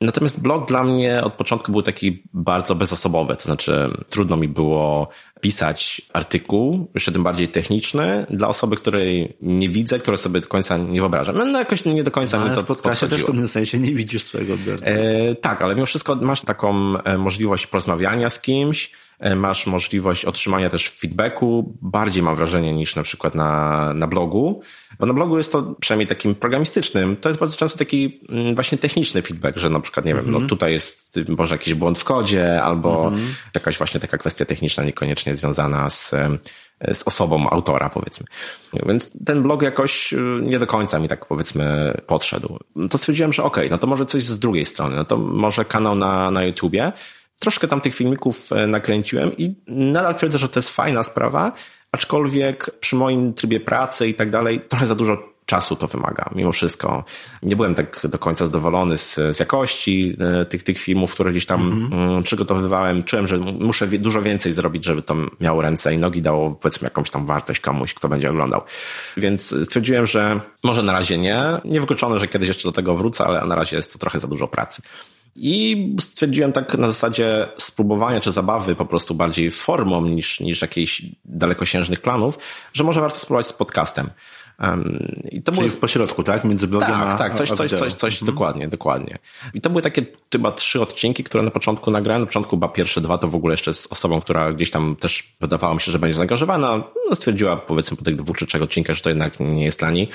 Natomiast 0.00 0.40
blog 0.40 0.68
dla 0.68 0.84
mnie 0.84 1.22
od 1.24 1.32
początku 1.32 1.72
był 1.72 1.82
taki 1.82 2.22
bardzo 2.32 2.74
bezosobowy, 2.74 3.36
to 3.36 3.42
znaczy 3.42 3.90
trudno 4.08 4.36
mi 4.36 4.48
było 4.48 5.08
pisać 5.40 6.02
artykuł, 6.12 6.90
jeszcze 6.94 7.12
tym 7.12 7.22
bardziej 7.22 7.48
techniczny, 7.48 8.26
dla 8.30 8.48
osoby, 8.48 8.76
której 8.76 9.36
nie 9.40 9.68
widzę, 9.68 9.98
której 9.98 10.18
sobie 10.18 10.40
do 10.40 10.48
końca 10.48 10.78
nie 10.78 11.00
wyobrażam. 11.00 11.36
No, 11.38 11.44
no 11.44 11.58
jakoś 11.58 11.84
nie 11.84 12.04
do 12.04 12.10
końca 12.10 12.38
ale 12.38 12.50
mi 12.50 12.56
to 12.56 12.74
w 12.74 12.80
też 12.80 13.22
w 13.22 13.26
pewnym 13.26 13.48
sensie 13.48 13.78
nie 13.78 13.94
widzisz 13.94 14.22
swojego 14.22 14.54
odbiorcy. 14.54 14.86
E, 14.86 15.34
tak, 15.34 15.62
ale 15.62 15.74
mimo 15.74 15.86
wszystko 15.86 16.16
masz 16.16 16.40
taką 16.40 16.96
e, 17.04 17.18
możliwość 17.18 17.66
porozmawiania 17.66 18.30
z 18.30 18.40
kimś, 18.40 18.92
masz 19.36 19.66
możliwość 19.66 20.24
otrzymania 20.24 20.70
też 20.70 20.90
feedbacku, 20.90 21.76
bardziej 21.82 22.22
mam 22.22 22.36
wrażenie 22.36 22.72
niż 22.72 22.96
na 22.96 23.02
przykład 23.02 23.34
na, 23.34 23.94
na 23.94 24.06
blogu, 24.06 24.62
bo 24.98 25.06
na 25.06 25.14
blogu 25.14 25.38
jest 25.38 25.52
to 25.52 25.74
przynajmniej 25.80 26.06
takim 26.06 26.34
programistycznym, 26.34 27.16
to 27.16 27.28
jest 27.28 27.40
bardzo 27.40 27.56
często 27.56 27.78
taki 27.78 28.20
mm, 28.28 28.54
właśnie 28.54 28.78
techniczny 28.78 29.22
feedback, 29.22 29.58
że 29.58 29.70
na 29.70 29.80
przykład, 29.80 30.06
nie 30.06 30.14
wiem, 30.14 30.24
no 30.24 30.32
mhm. 30.32 30.48
tutaj 30.48 30.72
jest 30.72 31.20
może 31.28 31.54
jakiś 31.54 31.74
błąd 31.74 31.98
w 31.98 32.04
kodzie, 32.04 32.62
albo 32.62 33.08
mhm. 33.08 33.34
jakaś 33.54 33.78
właśnie 33.78 34.00
taka 34.00 34.18
kwestia 34.18 34.44
techniczna, 34.44 34.84
niekoniecznie 34.84 35.36
związana 35.36 35.90
z, 35.90 36.14
z 36.92 37.02
osobą 37.02 37.50
autora, 37.50 37.90
powiedzmy. 37.90 38.26
Więc 38.86 39.10
ten 39.26 39.42
blog 39.42 39.62
jakoś 39.62 40.12
y, 40.12 40.16
nie 40.42 40.58
do 40.58 40.66
końca 40.66 40.98
mi 40.98 41.08
tak, 41.08 41.26
powiedzmy, 41.26 41.94
podszedł. 42.06 42.58
To 42.90 42.98
stwierdziłem, 42.98 43.32
że 43.32 43.42
okej, 43.42 43.64
okay, 43.64 43.70
no 43.70 43.78
to 43.78 43.86
może 43.86 44.06
coś 44.06 44.24
z 44.24 44.38
drugiej 44.38 44.64
strony, 44.64 44.96
no 44.96 45.04
to 45.04 45.16
może 45.16 45.64
kanał 45.64 45.94
na, 45.94 46.30
na 46.30 46.44
YouTubie, 46.44 46.92
Troszkę 47.40 47.68
tam 47.68 47.80
tych 47.80 47.94
filmików 47.94 48.52
e, 48.52 48.66
nakręciłem 48.66 49.36
i 49.36 49.54
nadal 49.66 50.14
twierdzę, 50.14 50.38
że 50.38 50.48
to 50.48 50.58
jest 50.58 50.70
fajna 50.70 51.02
sprawa, 51.02 51.52
aczkolwiek 51.92 52.70
przy 52.80 52.96
moim 52.96 53.34
trybie 53.34 53.60
pracy 53.60 54.08
i 54.08 54.14
tak 54.14 54.30
dalej 54.30 54.60
trochę 54.60 54.86
za 54.86 54.94
dużo 54.94 55.30
czasu 55.50 55.76
to 55.76 55.86
wymaga, 55.86 56.30
mimo 56.34 56.52
wszystko. 56.52 57.04
Nie 57.42 57.56
byłem 57.56 57.74
tak 57.74 58.06
do 58.08 58.18
końca 58.18 58.44
zadowolony 58.44 58.98
z, 58.98 59.14
z 59.14 59.40
jakości 59.40 60.16
e, 60.20 60.44
tych, 60.44 60.62
tych 60.62 60.78
filmów, 60.78 61.14
które 61.14 61.30
gdzieś 61.30 61.46
tam 61.46 61.90
mm-hmm. 61.90 62.22
przygotowywałem. 62.22 63.04
Czułem, 63.04 63.28
że 63.28 63.38
muszę 63.38 63.86
dużo 63.86 64.22
więcej 64.22 64.52
zrobić, 64.52 64.84
żeby 64.84 65.02
to 65.02 65.16
miało 65.40 65.62
ręce 65.62 65.94
i 65.94 65.98
nogi, 65.98 66.22
dało 66.22 66.50
powiedzmy 66.50 66.86
jakąś 66.86 67.10
tam 67.10 67.26
wartość 67.26 67.60
komuś, 67.60 67.94
kto 67.94 68.08
będzie 68.08 68.30
oglądał. 68.30 68.62
Więc 69.16 69.54
stwierdziłem, 69.64 70.06
że 70.06 70.40
może 70.62 70.82
na 70.82 70.92
razie 70.92 71.18
nie. 71.18 71.44
Niewykluczone, 71.64 72.18
że 72.18 72.28
kiedyś 72.28 72.48
jeszcze 72.48 72.68
do 72.68 72.72
tego 72.72 72.94
wrócę, 72.94 73.24
ale 73.24 73.46
na 73.46 73.54
razie 73.54 73.76
jest 73.76 73.92
to 73.92 73.98
trochę 73.98 74.20
za 74.20 74.26
dużo 74.26 74.48
pracy. 74.48 74.82
I 75.36 75.96
stwierdziłem 76.00 76.52
tak 76.52 76.78
na 76.78 76.86
zasadzie 76.86 77.48
spróbowania 77.56 78.20
czy 78.20 78.32
zabawy 78.32 78.74
po 78.74 78.86
prostu 78.86 79.14
bardziej 79.14 79.50
formą 79.50 80.06
niż, 80.06 80.40
niż 80.40 80.62
jakichś 80.62 81.02
dalekosiężnych 81.24 82.00
planów, 82.00 82.38
że 82.72 82.84
może 82.84 83.00
warto 83.00 83.18
spróbować 83.18 83.46
z 83.46 83.52
podcastem. 83.52 84.10
Um, 84.60 85.22
i 85.30 85.42
to 85.42 85.52
Czyli 85.52 85.62
były... 85.62 85.70
w 85.70 85.80
pośrodku, 85.80 86.22
tak? 86.22 86.44
Między 86.44 86.68
blogiem 86.68 86.88
tak, 86.88 87.08
a 87.08 87.18
Tak, 87.18 87.34
coś, 87.34 87.50
a 87.50 87.56
coś, 87.56 87.70
coś, 87.70 87.94
coś, 87.94 88.14
mhm. 88.14 88.26
dokładnie, 88.26 88.68
dokładnie. 88.68 89.18
I 89.54 89.60
to 89.60 89.70
były 89.70 89.82
takie 89.82 90.06
chyba 90.32 90.52
trzy 90.52 90.82
odcinki, 90.82 91.24
które 91.24 91.42
na 91.42 91.50
początku 91.50 91.90
nagrałem. 91.90 92.22
Na 92.22 92.26
początku 92.26 92.56
chyba 92.56 92.68
pierwsze 92.68 93.00
dwa 93.00 93.18
to 93.18 93.28
w 93.28 93.34
ogóle 93.34 93.52
jeszcze 93.52 93.74
z 93.74 93.86
osobą, 93.86 94.20
która 94.20 94.52
gdzieś 94.52 94.70
tam 94.70 94.96
też 94.96 95.36
wydawało 95.40 95.74
mi 95.74 95.80
się, 95.80 95.92
że 95.92 95.98
będzie 95.98 96.14
zaangażowana. 96.14 96.82
No, 97.10 97.16
stwierdziła 97.16 97.56
powiedzmy 97.56 97.96
po 97.96 98.04
tych 98.04 98.16
dwóch 98.16 98.36
czy 98.36 98.46
trzech 98.46 98.62
odcinkach, 98.62 98.96
że 98.96 99.02
to 99.02 99.08
jednak 99.08 99.40
nie 99.40 99.64
jest 99.64 99.78
dla 99.78 99.90
niej. 99.90 100.08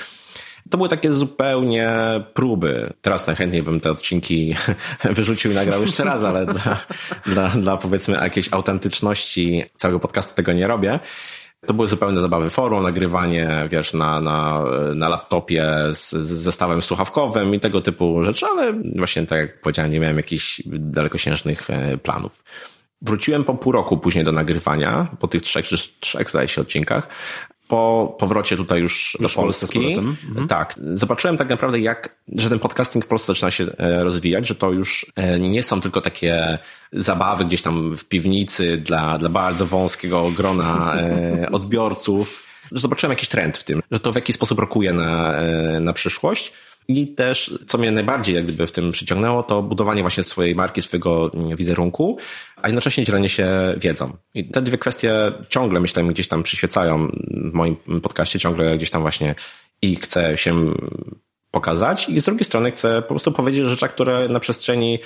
To 0.70 0.76
były 0.76 0.88
takie 0.88 1.12
zupełnie 1.12 1.90
próby. 2.34 2.92
Teraz 3.02 3.26
najchętniej 3.26 3.62
bym 3.62 3.80
te 3.80 3.90
odcinki 3.90 4.54
wyrzucił 5.04 5.50
i 5.50 5.54
nagrał 5.54 5.80
jeszcze 5.82 6.04
raz, 6.04 6.24
ale 6.24 6.46
dla, 6.46 6.84
dla, 7.26 7.48
dla 7.48 7.76
powiedzmy 7.76 8.14
jakiejś 8.14 8.52
autentyczności 8.52 9.64
całego 9.76 10.00
podcastu 10.00 10.34
tego 10.34 10.52
nie 10.52 10.66
robię. 10.66 11.00
To 11.66 11.74
były 11.74 11.88
zupełne 11.88 12.20
zabawy 12.20 12.50
forum, 12.50 12.82
nagrywanie, 12.82 13.66
wiesz, 13.70 13.92
na, 13.92 14.20
na, 14.20 14.64
na 14.94 15.08
laptopie 15.08 15.66
z, 15.92 16.10
z 16.10 16.32
zestawem 16.32 16.82
słuchawkowym 16.82 17.54
i 17.54 17.60
tego 17.60 17.80
typu 17.80 18.24
rzeczy, 18.24 18.46
ale 18.46 18.72
właśnie 18.96 19.26
tak 19.26 19.38
jak 19.38 19.60
powiedziałem, 19.60 19.92
nie 19.92 20.00
miałem 20.00 20.16
jakichś 20.16 20.62
dalekosiężnych 20.66 21.70
e, 21.70 21.98
planów. 21.98 22.44
Wróciłem 23.02 23.44
po 23.44 23.54
pół 23.54 23.72
roku 23.72 23.98
później 23.98 24.24
do 24.24 24.32
nagrywania, 24.32 25.06
po 25.20 25.28
tych 25.28 25.42
trzech, 25.42 25.66
trzech 26.00 26.30
zdaje 26.30 26.48
się, 26.48 26.60
odcinkach 26.60 27.08
po 27.68 28.16
powrocie 28.18 28.56
tutaj 28.56 28.80
już, 28.80 29.16
już 29.20 29.34
do 29.34 29.40
Polski, 29.42 29.94
mhm. 29.94 30.48
tak, 30.48 30.74
zobaczyłem 30.94 31.36
tak 31.36 31.48
naprawdę 31.48 31.80
jak, 31.80 32.16
że 32.32 32.48
ten 32.48 32.58
podcasting 32.58 33.04
w 33.04 33.08
Polsce 33.08 33.26
zaczyna 33.26 33.50
się 33.50 33.66
e, 33.78 34.04
rozwijać, 34.04 34.46
że 34.46 34.54
to 34.54 34.72
już 34.72 35.06
e, 35.16 35.38
nie 35.38 35.62
są 35.62 35.80
tylko 35.80 36.00
takie 36.00 36.58
zabawy 36.92 37.44
gdzieś 37.44 37.62
tam 37.62 37.96
w 37.96 38.04
piwnicy 38.04 38.76
dla, 38.76 39.18
dla 39.18 39.28
bardzo 39.28 39.66
wąskiego 39.66 40.30
grona 40.30 40.94
e, 40.94 41.50
odbiorców, 41.52 42.42
że 42.72 42.80
zobaczyłem 42.80 43.10
jakiś 43.10 43.28
trend 43.28 43.58
w 43.58 43.64
tym, 43.64 43.82
że 43.90 44.00
to 44.00 44.12
w 44.12 44.14
jakiś 44.14 44.36
sposób 44.36 44.58
rokuje 44.58 44.92
na, 44.92 45.34
na 45.80 45.92
przyszłość. 45.92 46.52
I 46.88 47.14
też, 47.14 47.58
co 47.66 47.78
mnie 47.78 47.90
najbardziej 47.90 48.34
jak 48.34 48.44
gdyby 48.44 48.66
w 48.66 48.72
tym 48.72 48.92
przyciągnęło, 48.92 49.42
to 49.42 49.62
budowanie 49.62 50.02
właśnie 50.02 50.22
swojej 50.22 50.54
marki, 50.54 50.82
swojego 50.82 51.30
wizerunku, 51.56 52.18
a 52.56 52.68
jednocześnie 52.68 53.04
dzielenie 53.04 53.28
się 53.28 53.48
wiedzą. 53.76 54.16
I 54.34 54.44
te 54.44 54.62
dwie 54.62 54.78
kwestie 54.78 55.32
ciągle, 55.48 55.80
myślę, 55.80 56.02
mi 56.02 56.10
gdzieś 56.10 56.28
tam 56.28 56.42
przyświecają 56.42 57.08
w 57.30 57.52
moim 57.52 57.76
podcaście, 57.76 58.38
ciągle 58.38 58.76
gdzieś 58.76 58.90
tam 58.90 59.02
właśnie 59.02 59.34
i 59.82 59.96
chcę 59.96 60.36
się 60.36 60.72
pokazać 61.50 62.08
i 62.08 62.20
z 62.20 62.24
drugiej 62.24 62.44
strony 62.44 62.70
chcę 62.70 63.02
po 63.02 63.08
prostu 63.08 63.32
powiedzieć 63.32 63.64
o 63.64 63.70
rzeczach, 63.70 63.94
które 63.94 64.28
na 64.28 64.40
przestrzeni 64.40 64.98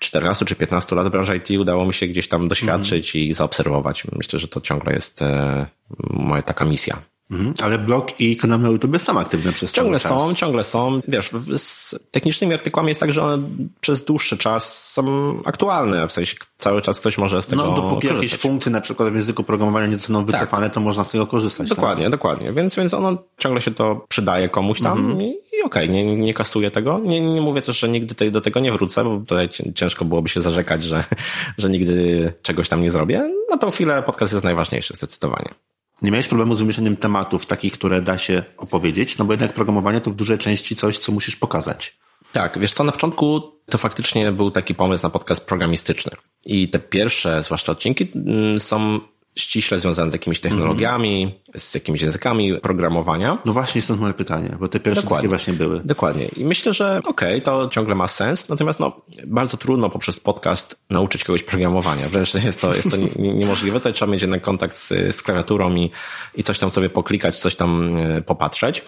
14 0.00 0.44
czy 0.44 0.56
15 0.56 0.96
lat 0.96 1.08
branży 1.08 1.36
IT 1.36 1.50
udało 1.60 1.86
mi 1.86 1.94
się 1.94 2.06
gdzieś 2.06 2.28
tam 2.28 2.48
doświadczyć 2.48 3.16
mm. 3.16 3.28
i 3.28 3.32
zaobserwować. 3.32 4.04
Myślę, 4.12 4.38
że 4.38 4.48
to 4.48 4.60
ciągle 4.60 4.92
jest 4.92 5.22
e, 5.22 5.66
moja 6.10 6.42
taka 6.42 6.64
misja. 6.64 7.02
Mhm, 7.30 7.54
ale 7.62 7.78
blog 7.78 8.20
i 8.20 8.36
kanał 8.36 8.58
na 8.58 8.68
YouTube 8.68 9.00
są 9.00 9.18
aktywne 9.20 9.52
przez 9.52 9.72
ciągle 9.72 9.98
cały 9.98 10.20
czas. 10.20 10.28
są, 10.28 10.34
ciągle 10.34 10.64
są. 10.64 11.00
Wiesz, 11.08 11.30
z 11.56 11.94
technicznymi 12.10 12.54
artykułami 12.54 12.88
jest 12.88 13.00
tak, 13.00 13.12
że 13.12 13.22
one 13.22 13.42
przez 13.80 14.04
dłuższy 14.04 14.38
czas 14.38 14.90
są 14.92 15.02
aktualne, 15.44 16.08
w 16.08 16.12
sensie 16.12 16.36
cały 16.58 16.82
czas 16.82 17.00
ktoś 17.00 17.18
może 17.18 17.42
z 17.42 17.46
tego 17.46 17.66
No, 17.66 17.76
dopóki 17.76 18.08
korzystać. 18.08 18.32
jakieś 18.32 18.38
funkcje 18.38 18.72
na 18.72 18.80
przykład 18.80 19.12
w 19.12 19.14
języku 19.14 19.44
programowania 19.44 19.86
nie 19.86 19.96
zostaną 19.96 20.24
wycofane, 20.24 20.66
tak. 20.66 20.74
to 20.74 20.80
można 20.80 21.04
z 21.04 21.10
tego 21.10 21.26
korzystać. 21.26 21.68
Tak? 21.68 21.78
Dokładnie, 21.78 22.04
tak? 22.04 22.12
dokładnie. 22.12 22.52
Więc, 22.52 22.76
więc 22.76 22.94
ono 22.94 23.16
ciągle 23.38 23.60
się 23.60 23.70
to 23.70 24.06
przydaje 24.08 24.48
komuś 24.48 24.80
tam 24.80 24.98
mhm. 24.98 25.22
i, 25.22 25.26
i 25.26 25.62
okej, 25.64 25.84
okay, 25.84 25.88
nie, 25.88 26.16
nie 26.16 26.34
kasuję 26.34 26.70
tego. 26.70 26.98
Nie, 26.98 27.20
nie 27.20 27.40
mówię 27.40 27.62
też, 27.62 27.78
że 27.78 27.88
nigdy 27.88 28.14
tej, 28.14 28.32
do 28.32 28.40
tego 28.40 28.60
nie 28.60 28.72
wrócę, 28.72 29.04
bo 29.04 29.18
tutaj 29.18 29.48
ciężko 29.74 30.04
byłoby 30.04 30.28
się 30.28 30.42
zarzekać, 30.42 30.82
że, 30.82 31.04
że 31.58 31.70
nigdy 31.70 32.32
czegoś 32.42 32.68
tam 32.68 32.82
nie 32.82 32.90
zrobię. 32.90 33.30
No 33.50 33.58
to 33.58 33.70
chwilę 33.70 34.02
podcast 34.02 34.32
jest 34.32 34.44
najważniejszy 34.44 34.94
zdecydowanie. 34.94 35.54
Nie 36.02 36.10
miałeś 36.10 36.28
problemu 36.28 36.54
z 36.54 36.60
wymyśleniem 36.60 36.96
tematów 36.96 37.46
takich, 37.46 37.72
które 37.72 38.02
da 38.02 38.18
się 38.18 38.42
opowiedzieć, 38.56 39.18
no 39.18 39.24
bo 39.24 39.32
jednak 39.32 39.52
programowanie 39.52 40.00
to 40.00 40.10
w 40.10 40.14
dużej 40.14 40.38
części 40.38 40.76
coś, 40.76 40.98
co 40.98 41.12
musisz 41.12 41.36
pokazać. 41.36 41.98
Tak, 42.32 42.58
wiesz 42.58 42.72
co, 42.72 42.84
na 42.84 42.92
początku 42.92 43.42
to 43.66 43.78
faktycznie 43.78 44.32
był 44.32 44.50
taki 44.50 44.74
pomysł 44.74 45.02
na 45.02 45.10
podcast 45.10 45.46
programistyczny. 45.46 46.12
I 46.44 46.68
te 46.68 46.78
pierwsze, 46.78 47.42
zwłaszcza 47.42 47.72
odcinki, 47.72 48.12
mm, 48.14 48.60
są 48.60 49.00
ściśle 49.40 49.78
związane 49.78 50.10
z 50.10 50.14
jakimiś 50.14 50.40
technologiami, 50.40 51.22
mm 51.22 51.34
-hmm. 51.34 51.60
z 51.60 51.74
jakimiś 51.74 52.02
językami 52.02 52.60
programowania. 52.60 53.38
No 53.44 53.52
właśnie 53.52 53.82
stąd 53.82 54.00
moje 54.00 54.14
pytanie, 54.14 54.56
bo 54.60 54.68
te 54.68 54.80
pierwsze 54.80 55.02
Dokładnie. 55.02 55.20
takie 55.20 55.28
właśnie 55.28 55.52
były. 55.52 55.80
Dokładnie. 55.84 56.26
I 56.36 56.44
myślę, 56.44 56.72
że 56.72 56.98
okej, 57.04 57.28
okay, 57.28 57.40
to 57.40 57.68
ciągle 57.68 57.94
ma 57.94 58.06
sens, 58.06 58.48
natomiast 58.48 58.80
no, 58.80 59.00
bardzo 59.26 59.56
trudno 59.56 59.90
poprzez 59.90 60.20
podcast 60.20 60.84
nauczyć 60.90 61.24
kogoś 61.24 61.42
programowania. 61.42 62.08
Wręcz 62.08 62.34
jest 62.34 62.60
to, 62.60 62.74
jest 62.74 62.90
to 62.90 62.96
niemożliwe. 63.16 63.78
Tutaj 63.78 63.92
trzeba 63.92 64.12
mieć 64.12 64.22
jednak 64.22 64.42
kontakt 64.42 64.76
z, 64.76 65.16
z 65.16 65.22
klawiaturą 65.22 65.74
i, 65.74 65.90
i 66.34 66.42
coś 66.42 66.58
tam 66.58 66.70
sobie 66.70 66.90
poklikać, 66.90 67.38
coś 67.38 67.54
tam 67.56 67.96
e, 67.96 68.22
popatrzeć. 68.22 68.84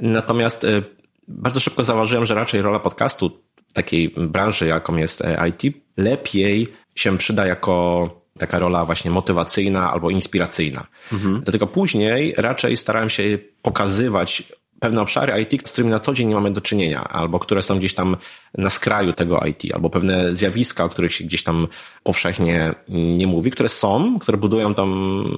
Natomiast 0.00 0.64
e, 0.64 0.82
bardzo 1.28 1.60
szybko 1.60 1.82
zauważyłem, 1.82 2.26
że 2.26 2.34
raczej 2.34 2.62
rola 2.62 2.80
podcastu 2.80 3.30
w 3.66 3.72
takiej 3.72 4.14
branży, 4.16 4.66
jaką 4.66 4.96
jest 4.96 5.22
e, 5.22 5.48
IT, 5.48 5.76
lepiej 5.96 6.72
się 6.94 7.18
przyda 7.18 7.46
jako 7.46 8.23
taka 8.38 8.58
rola 8.58 8.84
właśnie 8.84 9.10
motywacyjna 9.10 9.92
albo 9.92 10.10
inspiracyjna. 10.10 10.86
Mhm. 11.12 11.40
Dlatego 11.44 11.66
później 11.66 12.34
raczej 12.36 12.76
starałem 12.76 13.10
się 13.10 13.38
pokazywać 13.62 14.42
pewne 14.80 15.00
obszary 15.00 15.42
IT, 15.42 15.68
z 15.68 15.72
którymi 15.72 15.90
na 15.90 16.00
co 16.00 16.14
dzień 16.14 16.28
nie 16.28 16.34
mamy 16.34 16.50
do 16.50 16.60
czynienia, 16.60 17.04
albo 17.04 17.38
które 17.38 17.62
są 17.62 17.78
gdzieś 17.78 17.94
tam 17.94 18.16
na 18.58 18.70
skraju 18.70 19.12
tego 19.12 19.40
IT, 19.46 19.74
albo 19.74 19.90
pewne 19.90 20.34
zjawiska, 20.34 20.84
o 20.84 20.88
których 20.88 21.14
się 21.14 21.24
gdzieś 21.24 21.42
tam 21.42 21.68
powszechnie 22.02 22.74
nie 22.88 23.26
mówi, 23.26 23.50
które 23.50 23.68
są, 23.68 24.18
które 24.18 24.38
budują 24.38 24.74
tą 24.74 24.88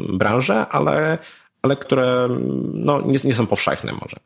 branżę, 0.09 0.67
ale 0.69 1.19
ale 1.63 1.77
które 1.77 2.29
no, 2.73 3.01
nie, 3.01 3.19
nie 3.25 3.35
są 3.35 3.47
powszechne 3.47 3.93
może. 3.93 4.17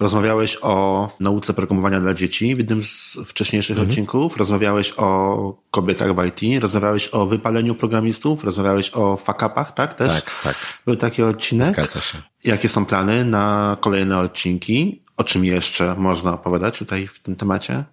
Rozmawiałeś 0.00 0.58
o 0.62 1.08
nauce 1.20 1.54
programowania 1.54 2.00
dla 2.00 2.14
dzieci 2.14 2.54
w 2.54 2.58
jednym 2.58 2.84
z 2.84 3.18
wcześniejszych 3.26 3.76
mhm. 3.76 3.88
odcinków. 3.88 4.36
Rozmawiałeś 4.36 4.92
o 4.96 5.62
kobietach 5.70 6.14
w 6.14 6.24
IT. 6.26 6.62
Rozmawiałeś 6.62 7.08
o 7.12 7.26
wypaleniu 7.26 7.74
programistów. 7.74 8.44
Rozmawiałeś 8.44 8.90
o 8.94 9.16
fuck-upach, 9.16 9.72
tak? 9.72 9.94
Też? 9.94 10.08
Tak, 10.08 10.40
tak. 10.42 10.56
Był 10.86 10.96
taki 10.96 11.22
odcinek. 11.22 11.68
Zgadza 11.68 12.00
się. 12.00 12.18
Jakie 12.44 12.68
są 12.68 12.86
plany 12.86 13.24
na 13.24 13.76
kolejne 13.80 14.18
odcinki? 14.18 15.04
O 15.16 15.24
czym 15.24 15.44
jeszcze 15.44 15.94
można 15.94 16.32
opowiadać 16.32 16.78
tutaj 16.78 17.06
w 17.06 17.18
tym 17.18 17.36
temacie? 17.36 17.84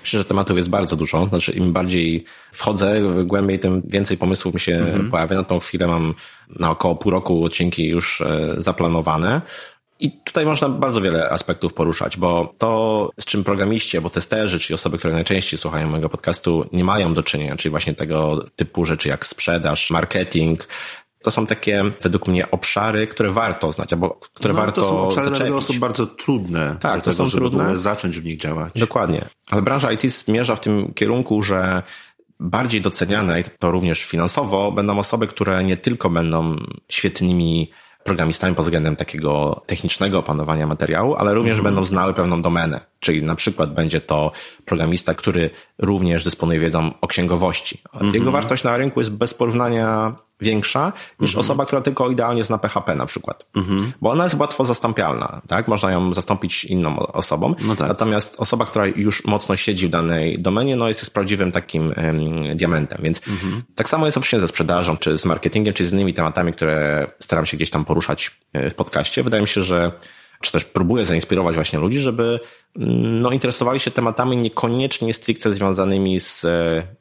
Myślę, 0.00 0.18
że 0.18 0.24
tematów 0.24 0.56
jest 0.56 0.70
bardzo 0.70 0.96
dużo. 0.96 1.26
Znaczy, 1.26 1.52
im 1.52 1.72
bardziej 1.72 2.24
wchodzę 2.52 3.02
głębiej, 3.24 3.58
tym 3.58 3.82
więcej 3.84 4.16
pomysłów 4.16 4.54
mi 4.54 4.60
się 4.60 4.76
mhm. 4.76 5.10
pojawia. 5.10 5.36
Na 5.36 5.44
tą 5.44 5.58
chwilę 5.58 5.86
mam 5.86 6.14
na 6.58 6.70
około 6.70 6.96
pół 6.96 7.12
roku 7.12 7.44
odcinki 7.44 7.88
już 7.88 8.20
e, 8.20 8.54
zaplanowane. 8.58 9.40
I 10.00 10.10
tutaj 10.10 10.46
można 10.46 10.68
bardzo 10.68 11.00
wiele 11.00 11.30
aspektów 11.30 11.72
poruszać, 11.74 12.16
bo 12.16 12.54
to, 12.58 13.10
z 13.20 13.24
czym 13.24 13.44
programiści 13.44 13.96
albo 13.96 14.10
testerzy, 14.10 14.58
czyli 14.60 14.74
osoby, 14.74 14.98
które 14.98 15.14
najczęściej 15.14 15.58
słuchają 15.58 15.88
mojego 15.88 16.08
podcastu, 16.08 16.66
nie 16.72 16.84
mają 16.84 17.14
do 17.14 17.22
czynienia, 17.22 17.56
czyli 17.56 17.70
właśnie 17.70 17.94
tego 17.94 18.44
typu 18.56 18.84
rzeczy 18.84 19.08
jak 19.08 19.26
sprzedaż, 19.26 19.90
marketing, 19.90 20.68
to 21.22 21.30
są 21.30 21.46
takie, 21.46 21.84
według 22.02 22.28
mnie, 22.28 22.50
obszary, 22.50 23.06
które 23.06 23.30
warto 23.30 23.72
znać, 23.72 23.92
albo 23.92 24.10
które 24.34 24.54
no, 24.54 24.60
warto 24.60 24.82
To 24.82 24.88
są 24.88 25.00
obszary 25.06 25.26
zaczepić. 25.26 25.48
dla 25.48 25.56
osób 25.56 25.76
bardzo 25.76 26.06
trudne. 26.06 26.76
Tak, 26.80 27.02
to 27.02 27.10
tego, 27.10 27.24
są 27.24 27.30
trudne. 27.30 27.78
zacząć 27.78 28.20
w 28.20 28.24
nich 28.24 28.38
działać. 28.38 28.72
Dokładnie. 28.76 29.24
Ale 29.50 29.62
branża 29.62 29.92
IT 29.92 30.02
zmierza 30.02 30.56
w 30.56 30.60
tym 30.60 30.94
kierunku, 30.94 31.42
że 31.42 31.82
bardziej 32.40 32.80
doceniane, 32.80 33.40
i 33.40 33.44
to 33.58 33.70
również 33.70 34.04
finansowo, 34.04 34.72
będą 34.72 34.98
osoby, 34.98 35.26
które 35.26 35.64
nie 35.64 35.76
tylko 35.76 36.10
będą 36.10 36.56
świetnymi 36.88 37.70
programistami 38.04 38.54
pod 38.54 38.64
względem 38.64 38.96
takiego 38.96 39.62
technicznego 39.66 40.18
opanowania 40.18 40.66
materiału, 40.66 41.14
ale 41.14 41.34
również 41.34 41.58
Mhm. 41.58 41.74
będą 41.74 41.84
znały 41.84 42.14
pewną 42.14 42.42
domenę. 42.42 42.80
Czyli 43.00 43.22
na 43.22 43.34
przykład 43.34 43.74
będzie 43.74 44.00
to 44.00 44.32
programista, 44.64 45.14
który 45.14 45.50
również 45.78 46.24
dysponuje 46.24 46.60
wiedzą 46.60 46.90
o 47.00 47.06
księgowości. 47.06 47.82
Mhm. 47.94 48.14
Jego 48.14 48.32
wartość 48.32 48.64
na 48.64 48.76
rynku 48.76 49.00
jest 49.00 49.12
bez 49.16 49.34
porównania 49.34 50.14
większa 50.44 50.92
niż 51.20 51.30
Mhm. 51.30 51.40
osoba, 51.40 51.66
która 51.66 51.82
tylko 51.82 52.10
idealnie 52.10 52.44
zna 52.44 52.58
PHP 52.58 52.94
na 52.94 53.06
przykład. 53.06 53.46
Bo 54.00 54.10
ona 54.10 54.24
jest 54.24 54.36
łatwo 54.36 54.64
zastąpialna, 54.64 55.40
tak? 55.48 55.68
Można 55.68 55.90
ją 55.92 56.14
zastąpić 56.14 56.64
inną 56.64 56.98
osobą. 56.98 57.54
No 57.60 57.76
tak. 57.76 57.88
Natomiast 57.88 58.40
osoba, 58.40 58.66
która 58.66 58.86
już 58.86 59.24
mocno 59.24 59.56
siedzi 59.56 59.86
w 59.86 59.90
danej 59.90 60.38
domenie, 60.38 60.76
no 60.76 60.88
jest, 60.88 61.00
jest 61.00 61.14
prawdziwym 61.14 61.52
takim 61.52 61.92
em, 61.96 62.56
diamentem. 62.56 62.98
Więc 63.02 63.20
Mhm. 63.28 63.62
tak 63.74 63.88
samo 63.88 64.06
jest 64.06 64.18
oczywiście 64.18 64.40
ze 64.40 64.48
sprzedażą, 64.48 64.96
czy 64.96 65.18
z 65.18 65.24
marketingiem, 65.24 65.74
czy 65.74 65.86
z 65.86 65.92
innymi 65.92 66.14
tematami, 66.14 66.52
które 66.52 67.06
staram 67.18 67.46
się 67.46 67.56
gdzieś 67.56 67.70
tam 67.70 67.84
poruszać 67.84 68.30
e, 68.52 68.70
w 68.70 68.74
podcaście. 68.74 69.22
Wydaje 69.22 69.40
mi 69.42 69.48
się, 69.48 69.62
że 69.62 69.92
czy 70.40 70.52
też 70.52 70.64
próbuję 70.64 71.06
zainspirować 71.06 71.54
właśnie 71.54 71.78
ludzi, 71.78 71.98
żeby 71.98 72.40
mm, 72.76 73.20
no, 73.20 73.30
interesowali 73.30 73.80
się 73.80 73.90
tematami 73.90 74.36
niekoniecznie 74.36 75.14
stricte 75.14 75.54
związanymi 75.54 76.20
z 76.20 76.44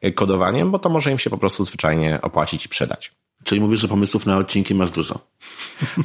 e, 0.01 0.11
kodowaniem, 0.11 0.71
bo 0.71 0.79
to 0.79 0.89
może 0.89 1.11
im 1.11 1.19
się 1.19 1.29
po 1.29 1.37
prostu 1.37 1.65
zwyczajnie 1.65 2.19
opłacić 2.21 2.65
i 2.65 2.69
przydać. 2.69 3.11
Czyli 3.43 3.61
mówisz, 3.61 3.81
że 3.81 3.87
pomysłów 3.87 4.25
na 4.25 4.37
odcinki 4.37 4.75
masz 4.75 4.91
dużo. 4.91 5.19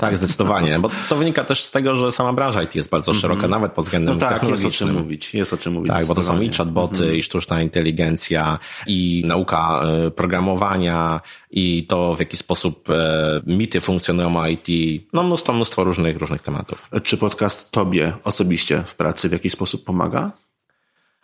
Tak, 0.01 0.17
zdecydowanie, 0.17 0.79
bo 0.79 0.91
to 1.09 1.17
wynika 1.17 1.45
też 1.45 1.65
z 1.65 1.71
tego, 1.71 1.97
że 1.97 2.13
sama 2.13 2.33
branża 2.33 2.63
IT 2.63 2.75
jest 2.75 2.91
bardzo 2.91 3.15
szeroka, 3.15 3.49
nawet 3.49 3.73
pod 3.73 3.85
względem 3.85 4.15
No 4.15 4.21
tak, 4.21 4.31
jest 4.31 4.43
o 4.43 4.47
technologicznym. 4.47 4.89
czym 4.91 4.99
mówić. 4.99 5.35
Jest 5.35 5.53
o 5.53 5.57
czym 5.57 5.73
mówić. 5.73 5.93
Tak, 5.93 6.07
bo 6.07 6.15
to 6.15 6.23
są 6.23 6.41
i 6.41 6.49
chatboty, 6.49 7.17
i 7.17 7.23
sztuczna 7.23 7.63
inteligencja, 7.63 8.59
i 8.87 9.23
nauka 9.27 9.83
e, 10.07 10.11
programowania, 10.11 11.21
i 11.51 11.87
to 11.87 12.15
w 12.15 12.19
jaki 12.19 12.37
sposób 12.37 12.91
e, 12.91 13.41
mity 13.47 13.81
funkcjonują 13.81 14.45
IT. 14.47 14.67
No 15.13 15.23
mnóstwo, 15.23 15.53
mnóstwo 15.53 15.85
różnych, 15.85 16.17
różnych 16.19 16.43
tematów. 16.43 16.91
Czy 17.03 17.17
podcast 17.17 17.71
tobie 17.71 18.13
osobiście 18.25 18.83
w 18.87 18.95
pracy 18.95 19.29
w 19.29 19.33
jakiś 19.33 19.53
sposób 19.53 19.85
pomaga? 19.85 20.33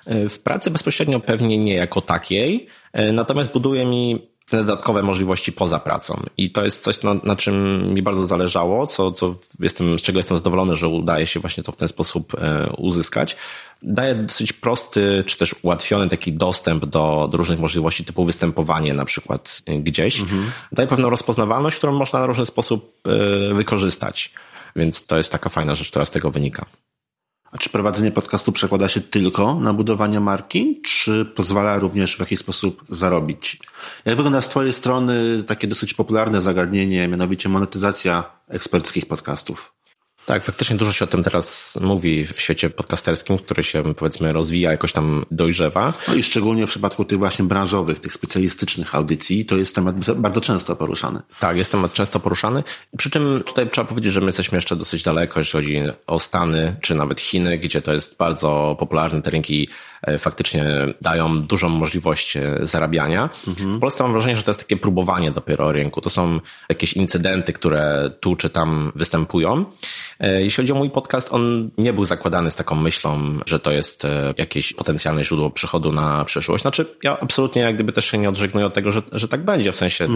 E, 0.07 0.29
W 0.29 0.39
pracy 0.39 0.71
bezpośrednio 0.71 1.21
pewnie 1.21 1.59
nie 1.59 1.75
jako 1.75 2.01
takiej, 2.01 2.67
natomiast 3.13 3.53
buduje 3.53 3.85
mi 3.85 4.29
dodatkowe 4.51 5.03
możliwości 5.03 5.53
poza 5.53 5.79
pracą. 5.79 6.23
I 6.37 6.51
to 6.51 6.65
jest 6.65 6.83
coś, 6.83 7.03
na, 7.03 7.15
na 7.15 7.37
czym 7.37 7.89
mi 7.95 8.03
bardzo 8.03 8.27
zależało, 8.27 8.87
co, 8.87 9.13
co 9.13 9.35
jestem, 9.61 9.99
z 9.99 10.03
czego 10.03 10.19
jestem 10.19 10.39
zadowolony, 10.39 10.77
że 10.77 10.89
udaje 10.89 11.27
się 11.27 11.41
właśnie 11.41 11.63
to 11.63 11.73
w 11.73 11.77
ten 11.77 11.89
sposób 11.89 12.35
e, 12.35 12.73
uzyskać. 12.79 13.37
Daje 13.83 14.15
dosyć 14.15 14.53
prosty, 14.53 15.25
czy 15.27 15.39
też 15.39 15.55
ułatwiony 15.63 16.09
taki 16.09 16.33
dostęp 16.33 16.85
do, 16.85 17.29
do 17.31 17.39
różnych 17.39 17.61
możliwości, 17.61 18.05
typu 18.05 18.25
występowanie 18.25 18.95
na 18.95 19.05
przykład 19.05 19.63
e, 19.67 19.79
gdzieś. 19.79 20.23
Daje 20.73 20.89
pewną 20.89 21.11
rozpoznawalność, 21.11 21.77
którą 21.77 21.93
można 21.93 22.19
na 22.21 22.27
różny 22.27 22.47
sposób 22.47 23.01
e, 23.51 23.55
wykorzystać. 23.55 24.33
Więc 24.77 25.07
to 25.07 25.17
jest 25.17 25.33
taka 25.33 25.49
fajna 25.49 25.75
rzecz, 25.75 25.91
która 25.91 26.05
z 26.05 26.11
tego 26.11 26.31
wynika. 26.31 26.67
Czy 27.61 27.71
prowadzenie 27.71 28.11
podcastu 28.11 28.53
przekłada 28.53 28.89
się 28.89 29.01
tylko 29.01 29.55
na 29.55 29.73
budowanie 29.73 30.21
marki, 30.21 30.83
czy 30.83 31.25
pozwala 31.25 31.79
również 31.79 32.17
w 32.17 32.21
jakiś 32.21 32.39
sposób 32.39 32.85
zarobić? 32.89 33.59
Jak 34.05 34.17
wygląda 34.17 34.41
z 34.41 34.49
twojej 34.49 34.73
strony 34.73 35.43
takie 35.43 35.67
dosyć 35.67 35.95
popularne 35.95 36.41
zagadnienie, 36.41 37.09
mianowicie 37.09 37.49
monetyzacja 37.49 38.25
eksperckich 38.49 39.07
podcastów? 39.07 39.74
Tak, 40.27 40.45
faktycznie 40.45 40.77
dużo 40.77 40.93
się 40.93 41.05
o 41.05 41.09
tym 41.09 41.23
teraz 41.23 41.79
mówi 41.81 42.27
w 42.27 42.41
świecie 42.41 42.71
podcasterskim, 42.71 43.39
który 43.39 43.63
się 43.63 43.95
powiedzmy 43.95 44.33
rozwija, 44.33 44.71
jakoś 44.71 44.93
tam 44.93 45.25
dojrzewa. 45.31 45.93
No 46.09 46.15
i 46.15 46.23
szczególnie 46.23 46.67
w 46.67 46.71
przypadku 46.71 47.05
tych 47.05 47.19
właśnie 47.19 47.45
branżowych, 47.45 48.01
tych 48.01 48.13
specjalistycznych 48.13 48.95
audycji, 48.95 49.45
to 49.47 49.57
jest 49.57 49.75
temat 49.75 50.15
bardzo 50.15 50.41
często 50.41 50.77
poruszany. 50.77 51.21
Tak, 51.41 51.57
jest 51.57 51.73
temat 51.73 51.93
często 51.93 52.21
poruszany. 52.21 52.63
Przy 52.97 53.11
czym 53.11 53.43
tutaj 53.47 53.71
trzeba 53.71 53.89
powiedzieć, 53.89 54.13
że 54.13 54.21
my 54.21 54.27
jesteśmy 54.27 54.57
jeszcze 54.59 54.77
dosyć 54.77 55.03
daleko, 55.03 55.41
jeśli 55.41 55.53
chodzi 55.53 55.83
o 56.07 56.19
Stany, 56.19 56.77
czy 56.81 56.95
nawet 56.95 57.21
Chiny, 57.21 57.59
gdzie 57.59 57.83
to 57.83 57.93
jest 57.93 58.17
bardzo 58.17 58.77
popularne. 58.79 59.23
Te 59.23 59.31
rynki 59.31 59.69
e, 60.03 60.19
faktycznie 60.19 60.65
dają 61.01 61.43
dużą 61.43 61.69
możliwość 61.69 62.37
e, 62.37 62.59
zarabiania. 62.63 63.31
W 63.47 63.79
Polsce 63.79 64.03
mam 64.03 64.13
wrażenie, 64.13 64.37
że 64.37 64.43
to 64.43 64.51
jest 64.51 64.61
takie 64.61 64.77
próbowanie 64.77 65.31
dopiero 65.31 65.73
rynku. 65.73 66.01
To 66.01 66.11
są 66.11 66.41
jakieś 66.69 66.93
incydenty, 66.93 67.53
które 67.53 68.11
tu 68.21 68.37
czy 68.37 68.51
tam 68.51 68.93
występują. 68.95 69.65
E, 70.21 70.43
Jeśli 70.43 70.63
chodzi 70.63 70.73
o 70.73 70.75
mój 70.75 70.91
podcast, 70.91 71.33
on 71.33 71.71
nie 71.79 71.93
był 71.93 72.05
zakładany 72.05 72.51
z 72.51 72.57
taką 72.57 72.75
myślą, 72.75 73.39
że 73.47 73.61
to 73.61 73.73
jest 73.73 74.05
e, 74.05 74.35
jakieś 74.39 74.73
potencjalne 74.73 75.25
źródło 75.25 75.51
przychodu 75.51 75.93
na 75.93 76.25
przyszłość. 76.25 76.63
Znaczy, 76.63 76.87
ja 77.03 77.21
absolutnie 77.21 77.63
jak 77.63 77.75
gdyby 77.75 77.93
też 77.93 78.05
się 78.05 78.19
nie 78.19 78.29
odżegnuję 78.29 78.67
od 78.67 78.75
tego, 78.75 78.93
że, 78.93 79.03
że 79.13 79.29
tak 79.29 79.45
będzie. 79.45 79.73
W 79.73 79.77
sensie 79.77 80.09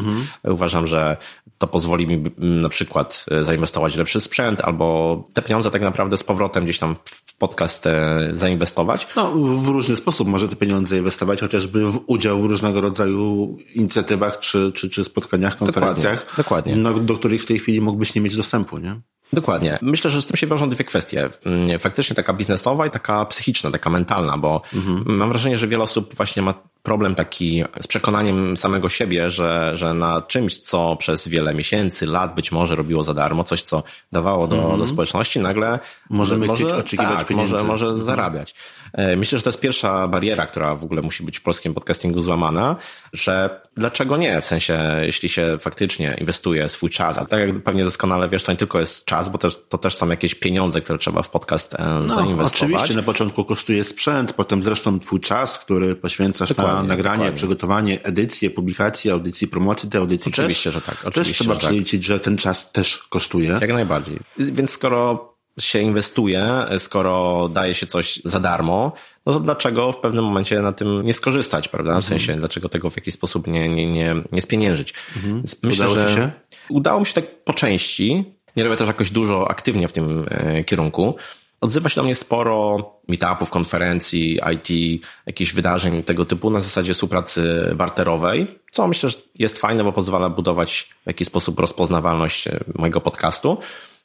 uważam, 0.44 0.86
że 0.86 1.16
to 1.58 1.66
pozwoli 1.66 2.06
mi 2.06 2.14
mm, 2.14 2.60
na 2.60 2.68
przykład 2.68 3.26
e, 3.30 3.44
zainwestować 3.44 3.94
w 3.94 3.98
lepszy 3.98 4.20
sprzęt 4.20 4.60
albo 4.60 5.24
te 5.32 5.42
pieniądze 5.42 5.70
tak 5.70 5.82
naprawdę 5.82 6.16
z 6.16 6.24
powrotem 6.24 6.64
gdzieś 6.64 6.78
tam 6.78 6.96
w 7.04 7.36
podcast 7.36 7.84
zainwestować. 8.32 9.06
No, 9.16 9.32
w 9.34 9.68
różny 9.68 9.96
sposób 9.96 10.28
może 10.28 10.48
te 10.48 10.56
pieniądze 10.56 10.98
inwestować, 10.98 11.40
chociażby 11.40 11.86
w 11.86 12.00
udział 12.06 12.40
w 12.40 12.44
różnego 12.44 12.80
rodzaju 12.80 13.56
inicjatywach 13.74 14.38
czy, 14.38 14.72
czy, 14.74 14.90
czy 14.90 15.04
spotkaniach, 15.04 15.58
konferencjach, 15.58 16.36
dokładnie. 16.36 16.76
No, 16.76 16.94
do 16.94 17.14
których 17.14 17.42
w 17.42 17.46
tej 17.46 17.58
chwili 17.58 17.80
mógłbyś 17.80 18.14
nie 18.14 18.20
mieć 18.20 18.36
dostępu, 18.36 18.78
nie? 18.78 19.00
Dokładnie. 19.32 19.78
Myślę, 19.82 20.10
że 20.10 20.22
z 20.22 20.26
tym 20.26 20.36
się 20.36 20.46
wiążą 20.46 20.70
dwie 20.70 20.84
kwestie. 20.84 21.28
Mm, 21.44 21.78
Faktycznie 21.78 22.16
taka 22.16 22.32
biznesowa 22.32 22.86
i 22.86 22.90
taka 22.90 23.24
psychiczna, 23.24 23.70
taka 23.70 23.90
mentalna, 23.90 24.38
bo 24.38 24.62
mam 25.04 25.28
wrażenie, 25.28 25.58
że 25.58 25.66
wiele 25.68 25.82
osób 25.82 26.14
właśnie 26.14 26.42
ma 26.42 26.54
problem 26.82 27.14
taki 27.14 27.64
z 27.80 27.86
przekonaniem 27.86 28.56
samego 28.56 28.88
siebie, 28.88 29.30
że, 29.30 29.72
że 29.74 29.94
na 29.94 30.22
czymś, 30.22 30.58
co 30.58 30.96
przez 30.96 31.28
wiele 31.28 31.54
miesięcy, 31.54 32.06
lat 32.06 32.34
być 32.34 32.52
może 32.52 32.74
robiło 32.74 33.02
za 33.02 33.14
darmo, 33.14 33.44
coś, 33.44 33.62
co 33.62 33.82
dawało 34.12 34.46
do, 34.46 34.76
do 34.78 34.86
społeczności, 34.86 35.40
nagle 35.40 35.78
Możemy 36.10 36.46
może, 36.46 36.64
chcieć 36.64 36.78
oczekiwać 36.78 37.18
tak, 37.18 37.26
pieniędzy. 37.26 37.52
może, 37.52 37.64
może 37.66 37.98
zarabiać. 38.04 38.54
E, 38.92 39.16
Myślę, 39.16 39.38
że 39.38 39.44
to 39.44 39.50
jest 39.50 39.60
pierwsza 39.60 40.08
bariera, 40.08 40.46
która 40.46 40.74
w 40.74 40.84
ogóle 40.84 41.02
musi 41.02 41.22
być 41.24 41.38
w 41.38 41.42
polskim 41.42 41.74
podcastingu 41.74 42.22
złamana, 42.22 42.76
że 43.12 43.60
dlaczego 43.76 44.16
nie? 44.16 44.40
W 44.40 44.46
sensie, 44.46 44.78
jeśli 45.02 45.28
się 45.28 45.56
faktycznie 45.60 46.16
inwestuje 46.20 46.68
swój 46.68 46.90
czas, 46.90 47.18
a 47.18 47.24
tak 47.26 47.40
jak 47.40 47.62
pewnie 47.62 47.84
doskonale 47.84 48.28
wiesz, 48.28 48.42
to 48.42 48.52
nie 48.52 48.58
tylko 48.58 48.80
jest 48.80 49.04
czas, 49.04 49.28
bo 49.28 49.38
też, 49.38 49.58
to 49.68 49.78
też 49.78 49.94
są 49.96 50.08
jakieś 50.08 50.34
pieniądze, 50.34 50.80
które 50.80 50.98
trzeba 50.98 51.22
w 51.22 51.30
podcast 51.30 51.74
e, 51.74 51.78
No, 52.06 52.14
zainwestować. 52.14 52.62
oczywiście 52.62 52.94
na 52.96 53.02
początku 53.02 53.44
kosztuje 53.44 53.84
sprzęt, 53.84 54.32
potem 54.32 54.62
zresztą 54.62 55.00
twój 55.00 55.20
czas, 55.20 55.58
który 55.58 55.96
poświęcasz 55.96 56.48
na 56.50 56.54
Dokładnie, 56.56 56.88
nagranie, 56.88 57.16
dokładnie. 57.16 57.36
przygotowanie, 57.38 58.02
edycję, 58.02 58.50
publikację, 58.50 59.12
audycji, 59.12 59.48
promocji 59.48 59.90
tej 59.90 60.00
audycji. 60.00 60.32
Oczywiście, 60.32 60.70
też, 60.72 60.74
że 60.74 60.80
tak, 60.80 60.96
Też 60.96 61.06
oczywiście, 61.06 61.34
trzeba 61.44 61.54
że 61.54 61.60
tak. 61.60 61.68
przeliczyć, 61.70 62.04
że 62.04 62.20
ten 62.20 62.36
czas 62.36 62.72
też 62.72 62.98
kosztuje. 62.98 63.58
Jak 63.60 63.72
najbardziej. 63.72 64.18
Więc 64.38 64.70
skoro 64.70 65.27
się 65.60 65.78
inwestuje, 65.78 66.48
skoro 66.78 67.48
daje 67.48 67.74
się 67.74 67.86
coś 67.86 68.20
za 68.24 68.40
darmo, 68.40 68.92
no 69.26 69.32
to 69.32 69.40
dlaczego 69.40 69.92
w 69.92 69.96
pewnym 69.96 70.24
momencie 70.24 70.62
na 70.62 70.72
tym 70.72 71.02
nie 71.02 71.14
skorzystać, 71.14 71.68
prawda? 71.68 71.90
Mhm. 71.90 72.02
W 72.02 72.06
sensie, 72.06 72.36
dlaczego 72.36 72.68
tego 72.68 72.90
w 72.90 72.96
jakiś 72.96 73.14
sposób 73.14 73.46
nie, 73.46 73.68
nie, 73.68 73.92
nie, 73.92 74.16
nie 74.32 74.42
spieniężyć. 74.42 74.94
Więc 75.24 75.56
Myślę, 75.62 75.86
Mhm. 75.86 76.02
Udało 76.02 76.08
że 76.08 76.14
się? 76.14 76.30
udało 76.68 77.00
mi 77.00 77.06
się 77.06 77.12
tak 77.14 77.44
po 77.44 77.54
części. 77.54 78.24
Nie 78.56 78.64
robię 78.64 78.76
też 78.76 78.86
jakoś 78.86 79.10
dużo 79.10 79.50
aktywnie 79.50 79.88
w 79.88 79.92
tym 79.92 80.26
e, 80.30 80.64
kierunku. 80.64 81.16
Odzywa 81.60 81.88
się 81.88 81.96
do 81.96 82.02
mnie 82.04 82.14
sporo 82.14 82.76
meetupów, 83.08 83.50
konferencji, 83.50 84.40
IT, 84.54 85.02
jakichś 85.26 85.52
wydarzeń 85.52 86.02
tego 86.02 86.24
typu 86.24 86.50
na 86.50 86.60
zasadzie 86.60 86.94
współpracy 86.94 87.72
barterowej, 87.76 88.46
co 88.72 88.88
myślę, 88.88 89.08
że 89.08 89.16
jest 89.38 89.58
fajne, 89.58 89.84
bo 89.84 89.92
pozwala 89.92 90.30
budować 90.30 90.88
w 91.04 91.06
jakiś 91.06 91.26
sposób 91.28 91.60
rozpoznawalność 91.60 92.48
mojego 92.74 93.00
podcastu. 93.00 93.58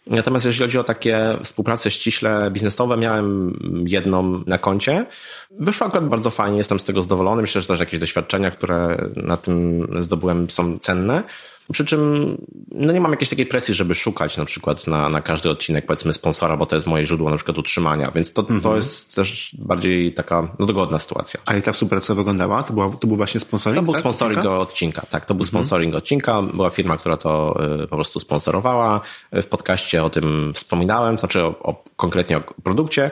Natomiast 0.07 0.45
jeżeli 0.45 0.65
chodzi 0.65 0.77
o 0.79 0.83
takie 0.83 1.37
współprace 1.43 1.91
ściśle 1.91 2.51
biznesowe, 2.51 2.97
miałem 2.97 3.57
jedną 3.87 4.43
na 4.47 4.57
koncie. 4.57 5.05
Wyszło 5.51 5.87
akurat 5.87 6.07
bardzo 6.07 6.29
fajnie, 6.29 6.57
jestem 6.57 6.79
z 6.79 6.83
tego 6.83 7.01
zadowolony. 7.01 7.41
Myślę, 7.41 7.61
że 7.61 7.67
też 7.67 7.79
jakieś 7.79 7.99
doświadczenia, 7.99 8.51
które 8.51 8.97
na 9.15 9.37
tym 9.37 9.87
zdobyłem 9.99 10.49
są 10.49 10.79
cenne. 10.79 11.23
Przy 11.71 11.85
czym 11.85 12.37
no 12.71 12.93
nie 12.93 13.01
mam 13.01 13.11
jakiejś 13.11 13.29
takiej 13.29 13.45
presji, 13.45 13.73
żeby 13.73 13.95
szukać 13.95 14.37
na 14.37 14.45
przykład 14.45 14.87
na, 14.87 15.09
na 15.09 15.21
każdy 15.21 15.49
odcinek 15.49 15.85
powiedzmy 15.85 16.13
sponsora, 16.13 16.57
bo 16.57 16.65
to 16.65 16.75
jest 16.75 16.87
moje 16.87 17.05
źródło 17.05 17.29
na 17.29 17.35
przykład 17.35 17.57
utrzymania, 17.57 18.11
więc 18.11 18.33
to, 18.33 18.41
mhm. 18.41 18.61
to 18.61 18.75
jest 18.75 19.15
też 19.15 19.55
bardziej 19.59 20.13
taka 20.13 20.55
no, 20.59 20.65
dogodna 20.65 20.99
sytuacja. 20.99 21.39
A 21.45 21.53
jak 21.53 21.63
ta 21.63 21.71
współpraca 21.71 22.15
wyglądała? 22.15 22.63
To, 22.63 22.73
była, 22.73 22.89
to 22.89 23.07
był 23.07 23.17
właśnie 23.17 23.39
sponsoring? 23.39 23.77
To 23.77 23.83
był 23.83 23.93
tak? 23.93 23.99
sponsoring 23.99 24.39
odcinka? 24.39 24.59
odcinka, 24.59 25.01
tak. 25.09 25.25
To 25.25 25.33
był 25.33 25.43
mhm. 25.43 25.47
sponsoring 25.47 25.95
odcinka. 25.95 26.41
Była 26.41 26.69
firma, 26.69 26.97
która 26.97 27.17
to 27.17 27.55
y, 27.83 27.87
po 27.87 27.95
prostu 27.95 28.19
sponsorowała. 28.19 29.01
W 29.31 29.47
podcaście 29.47 30.03
o 30.03 30.09
tym 30.09 30.53
wspominałem, 30.53 31.17
znaczy 31.17 31.41
o, 31.41 31.47
o 31.47 31.83
konkretnie 31.95 32.37
o 32.37 32.41
produkcie 32.63 33.11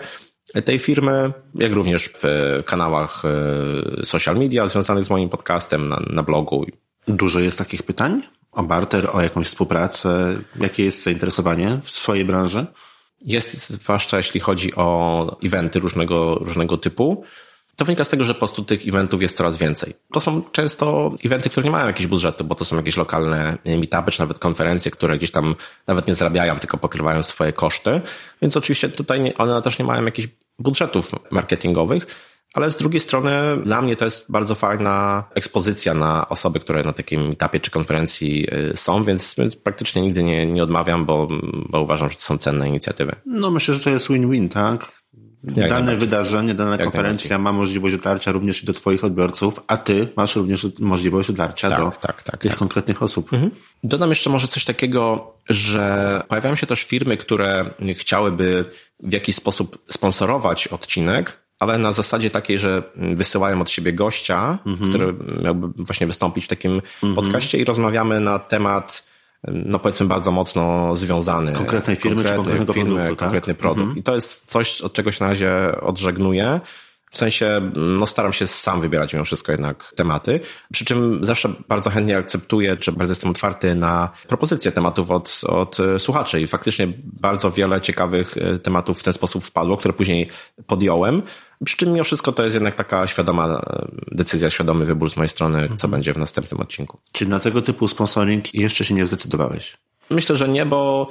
tej 0.65 0.79
firmy, 0.79 1.31
jak 1.55 1.73
również 1.73 2.09
w 2.09 2.23
kanałach 2.65 3.23
y, 4.01 4.05
social 4.05 4.37
media 4.37 4.67
związanych 4.67 5.05
z 5.05 5.09
moim 5.09 5.29
podcastem 5.29 5.89
na, 5.89 6.01
na 6.09 6.23
blogu. 6.23 6.65
Dużo 7.07 7.39
jest 7.39 7.57
takich 7.57 7.83
pytań? 7.83 8.21
O 8.51 8.63
barter, 8.63 9.09
o 9.13 9.21
jakąś 9.21 9.47
współpracę? 9.47 10.37
Jakie 10.59 10.83
jest 10.83 11.03
zainteresowanie 11.03 11.79
w 11.83 11.89
swojej 11.89 12.25
branży? 12.25 12.65
Jest, 13.21 13.69
zwłaszcza 13.69 14.17
jeśli 14.17 14.39
chodzi 14.39 14.75
o 14.75 15.37
eventy 15.43 15.79
różnego, 15.79 16.35
różnego 16.35 16.77
typu. 16.77 17.23
To 17.75 17.85
wynika 17.85 18.03
z 18.03 18.09
tego, 18.09 18.25
że 18.25 18.33
po 18.33 18.39
prostu 18.39 18.63
tych 18.63 18.87
eventów 18.87 19.21
jest 19.21 19.37
coraz 19.37 19.57
więcej. 19.57 19.93
To 20.13 20.19
są 20.19 20.41
często 20.51 21.11
eventy, 21.25 21.49
które 21.49 21.63
nie 21.63 21.71
mają 21.71 21.87
jakichś 21.87 22.07
budżetu, 22.07 22.43
bo 22.43 22.55
to 22.55 22.65
są 22.65 22.75
jakieś 22.75 22.97
lokalne 22.97 23.57
meetupy, 23.65 24.11
czy 24.11 24.19
nawet 24.19 24.39
konferencje, 24.39 24.91
które 24.91 25.17
gdzieś 25.17 25.31
tam 25.31 25.55
nawet 25.87 26.07
nie 26.07 26.15
zarabiają, 26.15 26.59
tylko 26.59 26.77
pokrywają 26.77 27.23
swoje 27.23 27.53
koszty. 27.53 28.01
Więc 28.41 28.57
oczywiście 28.57 28.89
tutaj 28.89 29.33
one 29.37 29.61
też 29.61 29.79
nie 29.79 29.85
mają 29.85 30.05
jakichś 30.05 30.27
budżetów 30.59 31.11
marketingowych. 31.31 32.07
Ale 32.53 32.71
z 32.71 32.77
drugiej 32.77 32.99
strony 32.99 33.31
dla 33.63 33.81
mnie 33.81 33.95
to 33.95 34.05
jest 34.05 34.31
bardzo 34.31 34.55
fajna 34.55 35.23
ekspozycja 35.33 35.93
na 35.93 36.29
osoby, 36.29 36.59
które 36.59 36.83
na 36.83 36.93
takim 36.93 37.31
etapie 37.31 37.59
czy 37.59 37.71
konferencji 37.71 38.47
y, 38.71 38.77
są, 38.77 39.03
więc 39.03 39.35
praktycznie 39.63 40.01
nigdy 40.01 40.23
nie, 40.23 40.45
nie 40.45 40.63
odmawiam, 40.63 41.05
bo, 41.05 41.27
bo 41.69 41.81
uważam, 41.81 42.09
że 42.09 42.15
to 42.15 42.21
są 42.21 42.37
cenne 42.37 42.69
inicjatywy. 42.69 43.15
No 43.25 43.51
myślę, 43.51 43.73
że 43.73 43.79
to 43.79 43.89
jest 43.89 44.11
win-win, 44.11 44.49
tak? 44.49 45.01
Jak 45.55 45.69
dane 45.69 45.97
wydarzenie, 45.97 46.53
dana 46.53 46.71
Jak 46.71 46.83
konferencja 46.83 47.37
ma 47.37 47.51
możliwość 47.51 47.95
dotarcia 47.95 48.31
również 48.31 48.65
do 48.65 48.73
Twoich 48.73 49.03
odbiorców, 49.03 49.59
a 49.67 49.77
Ty 49.77 50.07
masz 50.15 50.35
również 50.35 50.67
możliwość 50.79 51.31
dotarcia 51.31 51.69
tak, 51.69 51.79
do 51.79 51.91
tak, 52.01 52.23
tak, 52.23 52.37
tych 52.37 52.51
tak. 52.51 52.59
konkretnych 52.59 53.03
osób. 53.03 53.33
Mhm. 53.33 53.51
Dodam 53.83 54.09
jeszcze 54.09 54.29
może 54.29 54.47
coś 54.47 54.65
takiego, 54.65 55.33
że 55.49 56.21
pojawiają 56.27 56.55
się 56.55 56.67
też 56.67 56.83
firmy, 56.83 57.17
które 57.17 57.69
chciałyby 57.93 58.65
w 58.99 59.13
jakiś 59.13 59.35
sposób 59.35 59.77
sponsorować 59.89 60.67
odcinek, 60.67 61.40
ale 61.61 61.77
na 61.77 61.91
zasadzie 61.91 62.29
takiej, 62.29 62.59
że 62.59 62.83
wysyłają 62.95 63.61
od 63.61 63.69
siebie 63.69 63.93
gościa, 63.93 64.59
mhm. 64.65 64.89
który 64.89 65.13
miałby 65.43 65.67
właśnie 65.83 66.07
wystąpić 66.07 66.45
w 66.45 66.47
takim 66.47 66.71
mhm. 66.73 67.15
podcaście 67.15 67.57
i 67.57 67.65
rozmawiamy 67.65 68.19
na 68.19 68.39
temat 68.39 69.11
no 69.47 69.79
powiedzmy 69.79 70.05
bardzo 70.05 70.31
mocno 70.31 70.95
związany. 70.95 71.53
Konkretnej 71.53 71.95
firmy 71.95 72.23
konkretnej 72.23 72.67
czy 72.67 72.73
firmy, 72.73 72.95
produktu, 72.95 73.15
tak? 73.15 73.19
konkretny 73.19 73.53
produkt. 73.53 73.81
Mhm. 73.81 73.97
I 73.97 74.03
to 74.03 74.15
jest 74.15 74.51
coś, 74.51 74.81
od 74.81 74.93
czego 74.93 75.11
się 75.11 75.23
na 75.23 75.29
razie 75.29 75.51
odżegnuję. 75.81 76.59
W 77.11 77.17
sensie, 77.17 77.71
no 77.75 78.05
staram 78.05 78.33
się 78.33 78.47
sam 78.47 78.81
wybierać 78.81 79.13
mimo 79.13 79.25
wszystko 79.25 79.51
jednak 79.51 79.93
tematy. 79.95 80.39
Przy 80.73 80.85
czym 80.85 81.25
zawsze 81.25 81.49
bardzo 81.67 81.89
chętnie 81.89 82.17
akceptuję, 82.17 82.77
czy 82.77 82.91
bardzo 82.91 83.11
jestem 83.11 83.29
otwarty 83.29 83.75
na 83.75 84.09
propozycje 84.27 84.71
tematów 84.71 85.11
od, 85.11 85.41
od 85.47 85.77
słuchaczy 85.97 86.41
i 86.41 86.47
faktycznie 86.47 86.87
bardzo 87.03 87.51
wiele 87.51 87.81
ciekawych 87.81 88.37
e, 88.37 88.59
tematów 88.59 88.99
w 88.99 89.03
ten 89.03 89.13
sposób 89.13 89.43
wpadło, 89.43 89.77
które 89.77 89.93
później 89.93 90.29
podjąłem. 90.67 91.21
Przy 91.65 91.77
czym 91.77 91.91
mimo 91.91 92.03
wszystko 92.03 92.31
to 92.31 92.43
jest 92.43 92.55
jednak 92.55 92.75
taka 92.75 93.07
świadoma 93.07 93.47
e, 93.47 93.87
decyzja, 94.11 94.49
świadomy 94.49 94.85
wybór 94.85 95.09
z 95.09 95.17
mojej 95.17 95.29
strony, 95.29 95.67
co 95.67 95.73
mhm. 95.73 95.91
będzie 95.91 96.13
w 96.13 96.17
następnym 96.17 96.61
odcinku. 96.61 96.99
Czy 97.11 97.25
na 97.25 97.39
tego 97.39 97.61
typu 97.61 97.87
sponsoring 97.87 98.53
jeszcze 98.53 98.85
się 98.85 98.93
nie 98.93 99.05
zdecydowałeś? 99.05 99.77
Myślę, 100.09 100.35
że 100.35 100.49
nie, 100.49 100.65
bo 100.65 101.09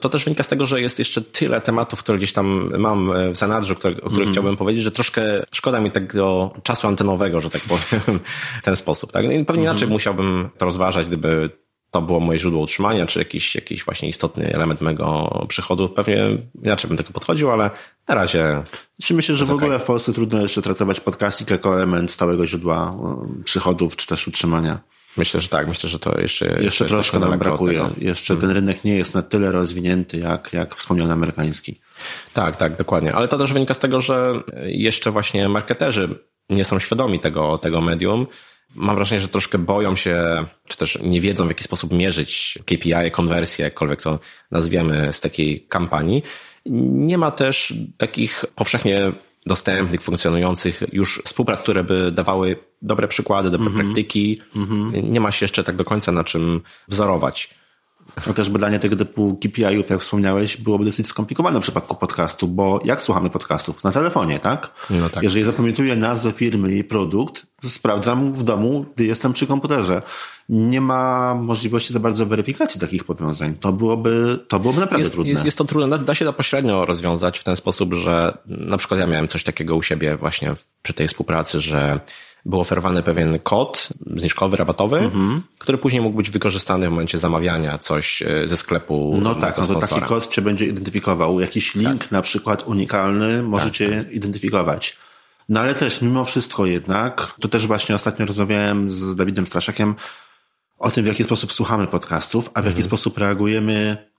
to 0.00 0.08
też 0.08 0.24
wynika 0.24 0.42
z 0.42 0.48
tego, 0.48 0.66
że 0.66 0.80
jest 0.80 0.98
jeszcze 0.98 1.22
tyle 1.22 1.60
tematów, 1.60 2.02
które 2.02 2.18
gdzieś 2.18 2.32
tam 2.32 2.72
mam 2.78 3.12
w 3.32 3.36
zanadrzu, 3.36 3.74
które, 3.74 3.94
o 3.94 3.96
których 3.96 4.16
mm. 4.18 4.32
chciałbym 4.32 4.56
powiedzieć, 4.56 4.84
że 4.84 4.90
troszkę 4.90 5.22
szkoda 5.52 5.80
mi 5.80 5.90
tego 5.90 6.54
czasu 6.62 6.88
antenowego, 6.88 7.40
że 7.40 7.50
tak 7.50 7.62
powiem, 7.62 8.20
w 8.62 8.64
ten 8.64 8.76
sposób. 8.76 9.12
Tak? 9.12 9.24
No 9.24 9.30
pewnie 9.30 9.62
mm. 9.62 9.62
inaczej 9.62 9.88
musiałbym 9.88 10.48
to 10.58 10.64
rozważać, 10.64 11.06
gdyby 11.06 11.50
to 11.92 12.02
było 12.02 12.20
moje 12.20 12.38
źródło 12.38 12.60
utrzymania, 12.60 13.06
czy 13.06 13.18
jakiś, 13.18 13.54
jakiś 13.54 13.84
właśnie 13.84 14.08
istotny 14.08 14.54
element 14.54 14.80
mego 14.80 15.30
przychodu. 15.48 15.88
Pewnie 15.88 16.24
inaczej 16.62 16.88
bym 16.88 16.96
tego 16.96 17.10
podchodził, 17.10 17.50
ale 17.50 17.70
na 18.08 18.14
razie. 18.14 18.62
Czy 19.02 19.14
myślę, 19.14 19.36
że 19.36 19.44
w 19.44 19.50
ogóle 19.50 19.78
w 19.78 19.84
Polsce 19.84 20.12
trudno 20.12 20.40
jeszcze 20.40 20.62
traktować 20.62 21.00
podcasting 21.00 21.50
jako 21.50 21.76
element 21.76 22.10
stałego 22.10 22.46
źródła 22.46 22.96
e, 23.40 23.44
przychodów, 23.44 23.96
czy 23.96 24.06
też 24.06 24.28
utrzymania? 24.28 24.78
Myślę, 25.16 25.40
że 25.40 25.48
tak. 25.48 25.68
Myślę, 25.68 25.90
że 25.90 25.98
to 25.98 26.20
jeszcze, 26.20 26.46
jeszcze, 26.46 26.64
jeszcze 26.64 26.86
troszkę 26.86 27.18
nam 27.18 27.38
brakuje. 27.38 27.90
Jeszcze 27.98 28.36
ten 28.36 28.50
rynek 28.50 28.84
nie 28.84 28.94
jest 28.94 29.14
na 29.14 29.22
tyle 29.22 29.52
rozwinięty, 29.52 30.18
jak, 30.18 30.52
jak 30.52 30.74
wspomniany 30.74 31.12
amerykański. 31.12 31.80
Tak, 32.34 32.56
tak, 32.56 32.76
dokładnie. 32.76 33.14
Ale 33.14 33.28
to 33.28 33.38
też 33.38 33.52
wynika 33.52 33.74
z 33.74 33.78
tego, 33.78 34.00
że 34.00 34.32
jeszcze 34.62 35.10
właśnie 35.10 35.48
marketerzy 35.48 36.18
nie 36.50 36.64
są 36.64 36.78
świadomi 36.78 37.20
tego, 37.20 37.58
tego 37.58 37.80
medium. 37.80 38.26
Mam 38.74 38.96
wrażenie, 38.96 39.20
że 39.20 39.28
troszkę 39.28 39.58
boją 39.58 39.96
się, 39.96 40.44
czy 40.66 40.76
też 40.76 40.98
nie 41.02 41.20
wiedzą, 41.20 41.46
w 41.46 41.48
jaki 41.48 41.64
sposób 41.64 41.92
mierzyć 41.92 42.58
KPI, 42.66 43.10
konwersję, 43.12 43.64
jakkolwiek 43.64 44.02
to 44.02 44.18
nazwiemy 44.50 45.12
z 45.12 45.20
takiej 45.20 45.60
kampanii. 45.60 46.22
Nie 46.66 47.18
ma 47.18 47.30
też 47.30 47.74
takich 47.98 48.44
powszechnie 48.54 49.12
dostępnych, 49.46 50.02
funkcjonujących 50.02 50.82
już 50.92 51.22
współprac, 51.24 51.60
które 51.60 51.84
by 51.84 52.12
dawały 52.12 52.56
dobre 52.82 53.08
przykłady, 53.08 53.50
dobre 53.50 53.66
mm 53.66 53.78
-hmm. 53.78 53.84
praktyki. 53.84 54.40
Mm 54.56 54.68
-hmm. 54.68 55.02
Nie 55.10 55.20
ma 55.20 55.32
się 55.32 55.44
jeszcze 55.44 55.64
tak 55.64 55.76
do 55.76 55.84
końca 55.84 56.12
na 56.12 56.24
czym 56.24 56.60
wzorować. 56.88 57.54
No 58.26 58.32
też 58.32 58.50
badanie 58.50 58.78
tego 58.78 58.96
typu 58.96 59.38
KPI-ów, 59.42 59.90
jak 59.90 60.00
wspomniałeś, 60.00 60.56
byłoby 60.56 60.84
dosyć 60.84 61.06
skomplikowane 61.06 61.58
w 61.60 61.62
przypadku 61.62 61.94
podcastu, 61.94 62.48
bo 62.48 62.80
jak 62.84 63.02
słuchamy 63.02 63.30
podcastów? 63.30 63.84
Na 63.84 63.90
telefonie, 63.90 64.40
tak? 64.40 64.70
No 64.90 65.10
tak. 65.10 65.22
Jeżeli 65.22 65.44
zapamiętuję 65.44 65.96
nazwę 65.96 66.32
firmy 66.32 66.74
i 66.74 66.84
produkt, 66.84 67.46
to 67.62 67.70
sprawdzam 67.70 68.32
w 68.32 68.42
domu, 68.42 68.86
gdy 68.94 69.04
jestem 69.04 69.32
przy 69.32 69.46
komputerze. 69.46 70.02
Nie 70.48 70.80
ma 70.80 71.34
możliwości 71.34 71.92
za 71.92 72.00
bardzo 72.00 72.26
weryfikacji 72.26 72.80
takich 72.80 73.04
powiązań. 73.04 73.54
To 73.54 73.72
byłoby, 73.72 74.38
to 74.48 74.60
byłoby 74.60 74.80
naprawdę 74.80 75.02
jest, 75.02 75.14
trudne. 75.14 75.32
Jest, 75.32 75.44
jest 75.44 75.58
to 75.58 75.64
trudne. 75.64 75.98
Da 75.98 76.14
się 76.14 76.24
to 76.24 76.32
pośrednio 76.32 76.84
rozwiązać 76.84 77.38
w 77.38 77.44
ten 77.44 77.56
sposób, 77.56 77.94
że 77.94 78.38
na 78.46 78.76
przykład 78.76 79.00
ja 79.00 79.06
miałem 79.06 79.28
coś 79.28 79.44
takiego 79.44 79.76
u 79.76 79.82
siebie 79.82 80.16
właśnie 80.16 80.54
przy 80.82 80.94
tej 80.94 81.08
współpracy, 81.08 81.60
że 81.60 82.00
był 82.44 82.60
oferowany 82.60 83.02
pewien 83.02 83.38
kod 83.38 83.88
zniżkowy, 84.16 84.56
rabatowy, 84.56 84.98
mhm. 84.98 85.42
który 85.58 85.78
później 85.78 86.02
mógł 86.02 86.16
być 86.16 86.30
wykorzystany 86.30 86.86
w 86.86 86.90
momencie 86.90 87.18
zamawiania 87.18 87.78
coś 87.78 88.22
e, 88.22 88.48
ze 88.48 88.56
sklepu. 88.56 89.18
No 89.22 89.34
tak, 89.34 89.58
no 89.58 89.66
to 89.66 89.74
taki 89.74 90.00
kod 90.00 90.28
cię 90.28 90.42
będzie 90.42 90.66
identyfikował. 90.66 91.40
Jakiś 91.40 91.74
link 91.74 92.02
tak. 92.02 92.12
na 92.12 92.22
przykład 92.22 92.62
unikalny 92.66 93.42
możecie 93.42 93.88
tak, 93.88 94.04
tak. 94.04 94.12
identyfikować. 94.12 94.96
No 95.48 95.60
ale 95.60 95.74
też 95.74 96.02
mimo 96.02 96.24
wszystko 96.24 96.66
jednak, 96.66 97.34
to 97.40 97.48
też 97.48 97.66
właśnie 97.66 97.94
ostatnio 97.94 98.26
rozmawiałem 98.26 98.90
z 98.90 99.16
Dawidem 99.16 99.46
Straszakiem 99.46 99.94
o 100.78 100.90
tym, 100.90 101.04
w 101.04 101.08
jaki 101.08 101.24
sposób 101.24 101.52
słuchamy 101.52 101.86
podcastów, 101.86 102.50
a 102.54 102.62
w 102.62 102.64
jaki 102.64 102.76
mhm. 102.76 102.86
sposób 102.86 103.18
reagujemy 103.18 104.11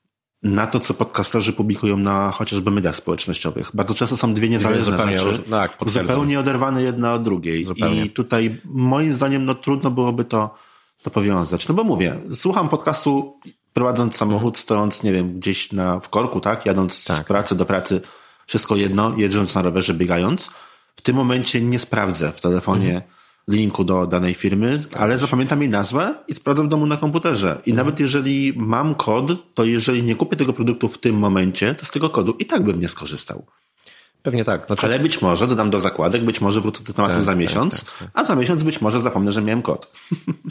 na 0.44 0.68
to, 0.68 0.80
co 0.80 0.94
podcasterzy 0.94 1.54
publikują 1.54 1.98
na 1.98 2.32
chociażby 2.32 2.72
mediach 2.72 2.96
społecznościowych. 2.96 3.72
Bardzo 3.74 3.94
często 3.94 4.18
są 4.18 4.34
dwie 4.34 4.50
niezależne 4.50 4.92
zupełnie, 4.92 5.20
rzeczy, 5.20 5.44
tak, 5.50 5.78
zupełnie 5.86 6.40
oderwane 6.40 6.84
jedna 6.84 7.14
od 7.14 7.24
drugiej. 7.24 7.66
Zupełnie. 7.66 8.06
I 8.06 8.10
tutaj 8.10 8.62
moim 8.66 9.14
zdaniem 9.14 9.46
no, 9.46 9.56
trudno 9.56 9.92
byłoby 9.92 10.26
to, 10.26 10.56
to 11.04 11.10
powiązać. 11.10 11.68
No 11.68 11.76
bo 11.76 11.84
mówię, 11.84 12.20
słucham 12.34 12.70
podcastu 12.70 13.40
prowadząc 13.74 14.16
samochód, 14.16 14.58
stojąc, 14.58 15.04
nie 15.04 15.12
wiem, 15.12 15.40
gdzieś 15.40 15.72
na, 15.72 16.00
w 16.00 16.10
korku, 16.10 16.40
tak? 16.40 16.66
Jadąc 16.66 17.06
tak. 17.06 17.26
z 17.26 17.28
pracy 17.28 17.56
do 17.56 17.66
pracy, 17.66 18.02
wszystko 18.46 18.76
jedno, 18.76 19.14
jedząc 19.18 19.56
na 19.56 19.62
rowerze, 19.62 19.94
biegając. 19.94 20.52
W 20.96 21.02
tym 21.02 21.16
momencie 21.16 21.62
nie 21.62 21.80
sprawdzę 21.80 22.32
w 22.32 22.42
telefonie 22.42 22.96
mhm 22.96 23.23
linku 23.48 23.84
do 23.84 24.08
danej 24.08 24.34
firmy, 24.34 24.80
ale 24.94 25.18
zapamiętam 25.18 25.62
jej 25.62 25.70
nazwę 25.70 26.16
i 26.28 26.34
sprawdzam 26.34 26.66
w 26.66 26.70
domu 26.70 26.86
na 26.86 26.98
komputerze. 26.98 27.48
I 27.66 27.72
mhm. 27.72 27.76
nawet 27.76 28.00
jeżeli 28.00 28.54
mam 28.56 28.96
kod, 28.96 29.32
to 29.54 29.64
jeżeli 29.66 30.04
nie 30.04 30.16
kupię 30.16 30.38
tego 30.38 30.54
produktu 30.54 30.88
w 30.88 30.98
tym 30.98 31.16
momencie, 31.16 31.76
to 31.76 31.86
z 31.86 31.92
tego 31.92 32.10
kodu 32.10 32.36
i 32.40 32.46
tak 32.46 32.64
bym 32.64 32.82
nie 32.82 32.88
skorzystał. 32.88 33.46
Pewnie 34.24 34.44
tak. 34.44 34.66
Znaczy... 34.66 34.86
Ale 34.86 35.00
być 35.00 35.22
może 35.22 35.48
dodam 35.48 35.70
do 35.70 35.80
zakładek, 35.80 36.26
być 36.26 36.42
może 36.42 36.62
wrócę 36.62 36.84
do 36.84 36.94
tematu 36.94 37.14
tak, 37.14 37.24
za 37.24 37.32
tak, 37.32 37.40
miesiąc, 37.40 37.84
tak, 37.84 37.98
tak, 38.00 38.10
a 38.14 38.24
za 38.24 38.36
miesiąc 38.36 38.64
być 38.64 38.82
może 38.82 39.02
zapomnę, 39.02 39.32
że 39.32 39.42
miałem 39.42 39.62
kod. 39.62 39.92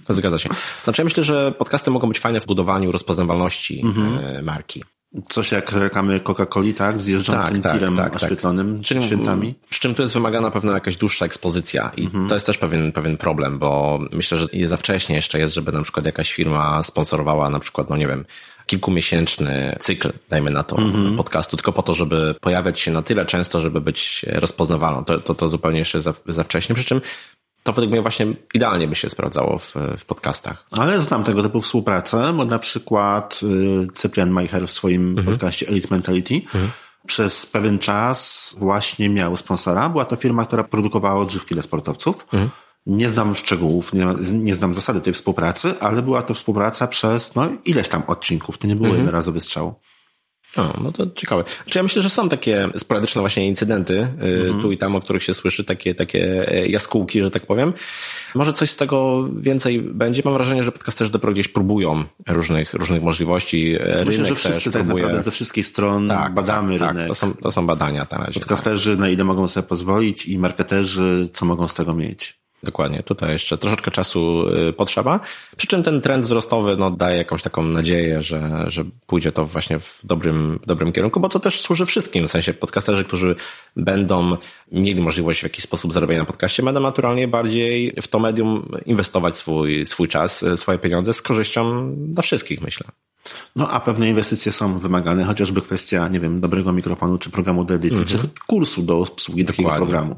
Zgadza 0.08 0.38
się. 0.38 0.48
Znaczy 0.84 1.02
ja 1.02 1.04
myślę, 1.04 1.24
że 1.24 1.52
podcasty 1.58 1.90
mogą 1.90 2.08
być 2.08 2.18
fajne 2.18 2.40
w 2.40 2.46
budowaniu 2.46 2.92
rozpoznawalności 2.92 3.80
mhm. 3.80 4.18
E, 4.18 4.42
marki. 4.42 4.84
Coś 5.28 5.52
jak 5.52 5.72
reklamy 5.72 6.20
Coca-Coli, 6.20 6.74
tak? 6.74 6.98
Z 6.98 7.06
jeżdżącym 7.06 7.54
tak, 7.54 7.62
tak 7.62 7.72
tirem 7.72 7.96
tak, 7.96 8.12
tak, 8.12 8.22
oświetlonym 8.22 8.76
tak. 8.76 8.86
Czyli, 8.86 9.02
świętami. 9.02 9.54
Przy 9.70 9.80
czym 9.80 9.94
tu 9.94 10.02
jest 10.02 10.14
wymagana 10.14 10.50
pewna 10.50 10.72
jakaś 10.72 10.96
dłuższa 10.96 11.24
ekspozycja 11.24 11.90
i 11.96 12.04
mhm. 12.04 12.28
to 12.28 12.34
jest 12.34 12.46
też 12.46 12.58
pewien, 12.58 12.92
pewien 12.92 13.16
problem, 13.16 13.58
bo 13.58 14.00
myślę, 14.12 14.38
że 14.38 14.46
za 14.66 14.76
wcześnie 14.76 15.16
jeszcze 15.16 15.38
jest, 15.38 15.54
żeby 15.54 15.72
na 15.72 15.82
przykład 15.82 16.06
jakaś 16.06 16.32
firma 16.32 16.82
sponsorowała 16.82 17.50
na 17.50 17.58
przykład, 17.58 17.90
no 17.90 17.96
nie 17.96 18.06
wiem, 18.06 18.24
kilkumiesięczny 18.66 19.76
cykl, 19.80 20.12
dajmy 20.28 20.50
na 20.50 20.62
to, 20.62 20.76
mm-hmm. 20.76 21.16
podcastu, 21.16 21.56
tylko 21.56 21.72
po 21.72 21.82
to, 21.82 21.94
żeby 21.94 22.34
pojawiać 22.40 22.80
się 22.80 22.90
na 22.90 23.02
tyle 23.02 23.26
często, 23.26 23.60
żeby 23.60 23.80
być 23.80 24.24
rozpoznawalną. 24.28 25.04
To, 25.04 25.18
to, 25.18 25.34
to 25.34 25.48
zupełnie 25.48 25.78
jeszcze 25.78 26.02
za, 26.02 26.14
za 26.26 26.44
wcześnie. 26.44 26.74
Przy 26.74 26.84
czym 26.84 27.00
to 27.62 27.72
według 27.72 27.92
mnie 27.92 28.02
właśnie 28.02 28.26
idealnie 28.54 28.88
by 28.88 28.94
się 28.94 29.08
sprawdzało 29.08 29.58
w, 29.58 29.74
w 29.98 30.04
podcastach. 30.04 30.66
Ale 30.70 31.02
znam 31.02 31.24
tego 31.24 31.42
typu 31.42 31.60
współpracę, 31.60 32.32
bo 32.32 32.44
na 32.44 32.58
przykład 32.58 33.40
y, 33.42 33.92
Cyprian 33.92 34.30
Majcher 34.30 34.66
w 34.66 34.70
swoim 34.70 35.14
mm-hmm. 35.14 35.24
podcaście 35.24 35.68
Elite 35.68 35.88
Mentality 35.90 36.34
mm-hmm. 36.34 36.68
przez 37.06 37.46
pewien 37.46 37.78
czas 37.78 38.54
właśnie 38.58 39.10
miał 39.10 39.36
sponsora. 39.36 39.88
Była 39.88 40.04
to 40.04 40.16
firma, 40.16 40.44
która 40.44 40.64
produkowała 40.64 41.20
odżywki 41.20 41.54
dla 41.54 41.62
sportowców. 41.62 42.26
Mm-hmm. 42.26 42.48
Nie 42.86 43.08
znam 43.08 43.34
szczegółów, 43.34 43.92
nie, 43.92 44.06
nie, 44.32 44.54
znam 44.54 44.74
zasady 44.74 45.00
tej 45.00 45.12
współpracy, 45.12 45.74
ale 45.80 46.02
była 46.02 46.22
to 46.22 46.34
współpraca 46.34 46.86
przez 46.86 47.34
no, 47.34 47.48
ileś 47.64 47.88
tam 47.88 48.02
odcinków. 48.06 48.58
To 48.58 48.66
nie 48.66 48.76
było 48.76 48.86
mhm. 48.86 49.00
jednorazowy 49.00 49.40
strzał. 49.40 49.74
O, 50.56 50.80
no 50.84 50.92
to 50.92 51.06
ciekawe. 51.14 51.44
Czy 51.66 51.78
ja 51.78 51.82
myślę, 51.82 52.02
że 52.02 52.10
są 52.10 52.28
takie 52.28 52.68
sporadyczne 52.76 53.20
właśnie 53.20 53.46
incydenty 53.46 53.98
mhm. 53.98 54.60
tu 54.60 54.72
i 54.72 54.78
tam, 54.78 54.96
o 54.96 55.00
których 55.00 55.22
się 55.22 55.34
słyszy, 55.34 55.64
takie, 55.64 55.94
takie 55.94 56.48
e, 56.48 56.66
jaskółki, 56.66 57.20
że 57.20 57.30
tak 57.30 57.46
powiem. 57.46 57.72
Może 58.34 58.52
coś 58.52 58.70
z 58.70 58.76
tego 58.76 59.28
więcej 59.36 59.80
będzie. 59.80 60.22
Mam 60.24 60.34
wrażenie, 60.34 60.64
że 60.64 60.72
podcasterzy 60.72 61.12
dopiero 61.12 61.32
gdzieś 61.32 61.48
próbują 61.48 62.04
różnych, 62.28 62.74
różnych 62.74 63.02
możliwości. 63.02 63.76
Myślę, 63.80 64.04
rynek 64.04 64.26
że 64.26 64.34
wszyscy 64.34 64.70
tak 64.70 64.82
próbuje. 64.82 65.02
naprawdę 65.02 65.24
ze 65.24 65.30
wszystkich 65.30 65.66
stron 65.66 66.08
tak, 66.08 66.34
badamy 66.34 66.78
tak, 66.78 66.88
rynek. 66.88 67.02
Tak, 67.02 67.08
to, 67.08 67.14
są, 67.14 67.34
to 67.34 67.50
są 67.50 67.66
badania 67.66 68.06
na 68.12 68.18
razie. 68.18 68.40
Podcasterzy 68.40 68.90
tak. 68.90 69.00
na 69.00 69.08
ile 69.08 69.24
mogą 69.24 69.46
sobie 69.46 69.66
pozwolić 69.66 70.26
i 70.26 70.38
marketerzy 70.38 71.28
co 71.32 71.46
mogą 71.46 71.68
z 71.68 71.74
tego 71.74 71.94
mieć. 71.94 72.41
Dokładnie, 72.62 73.02
tutaj 73.02 73.32
jeszcze 73.32 73.58
troszeczkę 73.58 73.90
czasu 73.90 74.48
y, 74.68 74.72
potrzeba. 74.72 75.20
Przy 75.56 75.66
czym 75.66 75.82
ten 75.82 76.00
trend 76.00 76.24
wzrostowy 76.24 76.76
no, 76.76 76.90
daje 76.90 77.16
jakąś 77.16 77.42
taką 77.42 77.62
nadzieję, 77.62 78.22
że, 78.22 78.64
że 78.66 78.84
pójdzie 79.06 79.32
to 79.32 79.46
właśnie 79.46 79.78
w 79.78 80.00
dobrym, 80.04 80.58
dobrym 80.66 80.92
kierunku, 80.92 81.20
bo 81.20 81.28
to 81.28 81.40
też 81.40 81.60
służy 81.60 81.86
wszystkim. 81.86 82.26
W 82.26 82.30
sensie 82.30 82.54
podcasterzy, 82.54 83.04
którzy 83.04 83.36
będą 83.76 84.36
mieli 84.72 85.00
możliwość 85.00 85.40
w 85.40 85.42
jakiś 85.42 85.64
sposób 85.64 85.92
zarobienia 85.92 86.20
na 86.20 86.26
podcaście, 86.26 86.62
będą 86.62 86.80
naturalnie 86.80 87.28
bardziej 87.28 87.94
w 88.02 88.08
to 88.08 88.18
medium 88.18 88.68
inwestować 88.86 89.34
swój, 89.34 89.86
swój 89.86 90.08
czas, 90.08 90.42
y, 90.42 90.56
swoje 90.56 90.78
pieniądze 90.78 91.12
z 91.12 91.22
korzyścią 91.22 91.94
dla 91.96 92.22
wszystkich, 92.22 92.60
myślę. 92.60 92.86
No 93.56 93.70
a 93.70 93.80
pewne 93.80 94.08
inwestycje 94.08 94.52
są 94.52 94.78
wymagane, 94.78 95.24
chociażby 95.24 95.62
kwestia, 95.62 96.08
nie 96.08 96.20
wiem, 96.20 96.40
dobrego 96.40 96.72
mikrofonu, 96.72 97.18
czy 97.18 97.30
programu 97.30 97.64
do 97.64 97.74
edycji, 97.74 98.02
mhm. 98.02 98.20
czy 98.20 98.28
kursu 98.46 98.82
do 98.82 98.98
obsługi 98.98 99.44
Dokładnie. 99.44 99.64
takiego 99.64 99.84
programu. 99.86 100.16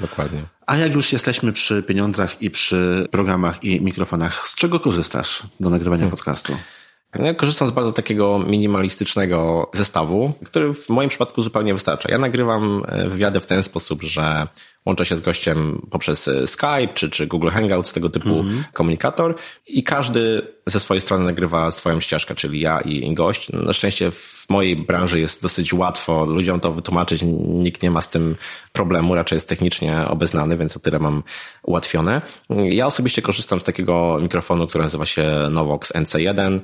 Dokładnie. 0.00 0.42
A 0.66 0.76
jak 0.76 0.94
już 0.94 1.12
jesteśmy 1.12 1.52
przy 1.52 1.82
pieniądzach 1.82 2.42
i 2.42 2.50
przy 2.50 3.08
programach 3.10 3.64
i 3.64 3.80
mikrofonach, 3.80 4.46
z 4.48 4.54
czego 4.54 4.80
korzystasz 4.80 5.42
do 5.60 5.70
nagrywania 5.70 6.00
hmm. 6.00 6.10
podcastu? 6.10 6.56
Ja 7.18 7.34
korzystam 7.34 7.68
z 7.68 7.70
bardzo 7.70 7.92
takiego 7.92 8.38
minimalistycznego 8.38 9.70
zestawu, 9.74 10.32
który 10.44 10.74
w 10.74 10.88
moim 10.88 11.08
przypadku 11.08 11.42
zupełnie 11.42 11.74
wystarcza. 11.74 12.08
Ja 12.10 12.18
nagrywam 12.18 12.82
e, 12.88 13.08
wywiady 13.08 13.40
w 13.40 13.46
ten 13.46 13.62
sposób, 13.62 14.02
że 14.02 14.46
łączę 14.86 15.06
się 15.06 15.16
z 15.16 15.20
gościem 15.20 15.86
poprzez 15.90 16.28
e, 16.28 16.46
Skype 16.46 16.88
czy, 16.94 17.10
czy 17.10 17.26
Google 17.26 17.48
Hangouts, 17.48 17.92
tego 17.92 18.10
typu 18.10 18.28
-hmm. 18.28 18.62
komunikator 18.72 19.34
i 19.66 19.82
każdy 19.84 20.42
ze 20.66 20.80
swojej 20.80 21.00
strony 21.00 21.24
nagrywa 21.24 21.70
swoją 21.70 22.00
ścieżkę, 22.00 22.34
czyli 22.34 22.60
ja 22.60 22.80
i 22.80 23.14
gość. 23.14 23.52
Na 23.52 23.72
szczęście 23.72 24.10
w 24.10 24.46
mojej 24.50 24.76
branży 24.76 25.20
jest 25.20 25.42
dosyć 25.42 25.72
łatwo 25.74 26.24
ludziom 26.24 26.60
to 26.60 26.72
wytłumaczyć, 26.72 27.22
nikt 27.46 27.82
nie 27.82 27.90
ma 27.90 28.00
z 28.00 28.10
tym 28.10 28.36
problemu, 28.72 29.14
raczej 29.14 29.36
jest 29.36 29.48
technicznie 29.48 29.98
obeznany, 30.08 30.56
więc 30.56 30.76
o 30.76 30.80
tyle 30.80 30.98
mam 30.98 31.22
ułatwione. 31.62 32.20
Ja 32.50 32.86
osobiście 32.86 33.22
korzystam 33.22 33.60
z 33.60 33.64
takiego 33.64 34.18
mikrofonu, 34.22 34.66
który 34.66 34.84
nazywa 34.84 35.06
się 35.06 35.24
Novox 35.50 35.92
NC1. 35.92 36.60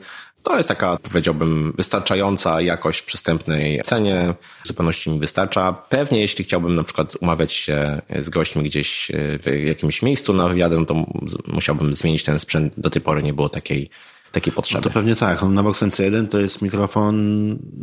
To 0.48 0.56
jest 0.56 0.68
taka, 0.68 0.96
powiedziałbym, 0.96 1.72
wystarczająca 1.76 2.60
jakość 2.60 3.00
w 3.00 3.04
przystępnej 3.04 3.82
cenie. 3.84 4.34
W 4.64 4.68
zupełności 4.68 5.10
mi 5.10 5.18
wystarcza. 5.18 5.72
Pewnie 5.72 6.20
jeśli 6.20 6.44
chciałbym 6.44 6.74
na 6.74 6.82
przykład 6.82 7.16
umawiać 7.20 7.52
się 7.52 8.02
z 8.18 8.28
gośćmi 8.30 8.62
gdzieś 8.62 9.12
w 9.14 9.64
jakimś 9.66 10.02
miejscu 10.02 10.32
na 10.32 10.48
wywiadę, 10.48 10.76
no 10.76 10.86
to 10.86 11.06
musiałbym 11.46 11.94
zmienić 11.94 12.24
ten 12.24 12.38
sprzęt. 12.38 12.72
Do 12.76 12.90
tej 12.90 13.02
pory 13.02 13.22
nie 13.22 13.32
było 13.32 13.48
takiej 13.48 13.90
takiej 14.32 14.52
potrzeby. 14.52 14.80
No 14.84 14.90
to 14.90 14.94
pewnie 14.94 15.16
tak. 15.16 15.42
Na 15.42 15.62
Vox 15.62 15.82
NC1 15.82 16.28
to 16.28 16.38
jest 16.38 16.62
mikrofon 16.62 17.16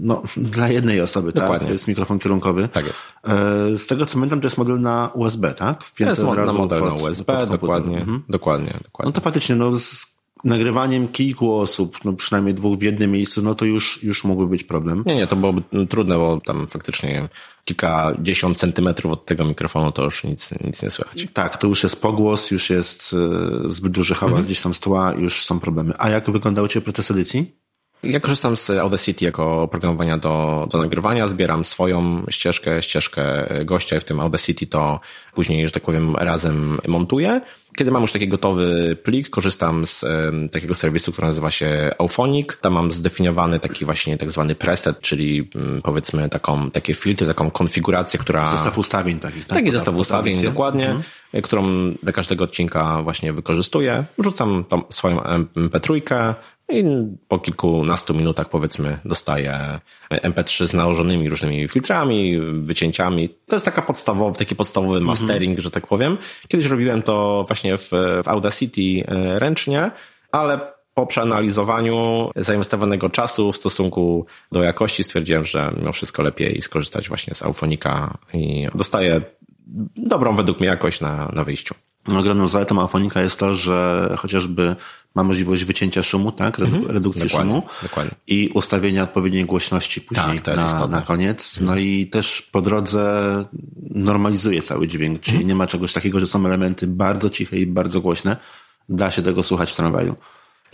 no, 0.01 0.24
dla 0.38 0.70
jednej 0.70 1.01
osoby, 1.01 1.34
tak? 1.34 1.43
Dokładnie. 1.43 1.59
tak? 1.59 1.68
To 1.68 1.72
jest 1.72 1.88
mikrofon 1.88 2.20
kierunkowy. 2.20 2.68
Tak 2.68 2.88
jest. 2.88 3.03
E, 3.28 3.78
z 3.78 3.88
tego 3.88 4.05
co 4.05 4.13
pamiętam, 4.13 4.41
to 4.41 4.45
jest 4.45 4.57
model 4.57 4.82
na 4.82 5.11
USB, 5.13 5.53
tak? 5.53 5.84
Wpięty 5.84 6.16
to 6.16 6.22
jest 6.22 6.24
model 6.57 6.80
pod, 6.80 6.86
na 6.86 6.93
USB, 6.93 7.47
dokładnie, 7.47 7.97
mhm. 7.97 8.24
dokładnie, 8.30 8.74
dokładnie. 8.84 9.09
No 9.09 9.11
to 9.11 9.22
faktycznie, 9.22 9.55
no 9.55 9.76
z 9.76 10.14
nagrywaniem 10.45 11.07
kilku 11.07 11.53
osób, 11.53 11.97
no 12.05 12.13
przynajmniej 12.13 12.53
dwóch 12.53 12.79
w 12.79 12.81
jednym 12.81 13.11
miejscu, 13.11 13.41
no 13.41 13.55
to 13.55 13.65
już, 13.65 14.03
już 14.03 14.23
mógłby 14.23 14.47
być 14.47 14.63
problem. 14.63 15.03
Nie, 15.05 15.15
nie, 15.15 15.27
to 15.27 15.35
byłoby 15.35 15.61
trudne, 15.89 16.17
bo 16.17 16.41
tam 16.45 16.67
faktycznie 16.67 17.27
kilkadziesiąt 17.65 18.57
centymetrów 18.57 19.13
od 19.13 19.25
tego 19.25 19.45
mikrofonu 19.45 19.91
to 19.91 20.03
już 20.03 20.23
nic, 20.23 20.53
nic 20.63 20.83
nie 20.83 20.91
słychać. 20.91 21.27
Tak, 21.33 21.57
to 21.57 21.67
już 21.67 21.83
jest 21.83 22.01
pogłos, 22.01 22.51
już 22.51 22.69
jest 22.69 23.15
e, 23.67 23.71
zbyt 23.71 23.91
duży 23.91 24.15
hałas 24.15 24.31
mhm. 24.31 24.45
gdzieś 24.45 24.61
tam 24.61 24.73
z 24.73 24.79
tła, 24.79 25.13
już 25.13 25.45
są 25.45 25.59
problemy. 25.59 25.93
A 25.97 26.09
jak 26.09 26.31
wyglądał 26.31 26.67
Cię 26.67 26.81
proces 26.81 27.11
edycji? 27.11 27.65
Ja 28.03 28.19
korzystam 28.19 28.57
z 28.57 28.69
Audacity 28.69 29.25
jako 29.25 29.61
oprogramowania 29.61 30.17
do, 30.17 30.67
do 30.71 30.77
nagrywania, 30.77 31.27
zbieram 31.27 31.65
swoją 31.65 32.25
ścieżkę, 32.29 32.81
ścieżkę 32.81 33.47
gościa, 33.65 33.99
w 33.99 34.03
tym 34.03 34.19
Audacity 34.19 34.67
to 34.67 34.99
później, 35.33 35.67
że 35.67 35.71
tak 35.71 35.83
powiem, 35.83 36.15
razem 36.15 36.79
montuję. 36.87 37.41
Kiedy 37.76 37.91
mam 37.91 38.01
już 38.01 38.11
taki 38.11 38.28
gotowy 38.28 38.97
plik, 39.03 39.30
korzystam 39.30 39.88
z 39.88 40.03
um, 40.03 40.49
takiego 40.49 40.76
serwisu, 40.76 41.11
który 41.11 41.28
nazywa 41.28 41.51
się 41.51 41.91
Auphonic. 41.99 42.47
Tam 42.61 42.73
mam 42.73 42.91
zdefiniowany 42.91 43.59
taki 43.59 43.86
właśnie 43.86 44.17
tak 44.17 44.32
zwany 44.32 44.55
preset, 44.55 45.01
czyli 45.01 45.49
um, 45.55 45.82
powiedzmy 45.84 46.30
taką, 46.30 46.71
takie 46.71 46.93
filtry, 46.93 47.28
taką 47.28 47.51
konfigurację, 47.51 48.19
która... 48.19 48.47
Zestaw 48.47 48.78
ustawień 48.78 49.19
takich. 49.19 49.45
Tak? 49.45 49.57
Taki 49.57 49.71
zestaw 49.71 49.95
ustawień, 49.95 50.41
dokładnie, 50.41 50.89
mhm. 50.89 51.03
którą 51.43 51.91
dla 52.03 52.11
każdego 52.11 52.43
odcinka 52.43 53.01
właśnie 53.01 53.34
wykorzystuję. 53.34 54.03
Wrzucam 54.17 54.63
tą 54.69 54.82
swoją 54.89 55.17
MP3, 55.55 56.01
i 56.70 56.84
po 57.28 57.39
kilkunastu 57.39 58.13
minutach 58.13 58.49
powiedzmy 58.49 58.99
dostaję 59.05 59.80
MP3 60.11 60.68
z 60.68 60.74
nałożonymi 60.74 61.30
różnymi 61.30 61.68
filtrami, 61.68 62.39
wycięciami. 62.39 63.30
To 63.47 63.55
jest 63.55 63.66
taka 63.66 63.82
podstawowy, 63.82 64.38
taki 64.38 64.55
podstawowy 64.55 64.97
mhm. 64.97 65.05
mastering, 65.05 65.59
że 65.59 65.72
tak 65.72 65.88
powiem. 65.88 66.18
Kiedyś 66.47 66.66
robiłem 66.66 67.01
to 67.01 67.43
właśnie 67.47 67.78
w, 67.78 67.89
w 68.24 68.28
Audacity 68.28 68.82
e, 69.07 69.39
ręcznie, 69.39 69.91
ale 70.32 70.59
po 70.93 71.05
przeanalizowaniu 71.05 72.30
zainwestowanego 72.36 73.09
czasu 73.09 73.51
w 73.51 73.55
stosunku 73.55 74.26
do 74.51 74.63
jakości 74.63 75.03
stwierdziłem, 75.03 75.45
że 75.45 75.72
mimo 75.78 75.91
wszystko 75.91 76.24
lepiej 76.24 76.61
skorzystać 76.61 77.09
właśnie 77.09 77.34
z 77.34 77.43
Aufonika 77.43 78.18
i 78.34 78.68
dostaję 78.76 79.22
dobrą 79.97 80.36
według 80.36 80.59
mnie 80.59 80.68
jakość 80.68 81.01
na, 81.01 81.32
na 81.34 81.43
wyjściu. 81.43 81.76
Ogromną 82.18 82.47
zaletą 82.47 82.82
Aufonika 82.82 83.22
jest 83.22 83.39
to, 83.39 83.55
że 83.55 84.09
chociażby 84.18 84.76
ma 85.16 85.24
możliwość 85.24 85.66
wycięcia 85.66 86.03
szumu, 86.03 86.32
tak? 86.32 86.59
Mhm. 86.59 86.88
Redukcji 86.88 87.24
dokładnie, 87.24 87.51
szumu. 87.53 87.68
Dokładnie. 87.84 88.11
I 88.28 88.51
ustawienia 88.53 89.03
odpowiedniej 89.03 89.45
głośności 89.45 90.01
później 90.01 90.39
tak, 90.39 90.57
na, 90.57 90.88
na 90.88 91.01
koniec. 91.01 91.59
No 91.61 91.72
mhm. 91.72 91.80
i 91.88 92.07
też 92.07 92.41
po 92.41 92.61
drodze 92.61 93.45
normalizuje 93.89 94.61
cały 94.61 94.88
dźwięk, 94.88 95.20
czyli 95.20 95.36
mhm. 95.38 95.47
nie 95.47 95.55
ma 95.55 95.68
czegoś 95.68 95.93
takiego, 95.93 96.20
że 96.20 96.28
są 96.28 96.45
elementy 96.45 96.88
bardzo 96.88 97.30
ciche 97.30 97.57
i 97.57 97.68
bardzo 97.68 98.01
głośne. 98.01 98.38
Da 98.89 99.11
się 99.11 99.22
tego 99.22 99.43
słuchać 99.43 99.72
w 99.72 99.76
tramwaju. 99.76 100.16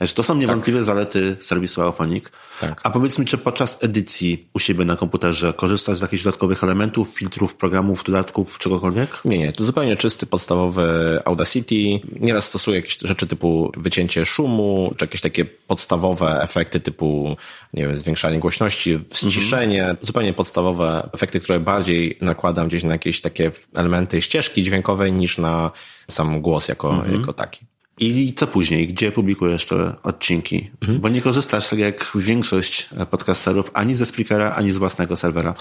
Także 0.01 0.15
to 0.15 0.23
są 0.23 0.35
niewątpliwe 0.35 0.79
tak. 0.79 0.85
zalety 0.85 1.35
serwisu 1.39 1.81
Auphonic. 1.81 2.25
Tak. 2.61 2.81
A 2.83 2.89
powiedz 2.89 3.19
mi, 3.19 3.25
czy 3.25 3.37
podczas 3.37 3.83
edycji 3.83 4.47
u 4.53 4.59
siebie 4.59 4.85
na 4.85 4.95
komputerze 4.95 5.53
korzystasz 5.53 5.97
z 5.97 6.01
jakichś 6.01 6.23
dodatkowych 6.23 6.63
elementów, 6.63 7.09
filtrów, 7.09 7.55
programów, 7.55 8.03
dodatków, 8.03 8.59
czegokolwiek? 8.59 9.21
Nie, 9.25 9.37
nie. 9.37 9.53
To 9.53 9.63
zupełnie 9.63 9.95
czysty, 9.95 10.25
podstawowy 10.25 11.19
Audacity. 11.25 11.75
Nieraz 12.19 12.49
stosuję 12.49 12.77
jakieś 12.77 12.97
rzeczy 13.03 13.27
typu 13.27 13.71
wycięcie 13.77 14.25
szumu, 14.25 14.93
czy 14.97 15.05
jakieś 15.05 15.21
takie 15.21 15.45
podstawowe 15.45 16.41
efekty 16.41 16.79
typu, 16.79 17.35
nie 17.73 17.87
wiem, 17.87 17.97
zwiększanie 17.97 18.39
głośności, 18.39 18.99
ściszenie. 19.13 19.81
Mhm. 19.81 19.97
Zupełnie 20.01 20.33
podstawowe 20.33 21.09
efekty, 21.13 21.39
które 21.39 21.59
bardziej 21.59 22.17
nakładam 22.21 22.67
gdzieś 22.67 22.83
na 22.83 22.91
jakieś 22.91 23.21
takie 23.21 23.51
elementy 23.75 24.21
ścieżki 24.21 24.63
dźwiękowej 24.63 25.13
niż 25.13 25.37
na 25.37 25.71
sam 26.09 26.41
głos 26.41 26.67
jako, 26.67 26.93
mhm. 26.93 27.19
jako 27.19 27.33
taki. 27.33 27.70
I 28.01 28.33
co 28.33 28.47
później? 28.47 28.87
Gdzie 28.87 29.11
publikujesz 29.11 29.65
te 29.65 29.93
odcinki? 30.03 30.69
Mhm. 30.81 30.99
Bo 30.99 31.09
nie 31.09 31.21
korzystasz, 31.21 31.69
tak 31.69 31.79
jak 31.79 32.11
większość 32.15 32.89
podcasterów, 33.09 33.71
ani 33.73 33.95
ze 33.95 34.05
speakera, 34.05 34.51
ani 34.51 34.71
z 34.71 34.77
własnego 34.77 35.15
serwera. 35.15 35.53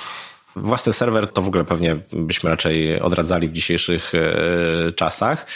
Własny 0.56 0.92
serwer 0.92 1.28
to 1.28 1.42
w 1.42 1.48
ogóle 1.48 1.64
pewnie 1.64 1.96
byśmy 2.12 2.50
raczej 2.50 3.00
odradzali 3.00 3.48
w 3.48 3.52
dzisiejszych 3.52 4.12
e, 4.14 4.92
czasach. 4.92 5.46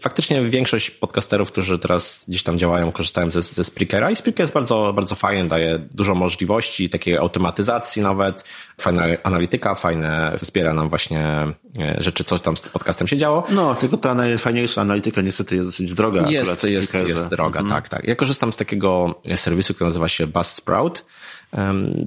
Faktycznie 0.00 0.42
większość 0.42 0.90
podcasterów, 0.90 1.52
którzy 1.52 1.78
teraz 1.78 2.24
gdzieś 2.28 2.42
tam 2.42 2.58
działają, 2.58 2.92
korzystają 2.92 3.30
ze, 3.30 3.42
ze 3.42 3.64
Spreakera 3.64 4.10
i 4.10 4.16
Spreaker 4.16 4.40
jest 4.40 4.54
bardzo, 4.54 4.92
bardzo 4.92 5.14
fajny, 5.14 5.48
daje 5.48 5.78
dużo 5.78 6.14
możliwości, 6.14 6.90
takiej 6.90 7.16
automatyzacji 7.16 8.02
nawet, 8.02 8.44
fajna 8.80 9.04
analityka, 9.22 9.74
fajne, 9.74 10.32
wspiera 10.42 10.74
nam 10.74 10.88
właśnie 10.88 11.20
e, 11.78 11.96
rzeczy, 11.98 12.24
co 12.24 12.38
tam 12.38 12.56
z 12.56 12.68
podcastem 12.68 13.08
się 13.08 13.16
działo. 13.16 13.46
No, 13.50 13.74
tylko 13.74 13.96
ta 13.96 14.14
najfajniejsza 14.14 14.80
analityka 14.80 15.20
niestety 15.20 15.56
jest 15.56 15.68
dosyć 15.68 15.94
droga. 15.94 16.30
Jest, 16.30 16.70
jest, 16.70 17.08
jest 17.08 17.28
droga, 17.28 17.60
mhm. 17.60 17.82
tak, 17.82 17.88
tak. 17.88 18.08
Ja 18.08 18.16
korzystam 18.16 18.52
z 18.52 18.56
takiego 18.56 19.20
serwisu, 19.34 19.74
który 19.74 19.88
nazywa 19.88 20.08
się 20.08 20.26
Buzzsprout. 20.26 21.04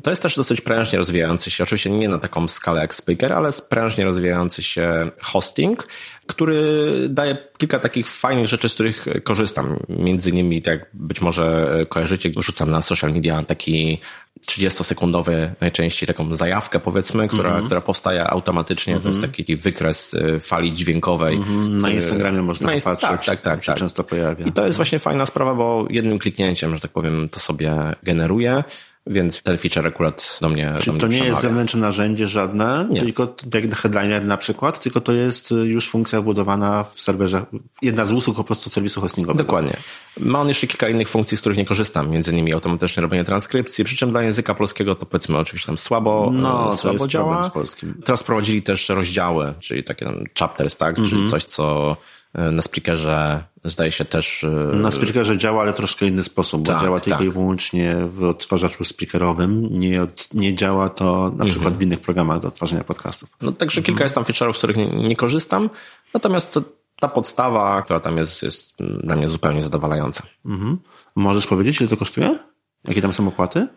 To 0.03 0.09
jest 0.09 0.21
też 0.21 0.35
dosyć 0.35 0.61
prężnie 0.61 0.99
rozwijający 0.99 1.51
się, 1.51 1.63
oczywiście 1.63 1.89
nie 1.89 2.09
na 2.09 2.17
taką 2.17 2.47
skalę 2.47 2.81
jak 2.81 2.95
Spreaker, 2.95 3.33
ale 3.33 3.49
prężnie 3.69 4.05
rozwijający 4.05 4.63
się 4.63 5.11
hosting, 5.21 5.87
który 6.27 6.63
daje 7.09 7.37
kilka 7.57 7.79
takich 7.79 8.07
fajnych 8.07 8.47
rzeczy, 8.47 8.69
z 8.69 8.73
których 8.73 9.05
korzystam. 9.23 9.79
Między 9.89 10.29
innymi, 10.29 10.61
tak 10.61 10.85
być 10.93 11.21
może 11.21 11.77
kojarzycie, 11.89 12.29
wrzucam 12.29 12.71
na 12.71 12.81
social 12.81 13.13
media 13.13 13.43
taki 13.43 13.99
30-sekundowy 14.47 15.49
najczęściej 15.61 16.07
taką 16.07 16.35
zajawkę 16.35 16.79
powiedzmy, 16.79 17.27
która, 17.27 17.49
mm 17.49 17.61
-hmm. 17.61 17.65
która 17.65 17.81
powstaje 17.81 18.27
automatycznie. 18.27 18.93
Mm 18.93 18.99
-hmm. 18.99 19.03
To 19.03 19.09
jest 19.09 19.17
mhm. 19.17 19.33
taki 19.33 19.55
wykres 19.55 20.13
y, 20.13 20.39
fali 20.39 20.73
dźwiękowej. 20.73 21.35
Mm 21.35 21.47
-hmm. 21.47 21.81
Na 21.81 21.89
Instagramie 21.89 22.41
można 22.41 22.67
na, 22.67 22.81
patrzeć. 22.81 23.09
Tak, 23.09 23.25
tak, 23.25 23.41
tak, 23.41 23.65
tak. 23.65 23.77
często 23.77 24.03
pojawia. 24.03 24.45
I 24.45 24.51
to 24.51 24.65
jest 24.65 24.77
właśnie 24.77 24.99
fajna 24.99 25.25
sprawa, 25.25 25.55
bo 25.55 25.87
jednym 25.89 26.19
kliknięciem, 26.19 26.75
że 26.75 26.81
tak 26.81 26.91
powiem, 26.91 27.29
to 27.29 27.39
sobie 27.39 27.75
generuje. 28.03 28.63
Więc 29.07 29.41
ten 29.41 29.57
feature 29.57 29.87
akurat 29.87 30.37
do 30.41 30.49
mnie. 30.49 30.73
Czyli 30.79 30.85
do 30.85 31.07
mnie 31.07 31.17
to 31.17 31.23
nie 31.23 31.29
jest 31.29 31.41
zewnętrzne 31.41 31.79
narzędzie 31.79 32.27
żadne, 32.27 32.87
nie. 32.89 32.99
tylko 32.99 33.35
jak 33.53 33.75
headliner 33.75 34.25
na 34.25 34.37
przykład, 34.37 34.79
tylko 34.79 35.01
to 35.01 35.11
jest 35.11 35.51
już 35.63 35.89
funkcja 35.89 36.21
wbudowana 36.21 36.83
w 36.83 37.01
serwerze, 37.01 37.45
jedna 37.81 38.05
z 38.05 38.11
usług 38.11 38.37
po 38.37 38.43
prostu 38.43 38.69
serwisu 38.69 39.01
hostingowego. 39.01 39.43
Dokładnie. 39.43 39.77
Ma 40.19 40.39
on 40.39 40.47
jeszcze 40.47 40.67
kilka 40.67 40.89
innych 40.89 41.09
funkcji, 41.09 41.37
z 41.37 41.39
których 41.39 41.57
nie 41.57 41.65
korzystam, 41.65 42.09
między 42.09 42.31
innymi 42.31 42.53
automatyczne 42.53 43.01
robienie 43.01 43.23
transkrypcji, 43.23 43.85
przy 43.85 43.95
czym 43.95 44.11
dla 44.11 44.23
języka 44.23 44.55
polskiego 44.55 44.95
to 44.95 45.05
powiedzmy 45.05 45.37
oczywiście 45.37 45.67
tam 45.67 45.77
słabo, 45.77 46.31
no, 46.33 46.77
słabo 46.77 47.07
działa. 47.07 47.43
Z 47.43 47.49
polskim. 47.49 48.01
Teraz 48.05 48.23
prowadzili 48.23 48.61
też 48.61 48.89
rozdziały, 48.89 49.53
czyli 49.59 49.83
takie 49.83 50.11
chapters, 50.39 50.77
tak, 50.77 50.95
czyli 50.95 51.07
mhm. 51.07 51.27
coś, 51.27 51.45
co 51.45 51.97
na 52.33 52.61
Spreakerze 52.61 53.43
zdaje 53.65 53.91
się 53.91 54.05
też... 54.05 54.43
E, 54.43 54.75
na 54.75 54.91
Spreakerze 54.91 55.37
działa, 55.37 55.61
ale 55.61 55.73
troszkę 55.73 56.05
inny 56.07 56.23
sposób, 56.23 56.65
tak, 56.65 56.75
bo 56.75 56.81
działa 56.81 56.99
tylko 56.99 57.19
tak. 57.19 57.27
i 57.27 57.31
wyłącznie 57.31 57.95
w 58.07 58.23
odtwarzaczu 58.23 58.83
speakerowym. 58.83 59.79
Nie, 59.79 60.07
nie 60.33 60.55
działa 60.55 60.89
to 60.89 61.31
na 61.35 61.45
przykład 61.45 61.73
mhm. 61.73 61.75
w 61.75 61.81
innych 61.81 61.99
programach 61.99 62.39
do 62.39 62.47
odtwarzania 62.47 62.83
podcastów. 62.83 63.29
No 63.41 63.51
także 63.51 63.81
kilka 63.81 64.03
jest 64.03 64.15
tam 64.15 64.23
feature'ów, 64.23 64.53
z 64.53 64.57
których 64.57 64.77
nie, 64.77 64.85
nie 64.87 65.15
korzystam, 65.15 65.69
natomiast 66.13 66.53
to, 66.53 66.61
ta 66.99 67.07
podstawa, 67.07 67.81
która 67.81 67.99
tam 67.99 68.17
jest, 68.17 68.43
jest 68.43 68.75
dla 69.03 69.15
mnie 69.15 69.29
zupełnie 69.29 69.63
zadowalająca. 69.63 70.23
Mhm. 70.45 70.77
Możesz 71.15 71.47
powiedzieć, 71.47 71.81
ile 71.81 71.89
to 71.89 71.97
kosztuje? 71.97 72.39
Jakie 72.87 73.01
tam 73.01 73.13
są 73.13 73.27
opłaty? 73.27 73.67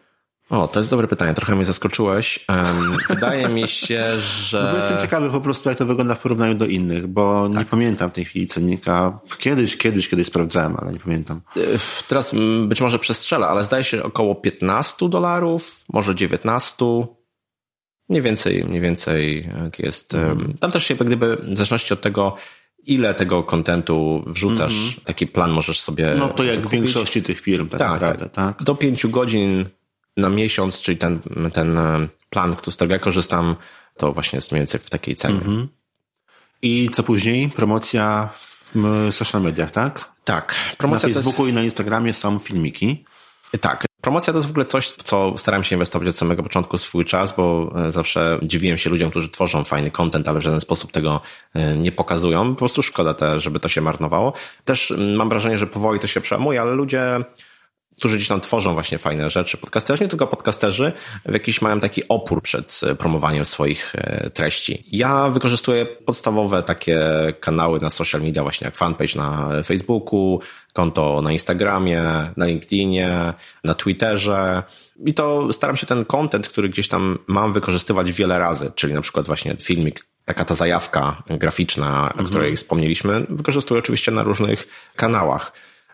O, 0.51 0.69
to 0.69 0.81
jest 0.81 0.91
dobre 0.91 1.09
pytanie. 1.09 1.35
Trochę 1.35 1.55
mnie 1.55 1.65
zaskoczyłeś. 1.65 2.47
Wydaje 3.09 3.49
mi 3.49 3.69
się, 3.69 4.21
że... 4.21 4.63
No 4.65 4.71
bo 4.71 4.77
jestem 4.77 4.99
ciekawy 4.99 5.31
po 5.31 5.41
prostu, 5.41 5.69
jak 5.69 5.79
to 5.79 5.87
wygląda 5.87 6.15
w 6.15 6.21
porównaniu 6.21 6.55
do 6.55 6.67
innych, 6.67 7.07
bo 7.07 7.49
tak. 7.49 7.59
nie 7.59 7.65
pamiętam 7.65 8.11
w 8.11 8.15
tej 8.15 8.25
chwili 8.25 8.47
cennika. 8.47 9.19
Kiedyś, 9.39 9.77
kiedyś, 9.77 10.09
kiedyś 10.09 10.27
sprawdzałem, 10.27 10.77
ale 10.79 10.93
nie 10.93 10.99
pamiętam. 10.99 11.41
Teraz 12.09 12.35
być 12.67 12.81
może 12.81 12.99
przestrzelę, 12.99 13.47
ale 13.47 13.65
zdaje 13.65 13.85
się 13.85 14.03
około 14.03 14.35
15 14.35 15.09
dolarów, 15.09 15.85
może 15.93 16.15
19. 16.15 16.87
Mniej 18.09 18.23
więcej, 18.23 18.65
mniej 18.65 18.81
więcej 18.81 19.49
jak 19.65 19.79
jest. 19.79 20.15
Mhm. 20.15 20.59
Tam 20.61 20.71
też 20.71 20.87
się 20.87 20.95
jak 20.95 21.07
gdyby, 21.07 21.37
w 21.37 21.57
zależności 21.57 21.95
od 21.95 22.01
tego, 22.01 22.37
ile 22.87 23.15
tego 23.15 23.43
kontentu 23.43 24.25
wrzucasz, 24.27 24.73
mm 24.73 24.89
-hmm. 24.89 25.05
taki 25.05 25.27
plan 25.27 25.51
możesz 25.51 25.81
sobie. 25.81 26.15
No 26.19 26.29
to 26.29 26.45
jak 26.45 26.67
w 26.67 26.71
większości 26.71 27.23
tych 27.23 27.41
firm, 27.41 27.69
tak, 27.69 27.79
tak 27.79 27.91
naprawdę, 27.91 28.29
tak. 28.29 28.63
Do 28.63 28.75
pięciu 28.75 29.11
godzin 29.11 29.65
na 30.19 30.29
miesiąc, 30.29 30.81
czyli 30.81 30.99
ten, 30.99 31.21
ten 31.53 31.79
e, 31.79 32.09
plan, 32.31 32.57
z 32.71 32.75
którego 32.75 32.95
ja 32.95 32.99
korzystam, 32.99 33.57
to 33.97 34.13
właśnie 34.13 34.37
jest 34.37 34.53
mniej 34.53 34.61
więcej 34.61 34.81
w 34.81 34.91
takiej 34.91 35.17
cenie. 35.17 35.35
Mhm. 35.35 35.69
I 36.63 36.91
co 36.93 37.03
później? 37.03 37.49
Promocja 37.49 38.29
w 38.33 39.09
social 39.11 39.43
mediach, 39.43 39.71
tak? 39.71 40.13
Tak. 40.25 40.55
Promocja 40.79 41.09
na 41.09 41.15
Facebooku 41.15 41.47
jest... 41.47 41.53
i 41.53 41.55
na 41.55 41.63
Instagramie 41.63 42.13
są 42.13 42.39
filmiki. 42.39 43.05
Tak. 43.61 43.85
Promocja 44.01 44.33
to 44.33 44.39
jest 44.39 44.49
w 44.49 44.51
ogóle 44.51 44.65
coś, 44.65 44.91
co 44.91 45.35
starałem 45.39 45.65
się 45.65 45.77
inwestować 45.77 46.09
od 46.09 46.17
samego 46.17 46.43
początku 46.43 46.79
swój 46.79 47.05
czas, 47.05 47.35
bo 47.37 47.75
e, 47.77 47.93
zawsze 47.93 48.39
dziwiłem 48.43 48.79
się 48.79 48.91
ludziom, 48.91 49.11
którzy 49.11 49.29
tworzą 49.29 49.65
fajny 49.65 49.91
content, 49.91 50.29
ale 50.29 50.41
w 50.41 50.43
żaden 50.43 50.61
sposób 50.61 50.93
tego 50.93 51.21
e, 51.55 51.77
nie 51.77 51.93
pokazują. 51.93 52.51
Po 52.51 52.59
prostu 52.59 52.83
szkoda, 52.83 53.15
te, 53.15 53.41
żeby 53.41 53.61
to 53.61 53.69
się 53.69 53.81
marnowało. 53.81 54.33
Też 54.65 54.95
mam 55.17 55.29
wrażenie, 55.29 55.59
że 55.59 55.67
powoli 55.67 56.01
to 56.01 56.07
się 56.07 56.21
przełamuje, 56.21 56.61
ale 56.61 56.73
ludzie 56.73 57.25
którzy 57.99 58.17
gdzieś 58.17 58.29
tam 58.29 58.41
tworzą 58.41 58.75
właśnie 58.75 58.99
fajne 58.99 59.31
rzeczy. 59.31 59.57
Podcasterzy, 59.57 60.05
nie 60.05 60.09
tylko 60.09 60.27
podcasterzy, 60.27 60.93
w 61.27 61.33
jakiś 61.33 61.63
mają 61.63 61.81
taki 61.81 62.09
opór 62.09 62.43
przed 62.43 62.81
e, 62.83 62.95
promowaniem 62.95 63.45
swoich 63.45 63.95
e, 63.95 64.31
treści. 64.31 64.85
Ja 64.93 65.29
wykorzystuję 65.29 65.87
podstawowe 65.87 66.63
takie 66.63 67.01
kanały 67.41 67.81
na 67.81 67.91
social 67.91 68.23
media, 68.23 68.43
właśnie 68.43 68.65
jak 68.65 68.77
fanpage 68.77 69.17
na 69.17 69.49
Facebooku, 69.65 70.41
konto 70.73 71.23
na 71.23 71.33
Instagramie, 71.33 72.03
na 72.37 72.47
LinkedInie, 72.47 73.33
na 73.65 73.75
Twitterze. 73.75 74.63
I 75.07 75.15
to 75.15 75.53
staram 75.53 75.77
się 75.77 75.87
ten 75.87 76.05
content, 76.05 76.49
który 76.49 76.69
gdzieś 76.69 76.89
tam 76.89 77.19
mam, 77.27 77.53
wykorzystywać 77.53 78.13
wiele 78.13 78.39
razy, 78.39 78.73
czyli 78.75 78.95
na 78.95 79.01
przykład 79.01 79.27
właśnie 79.27 79.57
filmik, 79.57 80.01
taka 80.25 80.45
ta 80.45 80.55
zajawka 80.55 81.23
graficzna, 81.27 82.03
mhm. 82.07 82.27
o 82.27 82.29
której 82.29 82.57
wspomnieliśmy, 82.57 83.27
wykorzystuję 83.29 83.79
oczywiście 83.79 84.13
na 84.13 84.23
różnych 84.23 84.91
kanałach 84.97 85.53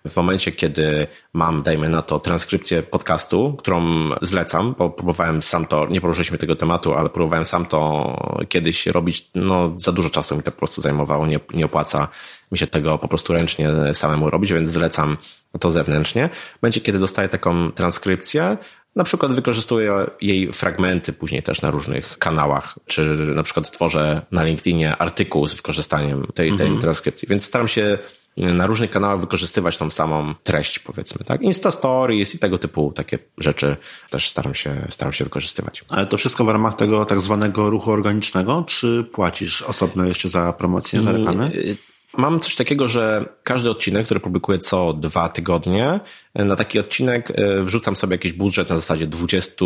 w 0.08 0.16
momencie, 0.16 0.52
kiedy 0.52 1.06
mam, 1.32 1.62
dajmy 1.62 1.88
na 1.88 2.02
to, 2.02 2.20
transkrypcję 2.20 2.82
podcastu, 2.82 3.54
którą 3.58 3.84
zlecam, 4.22 4.74
bo 4.78 4.90
próbowałem 4.90 5.42
sam 5.42 5.66
to, 5.66 5.86
nie 5.86 6.00
poruszyliśmy 6.00 6.38
tego 6.38 6.56
tematu, 6.56 6.94
ale 6.94 7.08
próbowałem 7.08 7.44
sam 7.44 7.66
to 7.66 8.16
kiedyś 8.48 8.86
robić, 8.86 9.30
no 9.34 9.74
za 9.76 9.92
dużo 9.92 10.10
czasu 10.10 10.36
mi 10.36 10.42
to 10.42 10.50
po 10.50 10.58
prostu 10.58 10.80
zajmowało, 10.80 11.26
nie, 11.26 11.40
nie 11.54 11.64
opłaca 11.64 12.08
mi 12.52 12.58
się 12.58 12.66
tego 12.66 12.98
po 12.98 13.08
prostu 13.08 13.32
ręcznie 13.32 13.70
samemu 13.92 14.30
robić, 14.30 14.52
więc 14.52 14.70
zlecam 14.70 15.16
to 15.60 15.70
zewnętrznie. 15.70 16.30
Będzie, 16.62 16.80
kiedy 16.80 16.98
dostaję 16.98 17.28
taką 17.28 17.72
transkrypcję, 17.72 18.56
na 18.96 19.04
przykład 19.04 19.32
wykorzystuję 19.32 20.06
jej 20.20 20.52
fragmenty 20.52 21.12
później 21.12 21.42
też 21.42 21.62
na 21.62 21.70
różnych 21.70 22.18
kanałach, 22.18 22.78
czy 22.86 23.04
na 23.16 23.42
przykład 23.42 23.66
stworzę 23.66 24.22
na 24.32 24.44
LinkedInie 24.44 24.96
artykuł 24.96 25.48
z 25.48 25.54
wykorzystaniem 25.54 26.26
tej, 26.34 26.34
tej 26.34 26.66
mhm. 26.66 26.80
transkrypcji. 26.80 27.28
Więc 27.28 27.44
staram 27.44 27.68
się 27.68 27.98
na 28.36 28.66
różnych 28.66 28.90
kanałach 28.90 29.20
wykorzystywać 29.20 29.76
tą 29.76 29.90
samą 29.90 30.34
treść, 30.42 30.78
powiedzmy, 30.78 31.24
tak? 31.24 31.42
Insta 31.42 31.70
Stories 31.70 32.34
i 32.34 32.38
tego 32.38 32.58
typu 32.58 32.92
takie 32.92 33.18
rzeczy 33.38 33.76
też 34.10 34.28
staram 34.28 34.54
się, 34.54 34.86
staram 34.90 35.12
się 35.12 35.24
wykorzystywać. 35.24 35.84
Ale 35.88 36.06
to 36.06 36.16
wszystko 36.16 36.44
w 36.44 36.48
ramach 36.48 36.74
tego 36.74 37.04
tak 37.04 37.20
zwanego 37.20 37.70
ruchu 37.70 37.92
organicznego, 37.92 38.64
czy 38.68 39.04
płacisz 39.12 39.62
osobno 39.62 40.04
jeszcze 40.04 40.28
za 40.28 40.52
promocję, 40.52 41.02
za 41.02 41.12
reklamę? 41.12 41.50
Y, 41.54 41.76
mam 42.16 42.40
coś 42.40 42.56
takiego, 42.56 42.88
że 42.88 43.24
każdy 43.42 43.70
odcinek, 43.70 44.04
który 44.04 44.20
publikuję 44.20 44.58
co 44.58 44.92
dwa 44.92 45.28
tygodnie, 45.28 46.00
na 46.34 46.56
taki 46.56 46.78
odcinek 46.78 47.30
y, 47.30 47.62
wrzucam 47.62 47.96
sobie 47.96 48.14
jakiś 48.14 48.32
budżet 48.32 48.68
na 48.68 48.76
zasadzie 48.76 49.06
20 49.06 49.64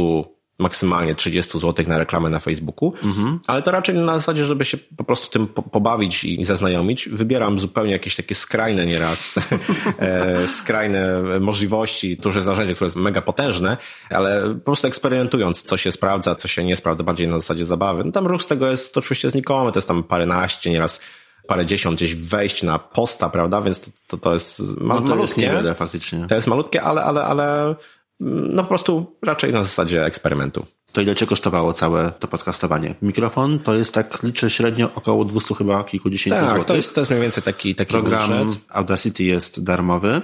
maksymalnie 0.58 1.14
30 1.14 1.58
zł 1.58 1.86
na 1.88 1.98
reklamę 1.98 2.30
na 2.30 2.38
Facebooku, 2.38 2.92
mhm. 3.04 3.40
ale 3.46 3.62
to 3.62 3.70
raczej 3.70 3.94
na 3.94 4.14
zasadzie, 4.14 4.46
żeby 4.46 4.64
się 4.64 4.78
po 4.96 5.04
prostu 5.04 5.30
tym 5.30 5.46
pobawić 5.46 6.24
i 6.24 6.44
zaznajomić. 6.44 7.08
Wybieram 7.08 7.60
zupełnie 7.60 7.92
jakieś 7.92 8.16
takie 8.16 8.34
skrajne 8.34 8.86
nieraz, 8.86 9.38
e, 9.98 10.48
skrajne 10.48 11.22
możliwości. 11.40 12.16
To 12.16 12.28
już 12.28 12.36
jest 12.36 12.48
narzędzie, 12.48 12.74
które 12.74 12.86
jest 12.86 12.96
mega 12.96 13.22
potężne, 13.22 13.76
ale 14.10 14.54
po 14.54 14.64
prostu 14.64 14.86
eksperymentując, 14.86 15.62
co 15.62 15.76
się 15.76 15.92
sprawdza, 15.92 16.34
co 16.34 16.48
się 16.48 16.64
nie 16.64 16.76
sprawdza, 16.76 17.04
bardziej 17.04 17.28
na 17.28 17.38
zasadzie 17.38 17.66
zabawy. 17.66 18.04
No 18.04 18.12
tam 18.12 18.26
ruch 18.26 18.42
z 18.42 18.46
tego 18.46 18.70
jest 18.70 18.98
oczywiście 18.98 19.30
znikomy, 19.30 19.72
to 19.72 19.78
jest 19.78 19.88
tam 19.88 20.02
paręnaście, 20.02 20.70
nieraz 20.70 21.00
parę 21.48 21.66
dziesiąt 21.66 21.96
gdzieś 21.96 22.14
wejść 22.14 22.62
na 22.62 22.78
posta, 22.78 23.28
prawda? 23.28 23.62
Więc 23.62 23.80
to, 23.80 23.90
to, 24.06 24.16
to 24.16 24.32
jest 24.32 24.60
ma, 24.80 24.94
no 24.94 25.00
to 25.00 25.06
malutkie. 25.06 25.42
Jest 25.42 25.78
faktycznie. 25.78 26.26
To 26.26 26.34
jest 26.34 26.46
malutkie, 26.46 26.82
ale, 26.82 27.02
ale, 27.02 27.24
ale 27.24 27.74
no 28.20 28.62
po 28.62 28.68
prostu 28.68 29.16
raczej 29.22 29.52
na 29.52 29.62
zasadzie 29.62 30.04
eksperymentu. 30.04 30.66
To 30.92 31.00
ile 31.00 31.16
Cię 31.16 31.26
kosztowało 31.26 31.72
całe 31.72 32.10
to 32.10 32.28
podcastowanie? 32.28 32.94
Mikrofon 33.02 33.58
to 33.58 33.74
jest 33.74 33.94
tak, 33.94 34.22
liczę 34.22 34.50
średnio 34.50 34.90
około 34.94 35.24
200 35.24 35.54
chyba 35.54 35.84
kilkudziesięciu 35.84 36.38
tak, 36.38 36.48
złotych. 36.48 36.66
to 36.66 36.76
jest, 36.76 36.94
to 36.94 37.00
jest 37.00 37.10
mniej 37.10 37.22
więcej 37.22 37.42
taki, 37.42 37.74
taki 37.74 37.90
Program 37.90 38.44
budżet. 38.44 38.60
Audacity 38.68 39.24
jest 39.24 39.64
darmowy, 39.64 40.22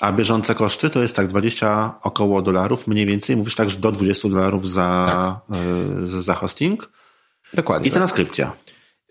a 0.00 0.12
bieżące 0.12 0.54
koszty 0.54 0.90
to 0.90 1.02
jest 1.02 1.16
tak 1.16 1.26
20 1.26 1.94
około 2.02 2.42
dolarów 2.42 2.86
mniej 2.86 3.06
więcej. 3.06 3.36
Mówisz 3.36 3.54
tak, 3.54 3.70
że 3.70 3.76
do 3.76 3.92
20 3.92 4.28
dolarów 4.28 4.70
za, 4.70 5.42
tak. 5.48 5.58
y, 6.02 6.22
za 6.22 6.34
hosting. 6.34 6.90
Dokładnie. 7.54 7.88
I 7.88 7.90
transkrypcja. 7.90 8.52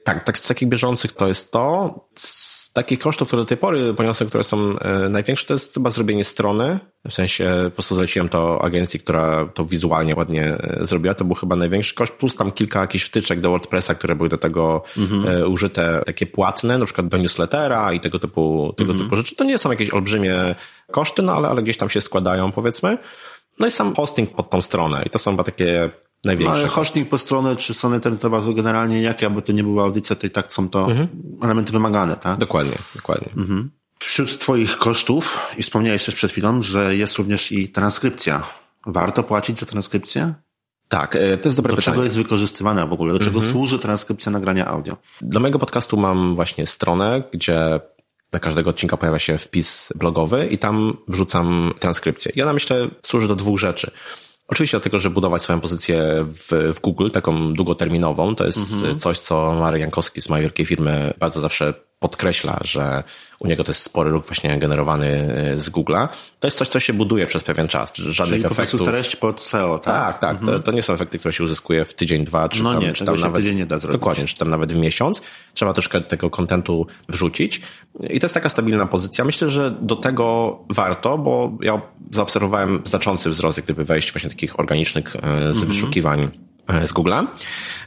Tak, 0.04 0.24
tak 0.24 0.40
z 0.40 0.48
takich 0.48 0.70
bieżących 0.70 1.12
to 1.12 1.28
jest 1.28 1.52
to. 1.52 1.96
Z 2.16 2.61
takich 2.74 3.00
kosztów, 3.00 3.28
które 3.28 3.42
do 3.42 3.46
tej 3.46 3.58
pory 3.58 3.94
poniosłem, 3.94 4.30
które 4.30 4.44
są 4.44 4.80
e, 4.80 5.10
największe, 5.10 5.46
to 5.46 5.54
jest 5.54 5.74
chyba 5.74 5.90
zrobienie 5.90 6.24
strony. 6.24 6.80
W 7.10 7.14
sensie 7.14 7.62
po 7.66 7.72
prostu 7.72 7.96
zleciłem 7.96 8.30
to 8.30 8.62
agencji, 8.64 9.00
która 9.00 9.50
to 9.54 9.66
wizualnie 9.66 10.16
ładnie 10.16 10.44
e, 10.44 10.78
zrobiła. 10.82 11.14
To 11.14 11.26
był 11.26 11.36
chyba 11.36 11.56
największy 11.56 11.96
koszt, 11.96 12.14
plus 12.14 12.36
tam 12.36 12.52
kilka 12.52 12.82
jakichś 12.82 13.06
wtyczek 13.06 13.42
do 13.42 13.50
WordPressa, 13.50 13.96
które 13.96 14.16
były 14.16 14.30
do 14.30 14.38
tego 14.38 14.84
mhm. 14.98 15.52
użyte, 15.52 16.02
takie 16.06 16.26
płatne, 16.26 16.78
na 16.78 16.86
przykład 16.86 17.08
do 17.08 17.18
newslettera 17.18 17.94
i 17.94 18.00
tego 18.00 18.20
typu, 18.20 18.74
tego 18.78 18.92
mhm. 18.92 19.10
typu 19.10 19.16
rzeczy. 19.16 19.36
To 19.36 19.44
nie 19.44 19.58
są 19.58 19.72
jakieś 19.72 19.90
olbrzymie 19.90 20.56
koszty, 20.92 21.22
no 21.22 21.34
ale, 21.34 21.48
ale 21.48 21.64
gdzieś 21.64 21.78
tam 21.78 21.90
się 21.90 22.02
składają, 22.02 22.52
powiedzmy. 22.52 22.98
No 23.60 23.68
i 23.68 23.72
sam 23.72 23.96
hosting 23.96 24.36
pod 24.36 24.50
tą 24.50 24.62
stronę. 24.62 25.04
I 25.06 25.10
to 25.10 25.20
są 25.20 25.32
chyba 25.32 25.44
takie 25.44 25.90
największe. 26.24 26.54
No, 26.54 26.60
ale 26.60 26.68
hosting 26.68 27.10
po 27.10 27.18
stronę 27.18 27.56
czy 27.56 27.74
strona 27.74 27.96
internetowa 27.96 28.42
to 28.42 28.54
generalnie 28.54 29.02
jak 29.02 29.24
aby 29.24 29.42
to 29.42 29.52
nie 29.52 29.64
była 29.64 29.84
audycja, 29.84 30.16
to 30.16 30.28
i 30.28 30.30
tak 30.30 30.54
są 30.54 30.70
to 30.70 30.92
mhm. 30.92 31.08
elementy 31.44 31.72
wymagane, 31.72 32.16
tak? 32.16 32.40
Dokładnie, 32.40 32.78
dokładnie. 32.96 33.30
Mhm. 33.38 33.72
Wśród 34.00 34.38
twoich 34.38 34.78
kosztów, 34.78 35.52
i 35.58 35.64
wspomniałeś 35.64 36.06
też 36.06 36.16
przed 36.16 36.32
chwilą, 36.32 36.64
że 36.64 36.96
jest 36.96 37.16
również 37.18 37.52
i 37.52 37.70
transkrypcja. 37.70 38.44
Warto 38.86 39.24
płacić 39.24 39.60
za 39.60 39.66
transkrypcję? 39.66 40.34
Tak, 40.88 41.16
e, 41.16 41.38
to 41.38 41.48
jest 41.48 41.58
dobre 41.58 41.72
do 41.72 41.76
pytanie. 41.76 41.96
Do 41.96 42.00
czego 42.00 42.04
jest 42.04 42.18
wykorzystywana 42.18 42.86
w 42.86 42.94
ogóle? 42.94 43.14
Do 43.14 43.20
czego 43.20 43.36
mhm. 43.36 43.52
służy 43.52 43.80
transkrypcja 43.80 44.32
nagrania 44.32 44.68
audio? 44.68 44.98
Do 45.22 45.40
mojego 45.40 45.60
podcastu 45.60 45.98
mam 45.98 46.36
właśnie 46.36 46.68
stronę, 46.68 47.24
gdzie 47.34 47.80
na 48.32 48.40
każdego 48.40 48.70
odcinka 48.70 48.98
pojawia 48.98 49.20
się 49.20 49.38
wpis 49.38 49.94
blogowy 49.96 50.48
i 50.48 50.58
tam 50.58 50.98
wrzucam 51.08 51.74
transkrypcję. 51.80 52.32
I 52.36 52.42
ona 52.42 52.54
myślę 52.54 52.88
służy 53.04 53.28
do 53.28 53.36
dwóch 53.36 53.60
rzeczy. 53.60 53.92
Oczywiście 54.52 54.78
dlatego, 54.78 55.00
że 55.00 55.10
budować 55.10 55.42
swoją 55.42 55.62
pozycję 55.62 56.26
w, 56.28 56.74
w 56.76 56.82
Google, 56.82 57.10
taką 57.10 57.54
długoterminową, 57.54 58.36
to 58.36 58.46
jest 58.46 58.74
mhm. 58.74 59.00
coś, 59.00 59.20
co 59.20 59.54
Marek 59.54 59.82
Jankowski 59.82 60.22
z 60.22 60.30
mojej 60.30 60.44
wielkiej 60.44 60.66
firmy 60.66 61.14
bardzo 61.20 61.42
zawsze 61.42 61.74
podkreśla, 62.02 62.60
że 62.62 63.04
u 63.40 63.48
niego 63.48 63.64
to 63.64 63.72
jest 63.72 63.84
spory 63.84 64.12
ruch 64.12 64.26
właśnie 64.26 64.60
generowany 64.60 65.08
y, 65.54 65.62
z 65.62 65.70
Google'a. 65.70 66.08
To 66.40 66.48
jest 66.48 66.58
coś, 66.58 66.68
co 66.68 66.80
się 66.80 66.94
buduje 66.94 67.28
przez 67.28 67.44
pewien 67.44 67.68
czas. 67.68 67.96
Żadnych 67.96 68.42
Czyli 68.42 68.54
efektów. 68.54 68.80
Po 68.80 68.86
treść 68.86 69.16
pod 69.16 69.42
SEO, 69.42 69.80
tak? 69.80 69.94
Tak, 69.94 70.20
tak. 70.20 70.32
Mhm. 70.32 70.58
To, 70.58 70.64
to, 70.64 70.72
nie 70.72 70.82
są 70.82 70.94
efekty, 70.94 71.20
które 71.20 71.34
się 71.34 71.44
uzyskuje 71.44 71.86
w 71.86 71.94
tydzień, 71.94 72.26
dwa, 72.26 72.50
czy 72.50 72.64
no 72.64 72.74
tam, 72.74 72.82
nie, 72.82 72.94
czy 72.94 73.06
tam 73.06 73.16
nawet. 73.16 73.36
tydzień 73.36 73.58
nie 73.58 73.66
da 73.66 73.80
zrobić. 73.80 74.00
Dokładnie, 74.00 74.26
czy 74.26 74.38
tam 74.38 74.50
nawet 74.50 74.74
w 74.74 74.76
miesiąc. 74.76 75.22
Trzeba 75.54 75.74
troszkę 75.74 76.02
tego 76.02 76.30
kontentu 76.30 76.88
wrzucić. 77.10 77.62
I 78.10 78.20
to 78.20 78.26
jest 78.26 78.34
taka 78.34 78.50
stabilna 78.50 78.86
pozycja. 78.86 79.26
Myślę, 79.26 79.50
że 79.50 79.72
do 79.82 79.96
tego 79.96 80.58
warto, 80.70 81.18
bo 81.18 81.58
ja 81.62 81.82
zaobserwowałem 82.12 82.82
znaczący 82.86 83.30
wzrost, 83.30 83.58
jak 83.58 83.66
gdyby 83.66 83.86
wejść 83.86 84.12
właśnie 84.14 84.30
takich 84.30 84.60
organicznych 84.60 85.16
y, 85.16 85.20
z 85.20 85.24
mhm. 85.24 85.68
wyszukiwań 85.68 86.32
z 86.86 86.94
Google'a. 86.94 87.26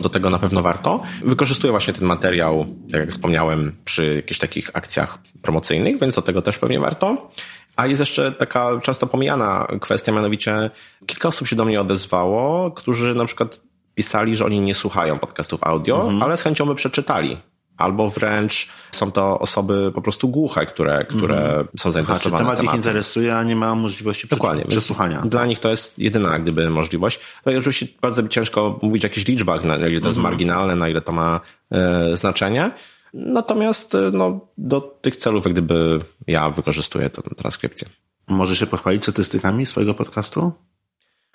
Do 0.00 0.08
tego 0.08 0.30
na 0.30 0.38
pewno 0.38 0.62
warto. 0.62 1.02
Wykorzystuję 1.24 1.70
właśnie 1.70 1.94
ten 1.94 2.04
materiał, 2.04 2.66
tak 2.92 3.00
jak 3.00 3.10
wspomniałem, 3.10 3.76
przy 3.84 4.14
jakichś 4.14 4.40
takich 4.40 4.70
akcjach 4.72 5.18
promocyjnych, 5.42 5.98
więc 5.98 6.14
do 6.14 6.22
tego 6.22 6.42
też 6.42 6.58
pewnie 6.58 6.80
warto. 6.80 7.30
A 7.76 7.86
jest 7.86 8.00
jeszcze 8.00 8.32
taka 8.32 8.80
często 8.82 9.06
pomijana 9.06 9.66
kwestia, 9.80 10.12
mianowicie 10.12 10.70
kilka 11.06 11.28
osób 11.28 11.48
się 11.48 11.56
do 11.56 11.64
mnie 11.64 11.80
odezwało, 11.80 12.70
którzy 12.70 13.14
na 13.14 13.24
przykład 13.24 13.60
pisali, 13.94 14.36
że 14.36 14.44
oni 14.44 14.60
nie 14.60 14.74
słuchają 14.74 15.18
podcastów 15.18 15.62
audio, 15.62 15.96
mhm. 15.96 16.22
ale 16.22 16.36
z 16.36 16.42
chęcią 16.42 16.66
by 16.66 16.74
przeczytali 16.74 17.36
albo 17.76 18.08
wręcz 18.08 18.68
są 18.92 19.12
to 19.12 19.38
osoby 19.38 19.92
po 19.94 20.02
prostu 20.02 20.28
głuche, 20.28 20.66
które, 20.66 21.04
które 21.04 21.54
mm. 21.54 21.68
są 21.78 21.92
zainteresowane. 21.92 22.36
Aha, 22.36 22.44
temat 22.44 22.58
tematem. 22.58 22.74
ich 22.74 22.84
interesuje, 22.84 23.36
a 23.36 23.42
nie 23.42 23.56
ma 23.56 23.74
możliwości 23.74 24.28
Dokładnie, 24.28 24.64
przesłuchania. 24.64 25.22
Dla 25.24 25.46
nich 25.46 25.58
to 25.58 25.70
jest 25.70 25.98
jedyna 25.98 26.38
gdyby 26.38 26.70
możliwość. 26.70 27.20
No 27.46 27.52
i 27.52 27.56
oczywiście 27.56 27.86
bardzo 28.02 28.28
ciężko 28.28 28.78
mówić 28.82 29.04
o 29.04 29.06
jakichś 29.06 29.26
liczbach, 29.26 29.64
na 29.64 29.74
ile 29.76 29.84
to 29.84 29.86
mm. 29.86 29.94
jest 29.94 30.06
mhm. 30.06 30.22
marginalne, 30.22 30.76
na 30.76 30.88
ile 30.88 31.00
to 31.00 31.12
ma 31.12 31.40
e, 31.70 32.16
znaczenie. 32.16 32.70
Natomiast 33.14 33.94
e, 33.94 34.10
no, 34.12 34.40
do 34.58 34.80
tych 34.80 35.16
celów, 35.16 35.44
jak 35.44 35.52
gdyby 35.52 36.00
ja 36.26 36.50
wykorzystuję 36.50 37.10
tę 37.10 37.22
transkrypcję. 37.22 37.88
Może 38.28 38.56
się 38.56 38.66
pochwalić 38.66 39.02
statystykami 39.02 39.66
swojego 39.66 39.94
podcastu? 39.94 40.52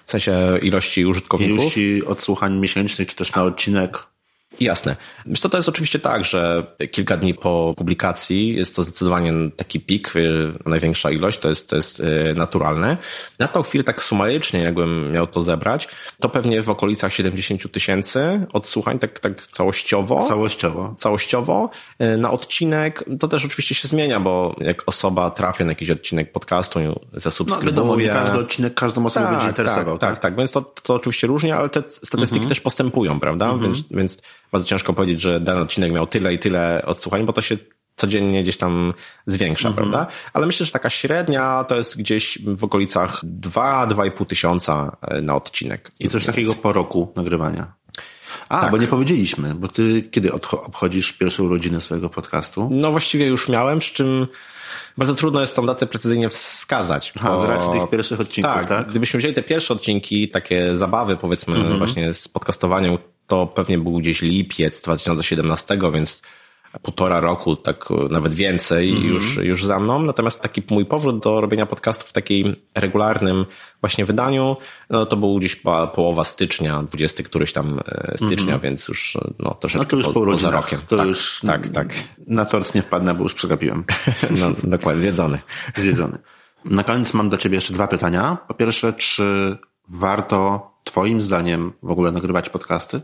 W 0.05 0.11
sensie 0.11 0.59
ilości 0.61 1.05
użytkowników? 1.05 1.59
Ilości 1.59 2.05
odsłuchań 2.05 2.59
miesięcznych, 2.59 3.07
czy 3.07 3.15
też 3.15 3.35
na 3.35 3.43
odcinek? 3.43 4.07
Jasne. 4.59 4.95
Wiesz 5.25 5.39
co, 5.39 5.49
to 5.49 5.57
jest 5.57 5.69
oczywiście 5.69 5.99
tak, 5.99 6.23
że 6.23 6.67
kilka 6.91 7.17
dni 7.17 7.33
po 7.33 7.73
publikacji 7.77 8.55
jest 8.55 8.75
to 8.75 8.83
zdecydowanie 8.83 9.33
taki 9.55 9.79
pik, 9.79 10.15
y, 10.15 10.53
największa 10.65 11.11
ilość, 11.11 11.39
to 11.39 11.49
jest, 11.49 11.69
to 11.69 11.75
jest 11.75 11.99
y, 11.99 12.33
naturalne. 12.35 12.97
Na 13.39 13.47
tą 13.47 13.63
chwilę 13.63 13.83
tak 13.83 14.01
sumarycznie, 14.01 14.59
jakbym 14.59 15.11
miał 15.11 15.27
to 15.27 15.41
zebrać, 15.41 15.87
to 16.19 16.29
pewnie 16.29 16.61
w 16.61 16.69
okolicach 16.69 17.13
70 17.13 17.71
tysięcy 17.71 18.47
odsłuchań, 18.53 18.99
tak, 18.99 19.19
tak 19.19 19.47
całościowo. 19.47 20.21
Całościowo. 20.21 20.95
Całościowo. 20.97 21.69
Y, 22.01 22.17
na 22.17 22.31
odcinek, 22.31 23.03
to 23.19 23.27
też 23.27 23.45
oczywiście 23.45 23.75
się 23.75 23.87
zmienia, 23.87 24.19
bo 24.19 24.55
jak 24.61 24.83
osoba 24.85 25.31
trafia 25.31 25.65
na 25.65 25.71
jakiś 25.71 25.89
odcinek 25.89 26.31
podcastu, 26.31 26.79
zasubskrybuje. 27.13 27.71
No 27.75 27.81
wiadomo, 27.81 27.95
nie 28.01 28.09
każdy 28.09 28.39
odcinek 28.39 28.73
każdą 28.73 29.05
osobę 29.05 29.25
tak, 29.25 29.33
będzie 29.33 29.49
interesował. 29.49 29.97
Tak, 29.97 30.09
tak, 30.09 30.21
tak, 30.21 30.35
więc 30.35 30.51
to, 30.51 30.61
to 30.61 30.93
oczywiście 30.93 31.27
różnie, 31.27 31.55
ale 31.55 31.69
te 31.69 31.81
statystyki 31.81 32.35
mhm. 32.35 32.49
też 32.49 32.61
postępują, 32.61 33.19
prawda? 33.19 33.45
Mhm. 33.45 33.63
Więc, 33.63 33.83
więc 33.91 34.21
bardzo 34.51 34.67
ciężko 34.67 34.93
powiedzieć, 34.93 35.21
że 35.21 35.39
dany 35.39 35.61
odcinek 35.61 35.91
miał 35.91 36.07
tyle 36.07 36.33
i 36.33 36.39
tyle 36.39 36.85
odsłuchań, 36.85 37.25
bo 37.25 37.33
to 37.33 37.41
się 37.41 37.57
codziennie 37.95 38.43
gdzieś 38.43 38.57
tam 38.57 38.93
zwiększa, 39.25 39.69
mhm. 39.69 39.89
prawda? 39.89 40.11
Ale 40.33 40.45
myślę, 40.47 40.65
że 40.65 40.71
taka 40.71 40.89
średnia 40.89 41.63
to 41.63 41.75
jest 41.75 41.97
gdzieś 41.97 42.39
w 42.45 42.63
okolicach 42.63 43.21
2-2,5 43.25 44.25
tysiąca 44.25 44.97
e, 45.01 45.21
na 45.21 45.35
odcinek. 45.35 45.91
I 45.99 46.07
coś 46.07 46.25
takiego 46.25 46.55
po 46.55 46.73
roku 46.73 47.13
nagrywania. 47.15 47.73
A, 48.49 48.61
tak. 48.61 48.71
bo 48.71 48.77
nie 48.77 48.87
powiedzieliśmy, 48.87 49.55
bo 49.55 49.67
ty 49.67 50.03
kiedy 50.11 50.33
obchodzisz 50.33 51.13
pierwszą 51.13 51.43
urodzinę 51.43 51.81
swojego 51.81 52.09
podcastu? 52.09 52.67
No 52.71 52.91
właściwie 52.91 53.25
już 53.25 53.49
miałem, 53.49 53.81
z 53.81 53.85
czym 53.85 54.27
bardzo 54.97 55.15
trudno 55.15 55.41
jest 55.41 55.55
tą 55.55 55.65
datę 55.65 55.87
precyzyjnie 55.87 56.29
wskazać. 56.29 57.13
A, 57.21 57.37
z 57.37 57.43
racji 57.43 57.71
tych 57.71 57.89
pierwszych 57.89 58.19
odcinków, 58.19 58.53
tak? 58.53 58.65
tak? 58.65 58.89
Gdybyśmy 58.89 59.17
wzięli 59.19 59.33
te 59.33 59.43
pierwsze 59.43 59.73
odcinki, 59.73 60.29
takie 60.29 60.77
zabawy 60.77 61.17
powiedzmy 61.17 61.55
mhm. 61.55 61.77
właśnie 61.77 62.13
z 62.13 62.27
podcastowaniem, 62.27 62.97
to 63.29 63.47
pewnie 63.47 63.77
był 63.77 63.97
gdzieś 63.97 64.21
lipiec 64.21 64.81
2017, 64.81 65.79
więc 65.93 66.21
półtora 66.81 67.19
roku, 67.19 67.55
tak 67.55 67.85
nawet 68.09 68.33
więcej 68.33 68.89
mm 68.89 69.03
-hmm. 69.03 69.05
już, 69.05 69.37
już 69.37 69.65
za 69.65 69.79
mną. 69.79 69.99
Natomiast 70.03 70.41
taki 70.41 70.63
mój 70.69 70.85
powrót 70.85 71.23
do 71.23 71.41
robienia 71.41 71.65
podcastów 71.65 72.09
w 72.09 72.13
takim 72.13 72.55
regularnym 72.75 73.45
właśnie 73.81 74.05
wydaniu, 74.05 74.57
no 74.89 75.05
to 75.05 75.17
był 75.17 75.37
gdzieś 75.37 75.55
połowa 75.95 76.23
stycznia, 76.23 76.83
20 76.83 77.23
któryś 77.23 77.53
tam 77.53 77.79
e, 77.87 78.17
stycznia, 78.17 78.47
mm 78.47 78.59
-hmm. 78.59 78.63
więc 78.63 78.87
już 78.87 79.17
no 79.39 79.53
troszeczkę 79.53 79.85
no 79.85 79.89
to 79.89 79.95
już 80.07 80.15
po, 80.15 80.25
po 80.25 80.37
za 80.37 80.51
rokiem. 80.51 80.79
To 80.87 80.97
tak, 80.97 81.07
już 81.07 81.41
tak, 81.47 81.67
tak. 81.67 81.93
Na 82.27 82.45
tort 82.45 82.75
nie 82.75 82.81
wpadnę, 82.81 83.13
bo 83.13 83.23
już 83.23 83.33
przegapiłem. 83.33 83.83
No, 84.39 84.51
dokładnie, 84.63 85.01
zjedzony. 85.01 85.39
Zjedzony. 85.75 86.17
Na 86.65 86.83
koniec 86.83 87.13
mam 87.13 87.29
do 87.29 87.37
ciebie 87.37 87.55
jeszcze 87.55 87.73
dwa 87.73 87.87
pytania. 87.87 88.37
Po 88.47 88.53
pierwsze, 88.53 88.93
czy 88.93 89.57
warto 89.89 90.71
twoim 90.83 91.21
zdaniem 91.21 91.73
w 91.83 91.91
ogóle 91.91 92.11
nagrywać 92.11 92.49
podcasty? 92.49 93.01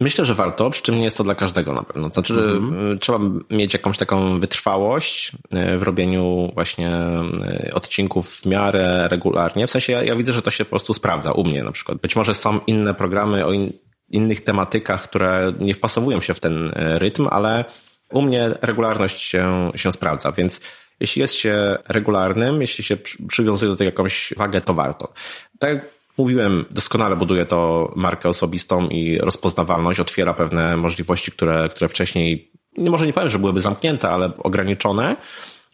Myślę, 0.00 0.24
że 0.24 0.34
warto, 0.34 0.70
przy 0.70 0.82
czym 0.82 0.98
nie 0.98 1.04
jest 1.04 1.16
to 1.16 1.24
dla 1.24 1.34
każdego 1.34 1.74
na 1.74 1.82
pewno. 1.82 2.08
Znaczy, 2.08 2.34
mhm. 2.34 2.98
trzeba 2.98 3.18
mieć 3.50 3.72
jakąś 3.72 3.98
taką 3.98 4.40
wytrwałość 4.40 5.32
e, 5.52 5.78
w 5.78 5.82
robieniu 5.82 6.50
właśnie 6.54 6.88
e, 6.90 7.70
odcinków 7.74 8.34
w 8.34 8.46
miarę 8.46 9.08
regularnie. 9.08 9.66
W 9.66 9.70
sensie 9.70 9.92
ja, 9.92 10.02
ja 10.02 10.16
widzę, 10.16 10.32
że 10.32 10.42
to 10.42 10.50
się 10.50 10.64
po 10.64 10.70
prostu 10.70 10.94
sprawdza 10.94 11.32
u 11.32 11.44
mnie 11.44 11.64
na 11.64 11.72
przykład. 11.72 11.98
Być 11.98 12.16
może 12.16 12.34
są 12.34 12.60
inne 12.66 12.94
programy 12.94 13.46
o 13.46 13.52
in, 13.52 13.72
innych 14.08 14.44
tematykach, 14.44 15.02
które 15.02 15.52
nie 15.60 15.74
wpasowują 15.74 16.20
się 16.20 16.34
w 16.34 16.40
ten 16.40 16.72
rytm, 16.74 17.28
ale 17.30 17.64
u 18.10 18.22
mnie 18.22 18.50
regularność 18.62 19.20
się, 19.20 19.70
się 19.74 19.92
sprawdza, 19.92 20.32
więc 20.32 20.60
jeśli 21.00 21.20
jest 21.20 21.34
się 21.34 21.76
regularnym, 21.88 22.60
jeśli 22.60 22.84
się 22.84 22.96
przywiązuje 23.28 23.70
do 23.70 23.76
tego 23.76 23.88
jakąś 23.88 24.34
wagę, 24.36 24.60
to 24.60 24.74
warto. 24.74 25.12
Tak 25.58 25.99
mówiłem, 26.18 26.64
doskonale 26.70 27.16
buduje 27.16 27.46
to 27.46 27.92
markę 27.96 28.28
osobistą 28.28 28.88
i 28.88 29.18
rozpoznawalność, 29.18 30.00
otwiera 30.00 30.34
pewne 30.34 30.76
możliwości, 30.76 31.32
które, 31.32 31.68
które 31.68 31.88
wcześniej, 31.88 32.50
nie 32.78 32.90
może 32.90 33.06
nie 33.06 33.12
powiem, 33.12 33.28
że 33.28 33.38
byłyby 33.38 33.60
zamknięte, 33.60 34.08
ale 34.08 34.36
ograniczone, 34.38 35.16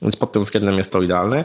więc 0.02 0.16
pod 0.16 0.32
tym 0.32 0.42
względem 0.42 0.76
jest 0.76 0.92
to 0.92 1.02
idealne. 1.02 1.44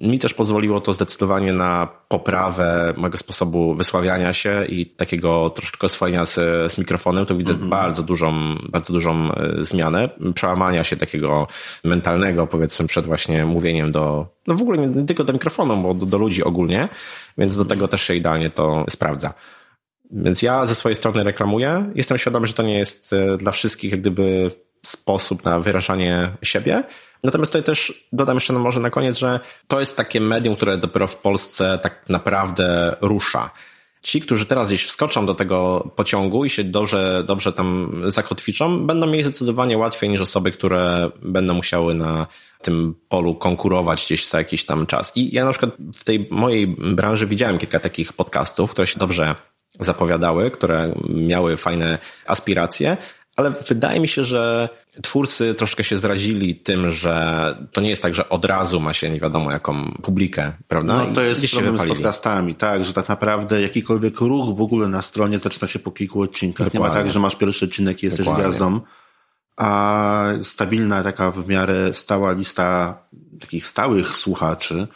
Mi 0.00 0.18
też 0.18 0.34
pozwoliło 0.34 0.80
to 0.80 0.92
zdecydowanie 0.92 1.52
na 1.52 1.88
poprawę 2.08 2.94
mojego 2.96 3.18
sposobu 3.18 3.74
wysławiania 3.74 4.32
się 4.32 4.64
i 4.68 4.86
takiego 4.86 5.50
troszeczkę 5.50 5.86
oswojenia 5.86 6.24
z, 6.24 6.34
z 6.72 6.78
mikrofonem. 6.78 7.26
To 7.26 7.34
widzę 7.34 7.52
mm 7.52 7.66
-hmm. 7.66 7.70
bardzo 7.70 8.02
dużą, 8.02 8.56
bardzo 8.68 8.92
dużą 8.92 9.32
e, 9.32 9.64
zmianę, 9.64 10.08
przełamania 10.34 10.84
się 10.84 10.96
takiego 10.96 11.46
mentalnego, 11.84 12.46
powiedzmy, 12.46 12.86
przed 12.86 13.06
właśnie 13.06 13.44
mówieniem 13.46 13.92
do, 13.92 14.26
no 14.46 14.54
w 14.54 14.62
ogóle 14.62 14.78
nie 14.88 15.06
tylko 15.06 15.24
do 15.24 15.32
mikrofonu, 15.32 15.76
bo 15.76 15.94
do, 15.94 16.06
do 16.06 16.18
ludzi 16.18 16.44
ogólnie, 16.44 16.88
więc 17.38 17.56
do 17.56 17.64
tego 17.64 17.88
też 17.88 18.02
się 18.02 18.14
idealnie 18.14 18.50
to 18.50 18.84
sprawdza. 18.90 19.34
Więc 20.10 20.42
ja 20.42 20.66
ze 20.66 20.74
swojej 20.74 20.96
strony 20.96 21.22
reklamuję. 21.22 21.90
Jestem 21.94 22.18
świadomy, 22.18 22.46
że 22.46 22.52
to 22.52 22.62
nie 22.62 22.78
jest 22.78 23.12
e, 23.12 23.36
dla 23.36 23.52
wszystkich 23.52 23.90
jak 23.90 24.00
gdyby 24.00 24.50
sposób 24.82 25.44
na 25.44 25.60
wyrażanie 25.60 26.30
siebie, 26.42 26.82
Natomiast 27.24 27.52
tutaj 27.52 27.64
też 27.64 28.08
dodam 28.12 28.36
jeszcze 28.36 28.52
może 28.52 28.80
na 28.80 28.90
koniec, 28.90 29.18
że 29.18 29.40
to 29.68 29.80
jest 29.80 29.96
takie 29.96 30.20
medium, 30.20 30.56
które 30.56 30.78
dopiero 30.78 31.06
w 31.06 31.16
Polsce 31.16 31.78
tak 31.82 32.08
naprawdę 32.08 32.96
rusza. 33.00 33.50
ci, 34.02 34.20
którzy 34.20 34.46
teraz 34.46 34.68
gdzieś 34.68 34.84
wskoczą 34.84 35.26
do 35.26 35.34
tego 35.34 35.90
pociągu 35.96 36.44
i 36.44 36.50
się 36.50 36.64
dobrze, 36.64 37.24
dobrze 37.26 37.52
tam 37.52 37.92
zakotwiczą, 38.06 38.86
będą 38.86 39.06
mieli 39.06 39.22
zdecydowanie 39.22 39.78
łatwiej 39.78 40.10
niż 40.10 40.20
osoby, 40.20 40.50
które 40.50 41.10
będą 41.22 41.54
musiały 41.54 41.94
na 41.94 42.26
tym 42.62 42.94
polu 43.08 43.34
konkurować 43.34 44.04
gdzieś 44.06 44.26
za 44.26 44.38
jakiś 44.38 44.64
tam 44.64 44.86
czas. 44.86 45.12
I 45.14 45.34
ja 45.34 45.44
na 45.44 45.50
przykład 45.50 45.70
w 45.94 46.04
tej 46.04 46.28
mojej 46.30 46.66
branży 46.66 47.26
widziałem 47.26 47.58
kilka 47.58 47.80
takich 47.80 48.12
podcastów, 48.12 48.70
które 48.70 48.86
się 48.86 48.98
dobrze 48.98 49.34
zapowiadały, 49.80 50.50
które 50.50 50.94
miały 51.08 51.56
fajne 51.56 51.98
aspiracje, 52.26 52.96
ale 53.40 53.50
wydaje 53.68 54.00
mi 54.00 54.08
się, 54.08 54.24
że 54.24 54.68
twórcy 55.02 55.54
troszkę 55.54 55.84
się 55.84 55.98
zrazili 55.98 56.56
tym, 56.56 56.92
że 56.92 57.56
to 57.72 57.80
nie 57.80 57.90
jest 57.90 58.02
tak, 58.02 58.14
że 58.14 58.28
od 58.28 58.44
razu 58.44 58.80
ma 58.80 58.92
się 58.92 59.10
nie 59.10 59.20
wiadomo 59.20 59.52
jaką 59.52 59.92
publikę, 60.02 60.52
prawda? 60.68 60.96
No 60.96 61.06
to 61.06 61.22
jest 61.22 61.52
problem 61.52 61.78
z 61.78 61.84
podcastami, 61.84 62.54
tak, 62.54 62.84
że 62.84 62.92
tak 62.92 63.08
naprawdę 63.08 63.62
jakikolwiek 63.62 64.20
ruch 64.20 64.56
w 64.56 64.60
ogóle 64.60 64.88
na 64.88 65.02
stronie 65.02 65.38
zaczyna 65.38 65.68
się 65.68 65.78
po 65.78 65.90
kilku 65.90 66.22
odcinkach. 66.22 66.66
Dokładnie. 66.66 66.88
Nie 66.88 66.96
ma 66.96 67.02
tak, 67.02 67.12
że 67.12 67.20
masz 67.20 67.36
pierwszy 67.36 67.64
odcinek 67.64 68.02
i 68.02 68.06
jesteś 68.06 68.26
Dokładnie. 68.26 68.44
gwiazdą, 68.44 68.80
a 69.56 70.24
stabilna 70.40 71.02
taka 71.02 71.30
w 71.30 71.48
miarę 71.48 71.94
stała 71.94 72.32
lista 72.32 72.98
takich 73.40 73.66
stałych 73.66 74.16
słuchaczy, 74.16 74.88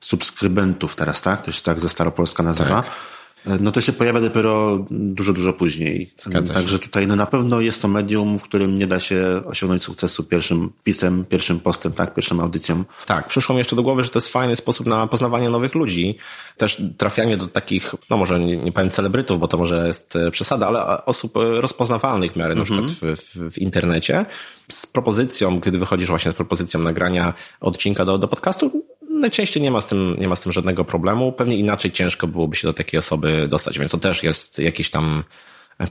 subskrybentów 0.00 0.96
teraz, 0.96 1.22
tak? 1.22 1.42
To 1.42 1.52
się 1.52 1.62
tak 1.62 1.80
ze 1.80 1.88
Staropolska 1.88 2.42
nazywa. 2.42 2.82
Tak 2.82 3.11
no 3.60 3.72
to 3.72 3.80
się 3.80 3.92
pojawia 3.92 4.20
dopiero 4.20 4.86
dużo, 4.90 5.32
dużo 5.32 5.52
później. 5.52 6.10
Zgadza 6.18 6.54
Także 6.54 6.76
się. 6.76 6.82
tutaj 6.82 7.06
no 7.06 7.16
na 7.16 7.26
pewno 7.26 7.60
jest 7.60 7.82
to 7.82 7.88
medium, 7.88 8.38
w 8.38 8.42
którym 8.42 8.78
nie 8.78 8.86
da 8.86 9.00
się 9.00 9.42
osiągnąć 9.46 9.84
sukcesu 9.84 10.24
pierwszym 10.24 10.72
pisem, 10.84 11.24
pierwszym 11.24 11.60
postem, 11.60 11.92
tak, 11.92 12.14
pierwszą 12.14 12.40
audycją. 12.40 12.84
Tak, 13.06 13.28
przyszło 13.28 13.54
mi 13.54 13.58
jeszcze 13.58 13.76
do 13.76 13.82
głowy, 13.82 14.02
że 14.02 14.10
to 14.10 14.18
jest 14.18 14.28
fajny 14.28 14.56
sposób 14.56 14.86
na 14.86 15.06
poznawanie 15.06 15.50
nowych 15.50 15.74
ludzi. 15.74 16.16
Też 16.56 16.82
trafianie 16.96 17.36
do 17.36 17.48
takich, 17.48 17.94
no 18.10 18.16
może 18.16 18.40
nie, 18.40 18.56
nie 18.56 18.72
powiem 18.72 18.90
celebrytów, 18.90 19.40
bo 19.40 19.48
to 19.48 19.58
może 19.58 19.86
jest 19.86 20.16
e, 20.16 20.30
przesada, 20.30 20.66
ale 20.66 21.04
osób 21.04 21.36
e, 21.36 21.60
rozpoznawalnych 21.60 22.32
w 22.32 22.36
miarę, 22.36 22.54
na 22.54 22.64
przykład 22.64 22.90
w, 22.90 23.00
w, 23.00 23.54
w 23.54 23.58
internecie, 23.58 24.26
z 24.68 24.86
propozycją, 24.86 25.60
kiedy 25.60 25.78
wychodzisz 25.78 26.08
właśnie 26.08 26.32
z 26.32 26.34
propozycją 26.34 26.80
nagrania 26.80 27.34
odcinka 27.60 28.04
do, 28.04 28.18
do 28.18 28.28
podcastu, 28.28 28.84
najczęściej 29.22 29.62
nie 29.62 29.70
ma, 29.70 29.80
z 29.80 29.86
tym, 29.86 30.16
nie 30.18 30.28
ma 30.28 30.36
z 30.36 30.40
tym 30.40 30.52
żadnego 30.52 30.84
problemu. 30.84 31.32
Pewnie 31.32 31.56
inaczej 31.56 31.90
ciężko 31.90 32.26
byłoby 32.26 32.56
się 32.56 32.68
do 32.68 32.72
takiej 32.72 32.98
osoby 32.98 33.48
dostać, 33.48 33.78
więc 33.78 33.92
to 33.92 33.98
też 33.98 34.22
jest 34.22 34.58
jakiś 34.58 34.90
tam 34.90 35.24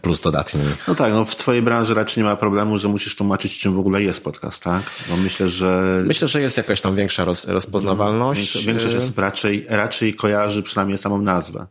plus 0.01 0.21
dodatni. 0.21 0.61
No 0.87 0.95
tak, 0.95 1.13
no 1.13 1.25
w 1.25 1.35
twojej 1.35 1.61
branży 1.61 1.93
raczej 1.93 2.23
nie 2.23 2.29
ma 2.29 2.35
problemu, 2.35 2.77
że 2.77 2.87
musisz 2.87 3.15
tłumaczyć, 3.15 3.59
czym 3.59 3.73
w 3.73 3.79
ogóle 3.79 4.03
jest 4.03 4.23
podcast, 4.23 4.63
tak? 4.63 4.83
Bo 5.09 5.17
myślę, 5.17 5.47
że... 5.47 6.01
Myślę, 6.05 6.27
że 6.27 6.41
jest 6.41 6.57
jakaś 6.57 6.81
tam 6.81 6.95
większa 6.95 7.25
roz, 7.25 7.47
rozpoznawalność. 7.47 8.65
Większość 8.65 8.95
osób 8.95 9.17
raczej, 9.17 9.65
raczej 9.69 10.15
kojarzy 10.15 10.63
przynajmniej 10.63 10.97
samą 10.97 11.21
nazwę. 11.21 11.67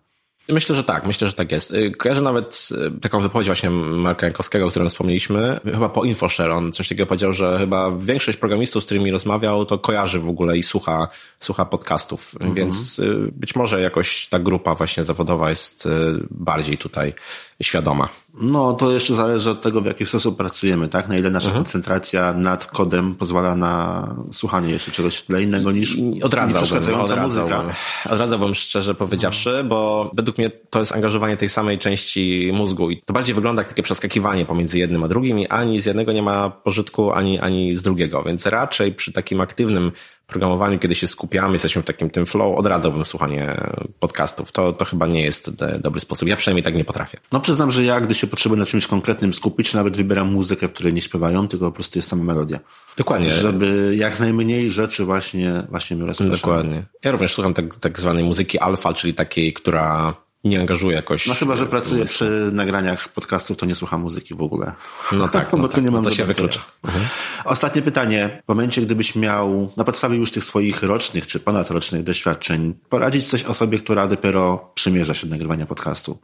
Myślę, 0.48 0.76
że 0.76 0.84
tak, 0.84 1.06
myślę, 1.06 1.28
że 1.28 1.34
tak 1.34 1.52
jest. 1.52 1.72
Y, 1.72 1.90
kojarzę 1.90 2.22
nawet 2.22 2.68
y, 2.96 3.00
taką 3.00 3.20
wypowiedź 3.20 3.48
właśnie 3.48 3.70
Marka 3.70 4.26
Jankowskiego, 4.26 4.66
o 4.66 4.70
którym 4.70 4.88
wspomnieliśmy, 4.88 5.60
chyba 5.64 5.88
po 5.88 6.04
InfoShare, 6.04 6.50
on 6.50 6.72
coś 6.72 6.88
takiego 6.88 7.06
powiedział, 7.06 7.32
że 7.32 7.58
chyba 7.58 7.90
większość 7.98 8.38
programistów, 8.38 8.82
z 8.82 8.86
którymi 8.86 9.10
rozmawiał, 9.10 9.66
to 9.66 9.78
kojarzy 9.78 10.20
w 10.20 10.28
ogóle 10.28 10.58
i 10.58 10.62
słucha, 10.62 11.08
słucha 11.40 11.64
podcastów, 11.64 12.34
mhm. 12.34 12.54
więc 12.54 12.98
y, 12.98 13.16
być 13.32 13.54
może 13.54 13.80
jakoś 13.80 14.26
ta 14.26 14.38
grupa 14.38 14.74
właśnie 14.74 15.04
zawodowa 15.04 15.50
jest 15.50 15.88
bardziej 16.30 16.78
tutaj 16.78 17.14
świadoma. 17.62 18.08
No, 18.34 18.72
to 18.72 18.92
jeszcze 18.92 19.14
zależy 19.14 19.50
od 19.50 19.62
tego, 19.62 19.80
w 19.80 19.86
jaki 19.86 20.06
sposób 20.06 20.36
pracujemy, 20.36 20.88
tak? 20.88 21.08
Na 21.08 21.16
ile 21.16 21.30
nasza 21.30 21.46
mhm. 21.46 21.64
koncentracja 21.64 22.32
nad 22.32 22.66
kodem 22.66 23.14
pozwala 23.14 23.56
na 23.56 24.06
słuchanie 24.30 24.72
jeszcze 24.72 24.90
czegoś 24.90 25.22
tyle 25.22 25.42
innego 25.42 25.72
niż 25.72 25.96
odradzałbym, 26.22 27.00
odradzałbym, 27.00 27.70
odradzałbym 28.10 28.54
szczerze 28.54 28.94
powiedziawszy, 28.94 29.64
bo 29.64 30.10
według 30.14 30.38
mnie 30.38 30.50
to 30.70 30.78
jest 30.78 30.92
angażowanie 30.92 31.36
tej 31.36 31.48
samej 31.48 31.78
części 31.78 32.50
mózgu 32.54 32.90
i 32.90 33.02
to 33.02 33.12
bardziej 33.12 33.34
wygląda 33.34 33.62
jak 33.62 33.68
takie 33.68 33.82
przeskakiwanie 33.82 34.44
pomiędzy 34.46 34.78
jednym 34.78 35.04
a 35.04 35.08
drugim 35.08 35.38
i 35.38 35.46
ani 35.46 35.80
z 35.80 35.86
jednego 35.86 36.12
nie 36.12 36.22
ma 36.22 36.50
pożytku, 36.50 37.12
ani, 37.12 37.38
ani 37.38 37.74
z 37.74 37.82
drugiego, 37.82 38.22
więc 38.22 38.46
raczej 38.46 38.92
przy 38.92 39.12
takim 39.12 39.40
aktywnym 39.40 39.92
programowaniu, 40.30 40.78
kiedy 40.78 40.94
się 40.94 41.06
skupiamy, 41.06 41.52
jesteśmy 41.52 41.82
w 41.82 41.84
takim 41.84 42.10
tym 42.10 42.26
flow, 42.26 42.58
odradzałbym 42.58 43.04
słuchanie 43.04 43.60
podcastów. 43.98 44.52
To, 44.52 44.72
to 44.72 44.84
chyba 44.84 45.06
nie 45.06 45.22
jest 45.22 45.50
dobry 45.80 46.00
sposób. 46.00 46.28
Ja 46.28 46.36
przynajmniej 46.36 46.62
tak 46.62 46.74
nie 46.74 46.84
potrafię. 46.84 47.18
No 47.32 47.40
przyznam, 47.40 47.70
że 47.70 47.84
ja, 47.84 48.00
gdy 48.00 48.14
się 48.14 48.26
potrzebuję 48.26 48.60
na 48.60 48.66
czymś 48.66 48.86
konkretnym 48.86 49.34
skupić, 49.34 49.74
nawet 49.74 49.96
wybieram 49.96 50.32
muzykę, 50.32 50.68
w 50.68 50.72
której 50.72 50.94
nie 50.94 51.02
śpiewają, 51.02 51.48
tylko 51.48 51.66
po 51.66 51.72
prostu 51.72 51.98
jest 51.98 52.08
sama 52.08 52.24
melodia. 52.24 52.58
Dokładnie. 52.96 53.30
Żeby 53.30 53.94
jak 53.96 54.20
najmniej 54.20 54.70
rzeczy 54.70 55.04
właśnie, 55.04 55.62
właśnie 55.70 55.96
mi 55.96 56.06
rozpraszały. 56.06 56.36
Dokładnie. 56.36 56.82
Ja 57.04 57.10
również 57.10 57.34
słucham 57.34 57.54
tak, 57.54 57.76
tak 57.76 58.00
zwanej 58.00 58.24
muzyki 58.24 58.58
alfa, 58.58 58.94
czyli 58.94 59.14
takiej, 59.14 59.52
która 59.52 60.14
nie 60.44 60.60
angażuje 60.60 60.96
jakoś. 60.96 61.26
No 61.26 61.34
chyba, 61.34 61.56
że 61.56 61.66
pracuję 61.66 62.04
przy 62.04 62.50
nagraniach 62.52 63.08
podcastów, 63.08 63.56
to 63.56 63.66
nie 63.66 63.74
słucham 63.74 64.00
muzyki 64.00 64.34
w 64.34 64.42
ogóle. 64.42 64.72
No 65.12 65.28
tak, 65.28 65.48
no 65.52 65.58
bo 65.58 65.68
tak, 65.68 65.74
to 65.74 65.80
nie 65.80 65.90
mam 65.90 66.04
to 66.04 66.10
się 66.10 66.24
wyklucza. 66.24 66.60
Mhm. 66.84 67.04
Ostatnie 67.44 67.82
pytanie. 67.82 68.42
W 68.44 68.48
momencie, 68.48 68.82
gdybyś 68.82 69.14
miał 69.14 69.72
na 69.76 69.84
podstawie 69.84 70.16
już 70.16 70.30
tych 70.30 70.44
swoich 70.44 70.82
rocznych 70.82 71.26
czy 71.26 71.40
ponadrocznych 71.40 72.04
doświadczeń 72.04 72.74
poradzić 72.88 73.28
coś 73.28 73.44
osobie, 73.44 73.78
która 73.78 74.06
dopiero 74.08 74.72
przymierza 74.74 75.14
się 75.14 75.26
do 75.26 75.30
nagrywania 75.30 75.66
podcastu, 75.66 76.18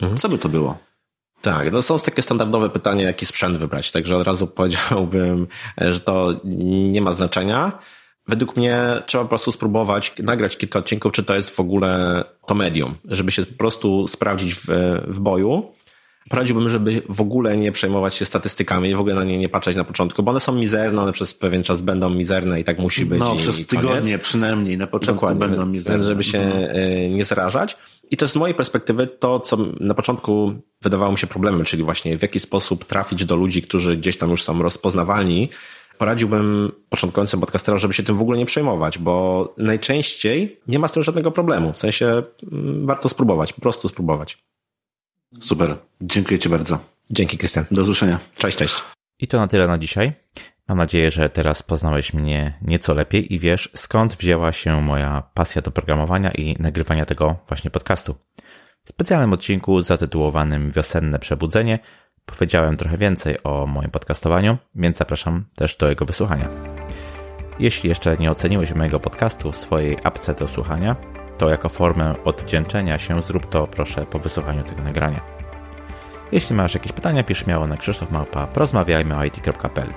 mhm. 0.00 0.18
co 0.18 0.28
by 0.28 0.38
to 0.38 0.48
było? 0.48 0.78
Tak, 1.42 1.72
no 1.72 1.82
są 1.82 1.98
takie 1.98 2.22
standardowe 2.22 2.70
pytania, 2.70 3.04
jaki 3.04 3.26
sprzęt 3.26 3.58
wybrać. 3.58 3.90
Także 3.90 4.16
od 4.16 4.26
razu 4.26 4.46
powiedziałbym, 4.46 5.46
że 5.78 6.00
to 6.00 6.40
nie 6.44 7.00
ma 7.00 7.12
znaczenia. 7.12 7.72
Według 8.28 8.56
mnie 8.56 8.78
trzeba 9.06 9.24
po 9.24 9.28
prostu 9.28 9.52
spróbować 9.52 10.12
nagrać 10.22 10.56
kilka 10.56 10.78
odcinków, 10.78 11.12
czy 11.12 11.22
to 11.22 11.34
jest 11.34 11.50
w 11.50 11.60
ogóle 11.60 12.24
to 12.46 12.54
medium, 12.54 12.94
żeby 13.04 13.30
się 13.30 13.46
po 13.46 13.58
prostu 13.58 14.08
sprawdzić 14.08 14.54
w, 14.54 14.66
w 15.06 15.20
boju. 15.20 15.72
Poradziłbym, 16.30 16.68
żeby 16.68 17.02
w 17.08 17.20
ogóle 17.20 17.56
nie 17.56 17.72
przejmować 17.72 18.14
się 18.14 18.24
statystykami, 18.24 18.94
w 18.94 19.00
ogóle 19.00 19.14
na 19.14 19.24
nie 19.24 19.38
nie 19.38 19.48
patrzeć 19.48 19.76
na 19.76 19.84
początku, 19.84 20.22
bo 20.22 20.30
one 20.30 20.40
są 20.40 20.54
mizerne, 20.54 21.02
one 21.02 21.12
przez 21.12 21.34
pewien 21.34 21.62
czas 21.62 21.82
będą 21.82 22.10
mizerne 22.10 22.60
i 22.60 22.64
tak 22.64 22.78
musi 22.78 23.06
być. 23.06 23.20
No, 23.20 23.36
przez 23.36 23.66
tygodnie 23.66 24.18
przynajmniej 24.18 24.78
na 24.78 24.86
początku 24.86 25.26
Dokładnie, 25.26 25.46
będą 25.46 25.66
mizerne. 25.66 26.04
Żeby 26.04 26.24
się 26.24 26.38
mhm. 26.38 27.14
nie 27.14 27.24
zrażać. 27.24 27.76
I 28.10 28.16
to 28.16 28.28
z 28.28 28.36
mojej 28.36 28.54
perspektywy 28.54 29.06
to, 29.06 29.40
co 29.40 29.56
na 29.80 29.94
początku 29.94 30.54
wydawało 30.82 31.12
mi 31.12 31.18
się 31.18 31.26
problemem, 31.26 31.64
czyli 31.64 31.82
właśnie 31.82 32.18
w 32.18 32.22
jaki 32.22 32.40
sposób 32.40 32.84
trafić 32.84 33.24
do 33.24 33.36
ludzi, 33.36 33.62
którzy 33.62 33.96
gdzieś 33.96 34.18
tam 34.18 34.30
już 34.30 34.42
są 34.42 34.62
rozpoznawalni, 34.62 35.48
poradziłbym 35.98 36.72
początkującym 36.88 37.40
podcasterom, 37.40 37.78
żeby 37.78 37.94
się 37.94 38.02
tym 38.02 38.16
w 38.16 38.20
ogóle 38.20 38.38
nie 38.38 38.46
przejmować, 38.46 38.98
bo 38.98 39.54
najczęściej 39.58 40.60
nie 40.68 40.78
ma 40.78 40.88
z 40.88 40.92
tym 40.92 41.02
żadnego 41.02 41.30
problemu. 41.30 41.72
W 41.72 41.78
sensie 41.78 42.22
mm, 42.52 42.86
warto 42.86 43.08
spróbować, 43.08 43.52
po 43.52 43.60
prostu 43.60 43.88
spróbować. 43.88 44.44
Super. 45.40 45.76
Dziękuję 46.00 46.38
Ci 46.38 46.48
bardzo. 46.48 46.78
Dzięki, 47.10 47.38
Krystian. 47.38 47.64
Do 47.70 47.82
usłyszenia. 47.82 48.18
Cześć, 48.38 48.58
cześć. 48.58 48.74
I 49.18 49.26
to 49.26 49.38
na 49.38 49.46
tyle 49.46 49.68
na 49.68 49.78
dzisiaj. 49.78 50.12
Mam 50.68 50.78
nadzieję, 50.78 51.10
że 51.10 51.30
teraz 51.30 51.62
poznałeś 51.62 52.14
mnie 52.14 52.58
nieco 52.62 52.94
lepiej 52.94 53.34
i 53.34 53.38
wiesz, 53.38 53.70
skąd 53.76 54.14
wzięła 54.14 54.52
się 54.52 54.82
moja 54.82 55.22
pasja 55.34 55.62
do 55.62 55.70
programowania 55.70 56.30
i 56.30 56.56
nagrywania 56.58 57.06
tego 57.06 57.36
właśnie 57.48 57.70
podcastu. 57.70 58.14
W 58.84 58.90
specjalnym 58.90 59.32
odcinku 59.32 59.80
zatytułowanym 59.82 60.70
Wiosenne 60.70 61.18
Przebudzenie 61.18 61.78
powiedziałem 62.26 62.76
trochę 62.76 62.96
więcej 62.96 63.42
o 63.44 63.66
moim 63.66 63.90
podcastowaniu, 63.90 64.58
więc 64.74 64.96
zapraszam 64.96 65.44
też 65.54 65.76
do 65.76 65.88
jego 65.88 66.04
wysłuchania. 66.04 66.48
Jeśli 67.58 67.88
jeszcze 67.88 68.16
nie 68.16 68.30
oceniłeś 68.30 68.74
mojego 68.74 69.00
podcastu 69.00 69.52
w 69.52 69.56
swojej 69.56 69.98
apce 70.04 70.34
do 70.34 70.48
słuchania, 70.48 70.96
to 71.38 71.50
jako 71.50 71.68
formę 71.68 72.14
odwdzięczenia 72.24 72.98
się 72.98 73.22
zrób 73.22 73.48
to 73.48 73.66
proszę 73.66 74.06
po 74.06 74.18
wysłuchaniu 74.18 74.62
tego 74.62 74.82
nagrania. 74.82 75.20
Jeśli 76.32 76.56
masz 76.56 76.74
jakieś 76.74 76.92
pytania, 76.92 77.24
pisz 77.24 77.44
śmiało 77.44 77.66
na 77.66 77.76
krzysztofmałpa 77.76 78.46
porozmawiajmy 78.46 79.16
o 79.16 79.24
it.pl. 79.24 79.88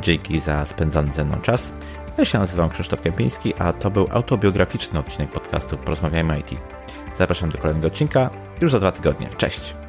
Dzięki 0.00 0.40
za 0.40 0.66
spędzony 0.66 1.12
ze 1.12 1.24
mną 1.24 1.40
czas. 1.40 1.72
Ja 2.18 2.24
się 2.24 2.38
nazywam 2.38 2.70
Krzysztof 2.70 3.02
Kępiński, 3.02 3.54
a 3.58 3.72
to 3.72 3.90
był 3.90 4.06
autobiograficzny 4.10 4.98
odcinek 4.98 5.30
podcastu 5.30 5.76
Porozmawiajmy 5.76 6.38
IT. 6.40 6.50
Zapraszam 7.18 7.50
do 7.50 7.58
kolejnego 7.58 7.86
odcinka 7.86 8.30
już 8.60 8.72
za 8.72 8.78
dwa 8.78 8.92
tygodnie. 8.92 9.28
Cześć! 9.36 9.81